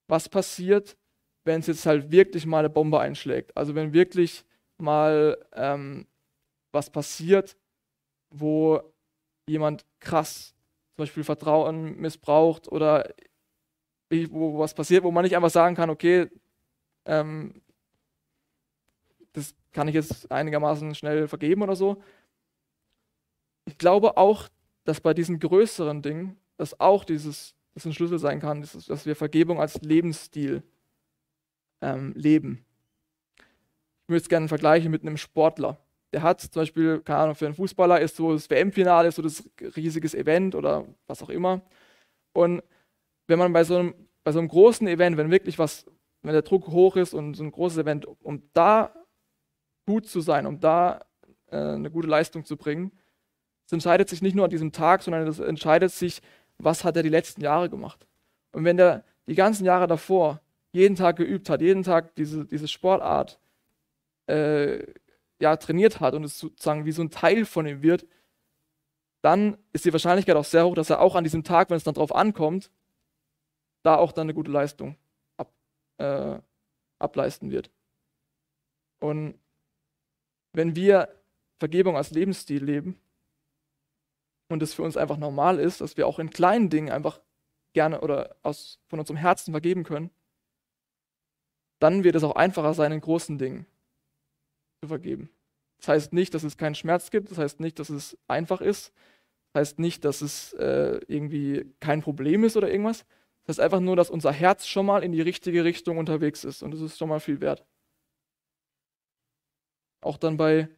Was 0.08 0.28
passiert, 0.28 0.96
wenn 1.44 1.61
es 1.61 1.66
jetzt 1.66 1.87
halt 1.87 2.11
wirklich 2.11 2.46
mal 2.46 2.61
eine 2.61 2.70
Bombe 2.70 3.00
einschlägt? 3.00 3.56
Also 3.56 3.74
wenn 3.74 3.92
wirklich 3.92 4.44
mal 4.78 5.38
ähm, 5.52 6.06
was 6.72 6.90
passiert, 6.90 7.56
wo 8.30 8.80
jemand 9.48 9.84
krass 10.00 10.54
zum 10.94 11.04
Beispiel 11.04 11.24
Vertrauen 11.24 11.96
missbraucht 11.96 12.70
oder 12.70 13.12
wo 14.30 14.58
was 14.58 14.74
passiert, 14.74 15.04
wo 15.04 15.11
man 15.11 15.24
nicht 15.24 15.37
einfach 15.37 15.50
sagen 15.50 15.74
kann, 15.74 15.90
okay, 15.90 16.28
ähm, 17.04 17.62
das 19.32 19.54
kann 19.72 19.88
ich 19.88 19.94
jetzt 19.94 20.30
einigermaßen 20.30 20.94
schnell 20.94 21.28
vergeben 21.28 21.62
oder 21.62 21.76
so. 21.76 22.02
Ich 23.66 23.78
glaube 23.78 24.16
auch, 24.16 24.48
dass 24.84 25.00
bei 25.00 25.14
diesen 25.14 25.38
größeren 25.38 26.02
Dingen 26.02 26.37
das 26.56 26.80
auch 26.80 27.04
dieses, 27.04 27.54
das 27.79 27.87
ein 27.87 27.95
Schlüssel 27.95 28.19
sein 28.19 28.41
kann, 28.41 28.61
dass, 28.61 28.73
dass 28.73 29.07
wir 29.07 29.17
Vergebung 29.17 29.61
als 29.61 29.81
Lebensstil 29.83 30.62
ähm, 31.81 32.12
leben. 32.17 32.64
Ich 33.38 34.09
würde 34.09 34.23
es 34.23 34.29
gerne 34.29 34.49
vergleichen 34.49 34.91
mit 34.91 35.03
einem 35.03 35.17
Sportler. 35.17 35.79
Der 36.12 36.23
hat 36.23 36.41
zum 36.41 36.62
Beispiel, 36.62 37.01
keine 37.01 37.21
Ahnung, 37.21 37.35
für 37.35 37.47
einen 37.47 37.55
Fußballer 37.55 38.01
ist 38.01 38.17
so 38.17 38.33
das 38.33 38.49
WM-Finale, 38.49 39.12
so 39.12 39.23
das 39.23 39.45
riesiges 39.77 40.14
Event 40.14 40.55
oder 40.55 40.87
was 41.07 41.23
auch 41.23 41.29
immer. 41.29 41.61
Und 42.33 42.62
wenn 43.27 43.38
man 43.38 43.53
bei 43.53 43.64
so 43.64 43.77
einem, 43.77 43.95
bei 44.25 44.33
so 44.33 44.38
einem 44.38 44.49
großen 44.49 44.87
Event, 44.88 45.17
wenn 45.17 45.31
wirklich 45.31 45.59
was, 45.59 45.85
wenn 46.23 46.33
der 46.33 46.43
Druck 46.43 46.69
hoch 46.69 46.97
ist 46.97 47.12
und 47.12 47.35
so 47.35 47.45
ein 47.45 47.51
großes 47.51 47.79
Event, 47.79 48.07
um 48.23 48.43
da 48.55 48.95
gut 49.87 50.07
zu 50.07 50.21
sein, 50.21 50.47
um 50.47 50.61
da 50.61 51.05
äh, 51.51 51.57
eine 51.57 51.91
gute 51.91 52.09
Leistung 52.09 52.45
zu 52.45 52.57
bringen, 52.57 52.93
es 53.67 53.73
entscheidet 53.73 54.09
sich 54.09 54.23
nicht 54.23 54.35
nur 54.35 54.47
an 54.47 54.51
diesem 54.51 54.73
Tag, 54.73 55.03
sondern 55.03 55.27
es 55.27 55.38
entscheidet 55.38 55.93
sich, 55.93 56.23
was 56.59 56.85
hat 56.85 56.97
er 56.97 57.03
die 57.03 57.09
letzten 57.09 57.40
Jahre 57.40 57.71
gemacht. 57.71 58.07
Und 58.53 58.64
wenn 58.64 58.77
der 58.77 59.05
die 59.27 59.35
ganzen 59.35 59.64
Jahre 59.64 59.87
davor 59.87 60.40
jeden 60.73 60.97
Tag 60.97 61.16
geübt 61.16 61.49
hat, 61.51 61.61
jeden 61.61 61.83
Tag 61.83 62.14
diese, 62.16 62.44
diese 62.44 62.68
Sportart 62.68 63.38
äh, 64.27 64.85
ja, 65.40 65.57
trainiert 65.57 66.01
hat 66.01 66.14
und 66.14 66.25
es 66.25 66.38
sozusagen 66.38 66.85
wie 66.85 66.92
so 66.92 67.03
ein 67.03 67.11
Teil 67.11 67.44
von 67.44 67.66
ihm 67.66 67.83
wird, 67.83 68.07
dann 69.23 69.59
ist 69.73 69.85
die 69.85 69.92
Wahrscheinlichkeit 69.92 70.37
auch 70.37 70.44
sehr 70.44 70.66
hoch, 70.66 70.75
dass 70.75 70.90
er 70.90 71.01
auch 71.01 71.14
an 71.14 71.25
diesem 71.25 71.44
Tag, 71.44 71.71
wenn 71.71 71.77
es 71.77 71.85
dann 71.85 71.94
drauf 71.94 72.14
ankommt, 72.14 72.71
da 73.83 73.97
auch 73.97 74.12
dann 74.12 74.27
eine 74.27 74.35
gute 74.35 74.51
Leistung 74.51 74.97
ab, 75.37 75.53
äh, 75.99 76.38
ableisten 76.99 77.51
wird. 77.51 77.71
Und 79.01 79.38
wenn 80.53 80.75
wir 80.77 81.09
Vergebung 81.59 81.97
als 81.97 82.11
Lebensstil 82.11 82.64
leben, 82.64 83.01
und 84.48 84.62
es 84.62 84.74
für 84.74 84.82
uns 84.82 84.96
einfach 84.96 85.16
normal 85.16 85.58
ist, 85.58 85.80
dass 85.80 85.96
wir 85.96 86.06
auch 86.06 86.18
in 86.18 86.30
kleinen 86.30 86.70
Dingen 86.70 86.90
einfach 86.90 87.20
gerne 87.74 88.00
oder 88.00 88.37
aus, 88.42 88.80
von 88.88 88.98
unserem 88.98 89.16
Herzen 89.16 89.52
vergeben 89.52 89.84
können, 89.84 90.11
dann 91.78 92.02
wird 92.04 92.16
es 92.16 92.24
auch 92.24 92.34
einfacher 92.34 92.74
sein, 92.74 92.92
in 92.92 93.00
großen 93.00 93.38
Dingen 93.38 93.66
zu 94.82 94.88
vergeben. 94.88 95.30
Das 95.78 95.88
heißt 95.88 96.12
nicht, 96.12 96.34
dass 96.34 96.42
es 96.42 96.56
keinen 96.56 96.74
Schmerz 96.74 97.11
gibt, 97.11 97.30
das 97.30 97.38
heißt 97.38 97.61
nicht, 97.61 97.78
dass 97.78 97.88
es 97.90 98.18
einfach 98.26 98.61
ist, 98.61 98.92
das 99.52 99.61
heißt 99.61 99.78
nicht, 99.78 100.04
dass 100.04 100.22
es 100.22 100.52
äh, 100.54 101.00
irgendwie 101.06 101.72
kein 101.80 102.02
Problem 102.02 102.44
ist 102.44 102.56
oder 102.56 102.70
irgendwas. 102.70 103.06
Das 103.44 103.54
heißt 103.54 103.61
einfach 103.61 103.80
nur, 103.80 103.96
dass 103.96 104.11
unser 104.11 104.32
Herz 104.32 104.66
schon 104.66 104.87
mal 104.87 105.02
in 105.02 105.12
die 105.12 105.22
richtige 105.22 105.64
Richtung 105.64 105.98
unterwegs 105.98 106.44
ist 106.44 106.62
und 106.62 106.72
das 106.72 106.80
ist 106.80 106.98
schon 106.98 107.08
mal 107.08 107.20
viel 107.20 107.40
wert. 107.40 107.64
Auch 110.00 110.16
dann 110.16 110.37
bei 110.37 110.68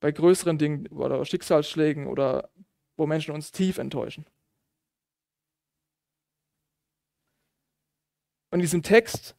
bei 0.00 0.10
größeren 0.10 0.58
Dingen 0.58 0.86
oder 0.88 1.24
Schicksalsschlägen 1.24 2.06
oder 2.06 2.50
wo 2.96 3.06
Menschen 3.06 3.34
uns 3.34 3.52
tief 3.52 3.78
enttäuschen. 3.78 4.26
Und 8.50 8.58
in 8.58 8.62
diesem 8.62 8.82
Text 8.82 9.36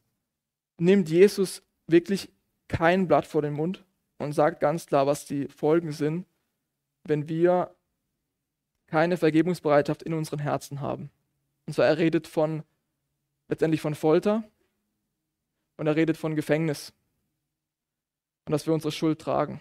nimmt 0.78 1.08
Jesus 1.08 1.62
wirklich 1.86 2.30
kein 2.68 3.06
Blatt 3.06 3.26
vor 3.26 3.42
den 3.42 3.52
Mund 3.52 3.84
und 4.18 4.32
sagt 4.32 4.60
ganz 4.60 4.86
klar, 4.86 5.06
was 5.06 5.26
die 5.26 5.48
Folgen 5.48 5.92
sind, 5.92 6.26
wenn 7.04 7.28
wir 7.28 7.74
keine 8.86 9.16
Vergebungsbereitschaft 9.16 10.02
in 10.02 10.14
unseren 10.14 10.38
Herzen 10.38 10.80
haben. 10.80 11.10
Und 11.66 11.74
zwar 11.74 11.86
er 11.86 11.98
redet 11.98 12.26
von 12.26 12.62
letztendlich 13.48 13.80
von 13.80 13.94
Folter 13.94 14.44
und 15.76 15.86
er 15.86 15.96
redet 15.96 16.16
von 16.16 16.36
Gefängnis 16.36 16.92
und 18.46 18.52
dass 18.52 18.66
wir 18.66 18.74
unsere 18.74 18.92
Schuld 18.92 19.20
tragen. 19.20 19.60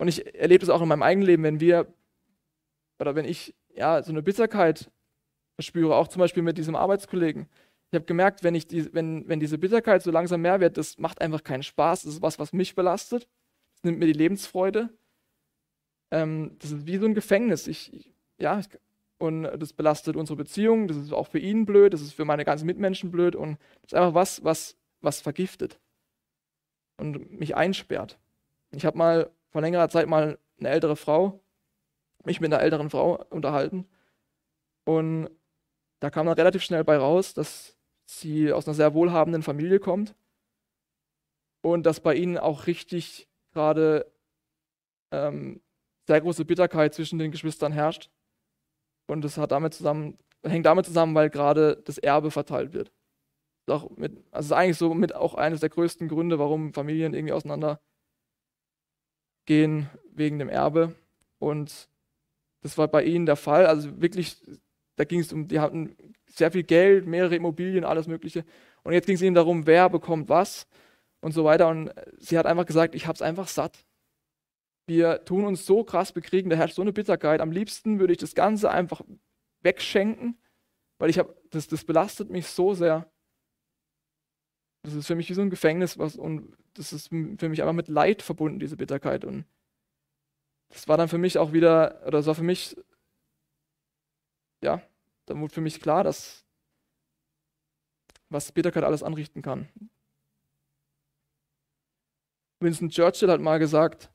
Und 0.00 0.08
ich 0.08 0.34
erlebe 0.34 0.60
das 0.64 0.70
auch 0.70 0.80
in 0.80 0.88
meinem 0.88 1.02
eigenen 1.02 1.26
Leben, 1.26 1.42
wenn 1.42 1.60
wir 1.60 1.86
oder 2.98 3.14
wenn 3.14 3.26
ich 3.26 3.54
ja 3.68 4.02
so 4.02 4.12
eine 4.12 4.22
Bitterkeit 4.22 4.90
verspüre, 5.56 5.94
auch 5.94 6.08
zum 6.08 6.20
Beispiel 6.20 6.42
mit 6.42 6.56
diesem 6.56 6.74
Arbeitskollegen. 6.74 7.50
Ich 7.90 7.96
habe 7.96 8.06
gemerkt, 8.06 8.42
wenn, 8.42 8.54
ich 8.54 8.66
die, 8.66 8.94
wenn, 8.94 9.28
wenn 9.28 9.40
diese 9.40 9.58
Bitterkeit 9.58 10.02
so 10.02 10.10
langsam 10.10 10.40
mehr 10.40 10.58
wird, 10.58 10.78
das 10.78 10.96
macht 10.96 11.20
einfach 11.20 11.44
keinen 11.44 11.62
Spaß. 11.62 12.04
Das 12.04 12.14
ist 12.14 12.22
was, 12.22 12.38
was 12.38 12.54
mich 12.54 12.74
belastet. 12.74 13.28
Das 13.74 13.84
nimmt 13.84 13.98
mir 13.98 14.06
die 14.06 14.14
Lebensfreude. 14.14 14.88
Ähm, 16.10 16.56
das 16.60 16.70
ist 16.70 16.86
wie 16.86 16.96
so 16.96 17.04
ein 17.04 17.14
Gefängnis. 17.14 17.66
Ich, 17.66 17.92
ich, 17.92 18.10
ja, 18.38 18.58
ich, 18.58 18.68
und 19.18 19.42
das 19.42 19.74
belastet 19.74 20.16
unsere 20.16 20.38
Beziehung. 20.38 20.88
Das 20.88 20.96
ist 20.96 21.12
auch 21.12 21.26
für 21.26 21.40
ihn 21.40 21.66
blöd. 21.66 21.92
Das 21.92 22.00
ist 22.00 22.14
für 22.14 22.24
meine 22.24 22.46
ganzen 22.46 22.64
Mitmenschen 22.64 23.10
blöd. 23.10 23.36
Und 23.36 23.58
das 23.82 23.92
ist 23.92 23.94
einfach 23.96 24.14
was, 24.14 24.42
was, 24.44 24.78
was 25.02 25.20
vergiftet 25.20 25.78
und 26.96 27.38
mich 27.38 27.54
einsperrt. 27.54 28.18
Ich 28.72 28.86
habe 28.86 28.96
mal 28.96 29.30
vor 29.50 29.60
längerer 29.60 29.88
Zeit 29.88 30.08
mal 30.08 30.38
eine 30.58 30.68
ältere 30.68 30.96
Frau, 30.96 31.42
mich 32.24 32.40
mit 32.40 32.52
einer 32.52 32.62
älteren 32.62 32.90
Frau 32.90 33.24
unterhalten. 33.30 33.86
Und 34.84 35.30
da 36.00 36.10
kam 36.10 36.26
dann 36.26 36.36
relativ 36.36 36.62
schnell 36.62 36.84
bei 36.84 36.96
raus, 36.96 37.34
dass 37.34 37.76
sie 38.06 38.52
aus 38.52 38.66
einer 38.66 38.74
sehr 38.74 38.94
wohlhabenden 38.94 39.42
Familie 39.42 39.78
kommt 39.78 40.14
und 41.62 41.84
dass 41.84 42.00
bei 42.00 42.14
ihnen 42.14 42.38
auch 42.38 42.66
richtig 42.66 43.28
gerade 43.52 44.10
ähm, 45.12 45.60
sehr 46.06 46.20
große 46.20 46.44
Bitterkeit 46.44 46.94
zwischen 46.94 47.18
den 47.18 47.30
Geschwistern 47.30 47.72
herrscht. 47.72 48.10
Und 49.06 49.22
das 49.22 49.38
hat 49.38 49.52
damit 49.52 49.74
zusammen, 49.74 50.18
hängt 50.44 50.66
damit 50.66 50.86
zusammen, 50.86 51.14
weil 51.14 51.30
gerade 51.30 51.76
das 51.84 51.98
Erbe 51.98 52.30
verteilt 52.30 52.72
wird. 52.72 52.92
Ist, 53.66 53.90
mit, 53.96 54.24
also 54.30 54.54
ist 54.54 54.58
eigentlich 54.58 54.78
so 54.78 54.94
mit 54.94 55.14
auch 55.14 55.34
eines 55.34 55.60
der 55.60 55.68
größten 55.68 56.08
Gründe, 56.08 56.38
warum 56.38 56.72
Familien 56.72 57.14
irgendwie 57.14 57.32
auseinander 57.32 57.80
gehen 59.46 59.88
wegen 60.12 60.38
dem 60.38 60.48
Erbe. 60.48 60.94
Und 61.38 61.88
das 62.62 62.78
war 62.78 62.88
bei 62.88 63.04
ihnen 63.04 63.26
der 63.26 63.36
Fall. 63.36 63.66
Also 63.66 64.00
wirklich, 64.00 64.36
da 64.96 65.04
ging 65.04 65.20
es 65.20 65.32
um, 65.32 65.48
die 65.48 65.60
hatten 65.60 65.96
sehr 66.26 66.50
viel 66.50 66.62
Geld, 66.62 67.06
mehrere 67.06 67.36
Immobilien, 67.36 67.84
alles 67.84 68.06
Mögliche. 68.06 68.44
Und 68.82 68.92
jetzt 68.92 69.06
ging 69.06 69.16
es 69.16 69.22
ihnen 69.22 69.34
darum, 69.34 69.66
wer 69.66 69.88
bekommt 69.88 70.28
was 70.28 70.66
und 71.20 71.32
so 71.32 71.44
weiter. 71.44 71.68
Und 71.68 71.92
sie 72.18 72.38
hat 72.38 72.46
einfach 72.46 72.66
gesagt, 72.66 72.94
ich 72.94 73.06
habe 73.06 73.14
es 73.14 73.22
einfach 73.22 73.48
satt. 73.48 73.84
Wir 74.86 75.24
tun 75.24 75.44
uns 75.44 75.66
so 75.66 75.84
krass 75.84 76.12
bekriegen, 76.12 76.50
da 76.50 76.56
herrscht 76.56 76.74
so 76.74 76.82
eine 76.82 76.92
Bitterkeit. 76.92 77.40
Am 77.40 77.52
liebsten 77.52 78.00
würde 78.00 78.12
ich 78.12 78.18
das 78.18 78.34
Ganze 78.34 78.70
einfach 78.70 79.02
wegschenken, 79.62 80.38
weil 80.98 81.10
ich 81.10 81.18
habe, 81.18 81.36
das, 81.50 81.68
das 81.68 81.84
belastet 81.84 82.30
mich 82.30 82.46
so 82.46 82.74
sehr. 82.74 83.10
Das 84.82 84.94
ist 84.94 85.06
für 85.06 85.14
mich 85.14 85.28
wie 85.28 85.34
so 85.34 85.42
ein 85.42 85.50
Gefängnis, 85.50 85.98
was, 85.98 86.16
und 86.16 86.56
das 86.74 86.92
ist 86.92 87.08
für 87.08 87.48
mich 87.48 87.62
einfach 87.62 87.74
mit 87.74 87.88
Leid 87.88 88.22
verbunden, 88.22 88.60
diese 88.60 88.76
Bitterkeit. 88.76 89.24
Und 89.24 89.44
das 90.70 90.88
war 90.88 90.96
dann 90.96 91.08
für 91.08 91.18
mich 91.18 91.38
auch 91.38 91.52
wieder, 91.52 92.00
oder 92.02 92.18
das 92.18 92.26
war 92.26 92.34
für 92.34 92.42
mich, 92.42 92.76
ja, 94.62 94.82
dann 95.26 95.40
wurde 95.40 95.52
für 95.52 95.60
mich 95.60 95.80
klar, 95.80 96.04
dass 96.04 96.46
was 98.30 98.52
Bitterkeit 98.52 98.84
alles 98.84 99.02
anrichten 99.02 99.42
kann. 99.42 99.68
Winston 102.60 102.90
Churchill 102.90 103.30
hat 103.30 103.40
mal 103.40 103.58
gesagt, 103.58 104.10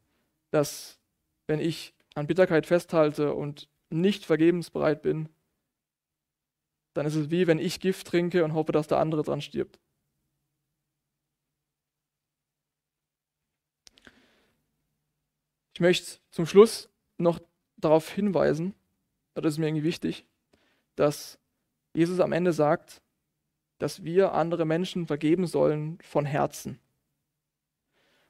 dass 0.52 1.00
wenn 1.48 1.60
ich 1.60 1.94
an 2.16 2.28
Bitterkeit 2.28 2.66
festhalte 2.66 3.34
und 3.34 3.70
nicht 3.90 4.26
vergebensbereit 4.26 5.02
bin, 5.02 5.30
dann 6.94 7.06
ist 7.06 7.16
es 7.16 7.30
wie 7.30 7.46
wenn 7.48 7.60
ich 7.60 7.80
Gift 7.80 8.08
trinke 8.08 8.44
und 8.44 8.54
hoffe, 8.54 8.72
dass 8.72 8.88
der 8.88 9.00
andere 9.00 9.24
dran 9.24 9.42
stirbt. 9.42 9.80
Ich 15.76 15.82
möchte 15.82 16.20
zum 16.32 16.46
Schluss 16.46 16.90
noch 17.18 17.40
darauf 17.76 18.10
hinweisen, 18.10 18.74
das 19.34 19.54
ist 19.54 19.58
mir 19.58 19.68
irgendwie 19.68 19.84
wichtig, 19.84 20.26
dass 20.96 21.38
Jesus 21.94 22.22
am 22.22 22.32
Ende 22.32 22.54
sagt, 22.54 23.02
dass 23.78 24.06
wir 24.06 24.32
andere 24.34 24.64
Menschen 24.64 25.06
vergeben 25.06 25.48
sollen 25.48 26.00
von 26.02 26.26
Herzen. 26.26 26.80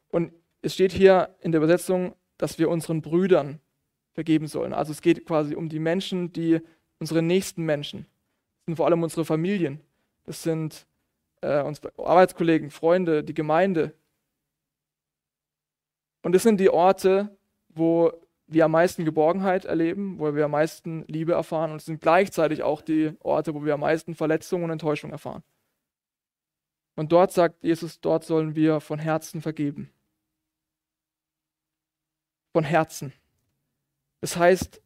Und 0.09 0.33
es 0.63 0.73
steht 0.73 0.91
hier 0.91 1.35
in 1.39 1.51
der 1.51 1.59
Übersetzung, 1.59 2.15
dass 2.39 2.57
wir 2.57 2.67
unseren 2.67 3.03
Brüdern 3.03 3.59
vergeben 4.13 4.47
sollen. 4.47 4.73
Also 4.73 4.91
es 4.91 5.01
geht 5.01 5.23
quasi 5.27 5.53
um 5.53 5.69
die 5.69 5.77
Menschen, 5.77 6.33
die 6.33 6.61
unsere 6.99 7.21
nächsten 7.21 7.63
Menschen, 7.63 8.07
das 8.57 8.65
sind 8.65 8.75
vor 8.77 8.87
allem 8.87 9.03
unsere 9.03 9.23
Familien, 9.23 9.81
das 10.23 10.41
sind 10.41 10.87
äh, 11.41 11.61
unsere 11.61 11.93
Arbeitskollegen, 11.99 12.71
Freunde, 12.71 13.23
die 13.23 13.35
Gemeinde. 13.35 13.93
Und 16.25 16.31
das 16.31 16.41
sind 16.41 16.59
die 16.59 16.71
Orte, 16.71 17.37
wo 17.69 18.11
wir 18.47 18.65
am 18.65 18.71
meisten 18.71 19.05
Geborgenheit 19.05 19.65
erleben, 19.65 20.17
wo 20.17 20.33
wir 20.33 20.45
am 20.45 20.51
meisten 20.51 21.05
Liebe 21.05 21.33
erfahren 21.33 21.69
und 21.69 21.77
es 21.77 21.85
sind 21.85 22.01
gleichzeitig 22.01 22.63
auch 22.63 22.81
die 22.81 23.13
Orte, 23.19 23.53
wo 23.53 23.63
wir 23.63 23.75
am 23.75 23.81
meisten 23.81 24.15
Verletzungen 24.15 24.63
und 24.63 24.71
Enttäuschung 24.71 25.11
erfahren. 25.11 25.43
Und 26.95 27.11
dort 27.11 27.31
sagt 27.31 27.63
Jesus, 27.63 28.01
dort 28.01 28.23
sollen 28.23 28.55
wir 28.55 28.79
von 28.79 28.97
Herzen 28.97 29.39
vergeben. 29.39 29.91
Von 32.53 32.63
Herzen. 32.63 33.13
Das 34.19 34.35
heißt, 34.35 34.81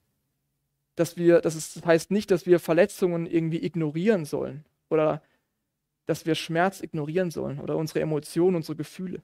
dass 0.96 1.16
wir, 1.16 1.40
das 1.40 1.82
heißt 1.86 2.12
nicht, 2.12 2.32
dass 2.32 2.48
wir 2.48 2.60
Verletzungen 2.60 3.26
irgendwie 3.26 3.64
ignorieren 3.64 4.26
sollen 4.26 4.66
oder 4.90 5.24
dass 6.06 6.26
wir 6.26 6.36
Schmerz 6.36 6.82
ignorieren 6.82 7.32
sollen 7.32 7.62
oder 7.62 7.78
unsere 7.78 8.02
Emotionen, 8.02 8.58
unsere 8.58 8.76
Gefühle. 8.76 9.24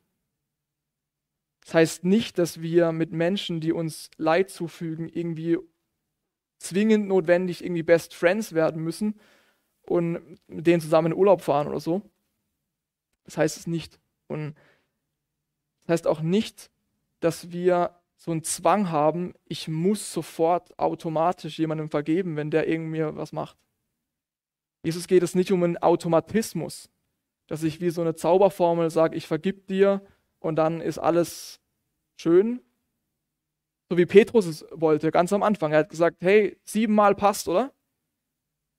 Das 1.65 1.73
heißt 1.73 2.03
nicht, 2.03 2.37
dass 2.37 2.61
wir 2.61 2.91
mit 2.91 3.11
Menschen, 3.11 3.59
die 3.59 3.73
uns 3.73 4.11
Leid 4.17 4.51
zufügen, 4.51 5.09
irgendwie 5.09 5.57
zwingend 6.59 7.07
notwendig 7.07 7.63
irgendwie 7.63 7.81
Best 7.81 8.13
Friends 8.13 8.53
werden 8.53 8.83
müssen 8.83 9.19
und 9.81 10.37
mit 10.47 10.67
denen 10.67 10.79
zusammen 10.79 11.11
in 11.11 11.17
Urlaub 11.17 11.41
fahren 11.41 11.67
oder 11.67 11.79
so. 11.79 12.03
Das 13.23 13.37
heißt 13.37 13.57
es 13.57 13.65
nicht. 13.65 13.99
Und 14.27 14.55
das 15.81 15.93
heißt 15.93 16.07
auch 16.07 16.21
nicht, 16.21 16.69
dass 17.19 17.51
wir 17.51 17.99
so 18.15 18.31
einen 18.31 18.43
Zwang 18.43 18.91
haben, 18.91 19.33
ich 19.45 19.67
muss 19.67 20.13
sofort 20.13 20.77
automatisch 20.77 21.57
jemandem 21.57 21.89
vergeben, 21.89 22.35
wenn 22.35 22.51
der 22.51 22.67
irgendwie 22.67 23.03
was 23.15 23.33
macht. 23.33 23.57
Jesus 24.83 25.07
geht 25.07 25.23
es 25.23 25.33
nicht 25.33 25.51
um 25.51 25.63
einen 25.63 25.77
Automatismus, 25.77 26.91
dass 27.47 27.63
ich 27.63 27.81
wie 27.81 27.89
so 27.89 28.01
eine 28.01 28.13
Zauberformel 28.13 28.91
sage, 28.91 29.17
ich 29.17 29.25
vergib 29.25 29.67
dir 29.67 30.05
und 30.45 30.57
dann 30.57 30.79
ist 30.79 30.99
alles 30.99 31.59
schön. 32.17 32.61
So 33.89 33.97
wie 33.97 34.05
Petrus 34.05 34.45
es 34.45 34.63
wollte, 34.71 35.09
ganz 35.09 35.33
am 35.33 35.41
Anfang. 35.41 35.71
Er 35.71 35.79
hat 35.79 35.89
gesagt, 35.89 36.17
hey, 36.21 36.55
siebenmal 36.63 37.15
passt, 37.15 37.47
oder? 37.47 37.73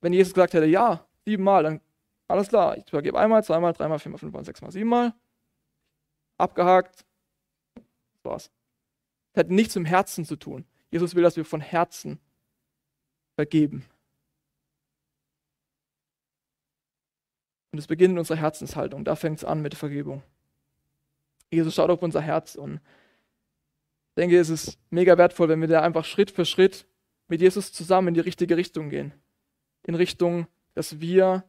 Wenn 0.01 0.13
Jesus 0.13 0.33
gesagt 0.33 0.55
hätte, 0.55 0.67
ja, 0.67 1.09
siebenmal, 1.25 1.65
dann 1.65 1.81
alles 2.29 2.49
klar, 2.49 2.77
ich 2.77 2.89
vergebe 2.89 3.19
einmal, 3.19 3.43
zweimal, 3.43 3.73
dreimal, 3.73 3.99
viermal, 3.99 4.19
fünfmal, 4.19 4.45
sechsmal, 4.45 4.71
siebenmal. 4.71 5.13
Abgehakt. 6.39 7.05
Das 7.75 8.25
war's. 8.25 8.51
Das 9.33 9.45
hat 9.45 9.51
nichts 9.51 9.75
mit 9.75 9.89
Herzen 9.89 10.25
zu 10.25 10.37
tun. 10.37 10.65
Jesus 10.91 11.17
will, 11.17 11.25
dass 11.25 11.37
wir 11.37 11.45
von 11.45 11.61
Herzen 11.61 12.21
vergeben. 13.35 13.85
Und 17.73 17.81
es 17.81 17.89
beginnt 17.89 18.13
in 18.13 18.19
unserer 18.19 18.39
Herzenshaltung. 18.39 19.05
Da 19.05 19.17
fängt 19.17 19.39
es 19.39 19.45
an 19.45 19.63
mit 19.63 19.75
Vergebung. 19.75 20.23
Jesus 21.51 21.75
schaut 21.75 21.91
auf 21.91 22.03
unser 22.03 22.21
Herz 22.21 22.55
und 22.55 22.75
ich 22.75 24.23
denke, 24.23 24.39
es 24.39 24.49
ist 24.49 24.79
mega 24.91 25.19
wertvoll, 25.19 25.49
wenn 25.49 25.61
wir 25.61 25.69
da 25.69 25.83
einfach 25.83 26.05
Schritt 26.05 26.31
für 26.31 26.45
Schritt 26.45 26.87
mit 27.29 27.41
Jesus 27.41 27.73
zusammen 27.73 28.09
in 28.09 28.15
die 28.15 28.21
richtige 28.21 28.57
Richtung 28.57 28.89
gehen. 28.89 29.13
In 29.83 29.95
Richtung, 29.95 30.47
dass 30.75 31.01
wir 31.01 31.45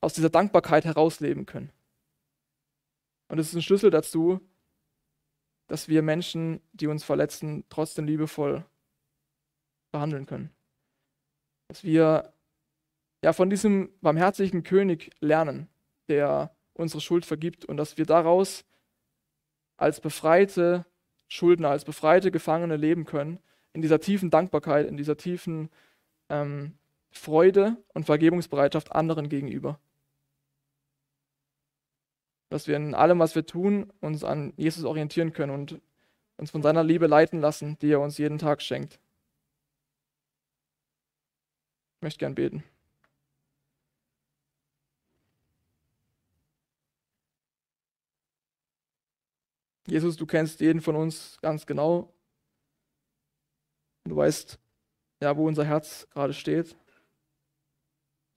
aus 0.00 0.12
dieser 0.12 0.30
Dankbarkeit 0.30 0.84
herausleben 0.84 1.46
können. 1.46 1.72
Und 3.28 3.38
es 3.38 3.48
ist 3.48 3.54
ein 3.54 3.62
Schlüssel 3.62 3.90
dazu, 3.90 4.40
dass 5.68 5.88
wir 5.88 6.02
Menschen, 6.02 6.60
die 6.72 6.86
uns 6.86 7.02
verletzen, 7.02 7.64
trotzdem 7.68 8.06
liebevoll 8.06 8.64
behandeln 9.90 10.26
können. 10.26 10.50
Dass 11.68 11.82
wir 11.82 12.32
ja, 13.24 13.32
von 13.32 13.50
diesem 13.50 13.90
barmherzigen 14.00 14.62
König 14.62 15.10
lernen, 15.20 15.68
der 16.08 16.54
unsere 16.74 17.00
Schuld 17.00 17.26
vergibt 17.26 17.64
und 17.64 17.76
dass 17.76 17.96
wir 17.96 18.06
daraus 18.06 18.64
als 19.76 20.00
befreite 20.00 20.86
Schuldner, 21.28 21.70
als 21.70 21.84
befreite 21.84 22.30
Gefangene 22.30 22.76
leben 22.76 23.04
können, 23.04 23.38
in 23.72 23.82
dieser 23.82 24.00
tiefen 24.00 24.30
Dankbarkeit, 24.30 24.86
in 24.86 24.96
dieser 24.96 25.16
tiefen 25.16 25.70
ähm, 26.28 26.78
Freude 27.10 27.76
und 27.94 28.04
Vergebungsbereitschaft 28.04 28.92
anderen 28.92 29.28
gegenüber. 29.28 29.78
Dass 32.48 32.68
wir 32.68 32.76
in 32.76 32.94
allem, 32.94 33.18
was 33.18 33.34
wir 33.34 33.44
tun, 33.44 33.92
uns 34.00 34.22
an 34.24 34.52
Jesus 34.56 34.84
orientieren 34.84 35.32
können 35.32 35.52
und 35.52 35.80
uns 36.36 36.50
von 36.50 36.62
seiner 36.62 36.84
Liebe 36.84 37.06
leiten 37.06 37.40
lassen, 37.40 37.78
die 37.80 37.90
er 37.90 38.00
uns 38.00 38.18
jeden 38.18 38.38
Tag 38.38 38.62
schenkt. 38.62 39.00
Ich 41.96 42.02
möchte 42.02 42.18
gern 42.18 42.34
beten. 42.34 42.62
Jesus, 49.86 50.16
du 50.16 50.26
kennst 50.26 50.60
jeden 50.60 50.80
von 50.80 50.96
uns 50.96 51.38
ganz 51.40 51.64
genau. 51.64 52.12
Du 54.04 54.16
weißt, 54.16 54.58
ja, 55.22 55.36
wo 55.36 55.46
unser 55.46 55.64
Herz 55.64 56.08
gerade 56.10 56.34
steht. 56.34 56.76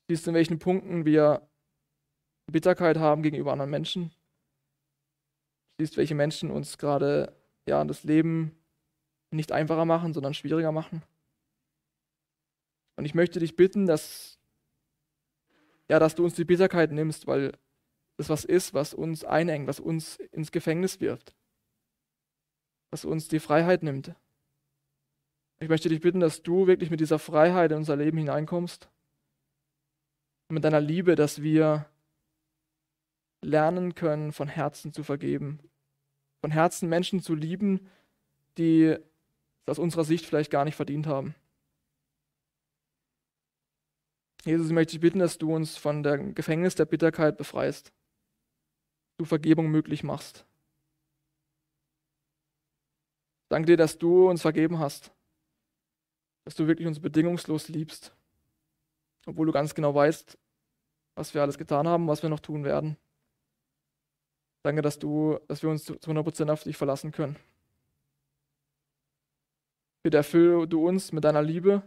Siehst, 0.07 0.27
in 0.27 0.35
welchen 0.35 0.59
Punkten 0.59 1.05
wir 1.05 1.47
Bitterkeit 2.47 2.97
haben 2.97 3.23
gegenüber 3.23 3.51
anderen 3.51 3.71
Menschen. 3.71 4.11
Siehst, 5.79 5.97
welche 5.97 6.15
Menschen 6.15 6.51
uns 6.51 6.77
gerade 6.77 7.35
ja, 7.67 7.83
das 7.83 8.03
Leben 8.03 8.55
nicht 9.31 9.51
einfacher 9.51 9.85
machen, 9.85 10.13
sondern 10.13 10.33
schwieriger 10.33 10.71
machen. 10.71 11.03
Und 12.95 13.05
ich 13.05 13.15
möchte 13.15 13.39
dich 13.39 13.55
bitten, 13.55 13.85
dass, 13.85 14.39
ja, 15.87 15.99
dass 15.99 16.15
du 16.15 16.25
uns 16.25 16.35
die 16.35 16.45
Bitterkeit 16.45 16.91
nimmst, 16.91 17.25
weil 17.27 17.53
das 18.17 18.29
was 18.29 18.45
ist, 18.45 18.73
was 18.73 18.93
uns 18.93 19.23
einengt, 19.23 19.67
was 19.67 19.79
uns 19.79 20.17
ins 20.31 20.51
Gefängnis 20.51 20.99
wirft 20.99 21.35
was 22.91 23.05
uns 23.05 23.27
die 23.27 23.39
Freiheit 23.39 23.83
nimmt. 23.83 24.13
Ich 25.59 25.69
möchte 25.69 25.89
dich 25.89 25.99
bitten, 25.99 26.19
dass 26.19 26.41
du 26.41 26.67
wirklich 26.67 26.89
mit 26.89 26.99
dieser 26.99 27.19
Freiheit 27.19 27.71
in 27.71 27.77
unser 27.77 27.95
Leben 27.95 28.17
hineinkommst 28.17 28.89
und 30.47 30.55
mit 30.55 30.63
deiner 30.63 30.79
Liebe, 30.79 31.15
dass 31.15 31.41
wir 31.41 31.85
lernen 33.41 33.95
können, 33.95 34.31
von 34.31 34.47
Herzen 34.47 34.93
zu 34.93 35.03
vergeben, 35.03 35.59
von 36.41 36.51
Herzen 36.51 36.89
Menschen 36.89 37.21
zu 37.21 37.35
lieben, 37.35 37.89
die 38.57 38.95
es 39.65 39.69
aus 39.69 39.79
unserer 39.79 40.03
Sicht 40.03 40.25
vielleicht 40.25 40.51
gar 40.51 40.65
nicht 40.65 40.75
verdient 40.75 41.07
haben. 41.07 41.35
Jesus, 44.45 44.67
ich 44.67 44.73
möchte 44.73 44.91
dich 44.91 45.01
bitten, 45.01 45.19
dass 45.19 45.37
du 45.37 45.53
uns 45.53 45.77
von 45.77 46.01
dem 46.01 46.33
Gefängnis 46.33 46.75
der 46.75 46.85
Bitterkeit 46.85 47.37
befreist, 47.37 47.91
du 49.17 49.25
Vergebung 49.25 49.69
möglich 49.69 50.03
machst. 50.03 50.45
Danke 53.49 53.65
dir, 53.65 53.77
dass 53.77 53.97
du 53.97 54.29
uns 54.29 54.41
vergeben 54.41 54.79
hast, 54.79 55.11
dass 56.45 56.55
du 56.55 56.67
wirklich 56.67 56.87
uns 56.87 56.99
bedingungslos 56.99 57.67
liebst, 57.67 58.15
obwohl 59.25 59.47
du 59.47 59.51
ganz 59.51 59.73
genau 59.73 59.93
weißt, 59.93 60.37
was 61.15 61.33
wir 61.33 61.41
alles 61.41 61.57
getan 61.57 61.87
haben, 61.87 62.07
was 62.07 62.21
wir 62.21 62.29
noch 62.29 62.39
tun 62.39 62.63
werden. 62.63 62.95
Danke, 64.63 64.81
dass 64.81 64.99
du, 64.99 65.39
dass 65.47 65.63
wir 65.63 65.69
uns 65.69 65.85
zu 65.85 65.93
100% 65.93 66.51
auf 66.51 66.63
dich 66.63 66.77
verlassen 66.77 67.11
können. 67.11 67.37
Bitte 70.03 70.17
erfülle 70.17 70.67
du 70.67 70.87
uns 70.87 71.11
mit 71.11 71.23
deiner 71.23 71.41
Liebe 71.41 71.81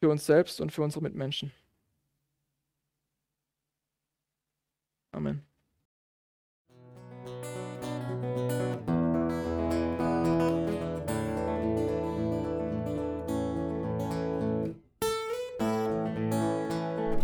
für 0.00 0.10
uns 0.10 0.26
selbst 0.26 0.60
und 0.60 0.70
für 0.70 0.82
unsere 0.82 1.02
Mitmenschen. 1.02 1.52
Amen. 5.12 5.53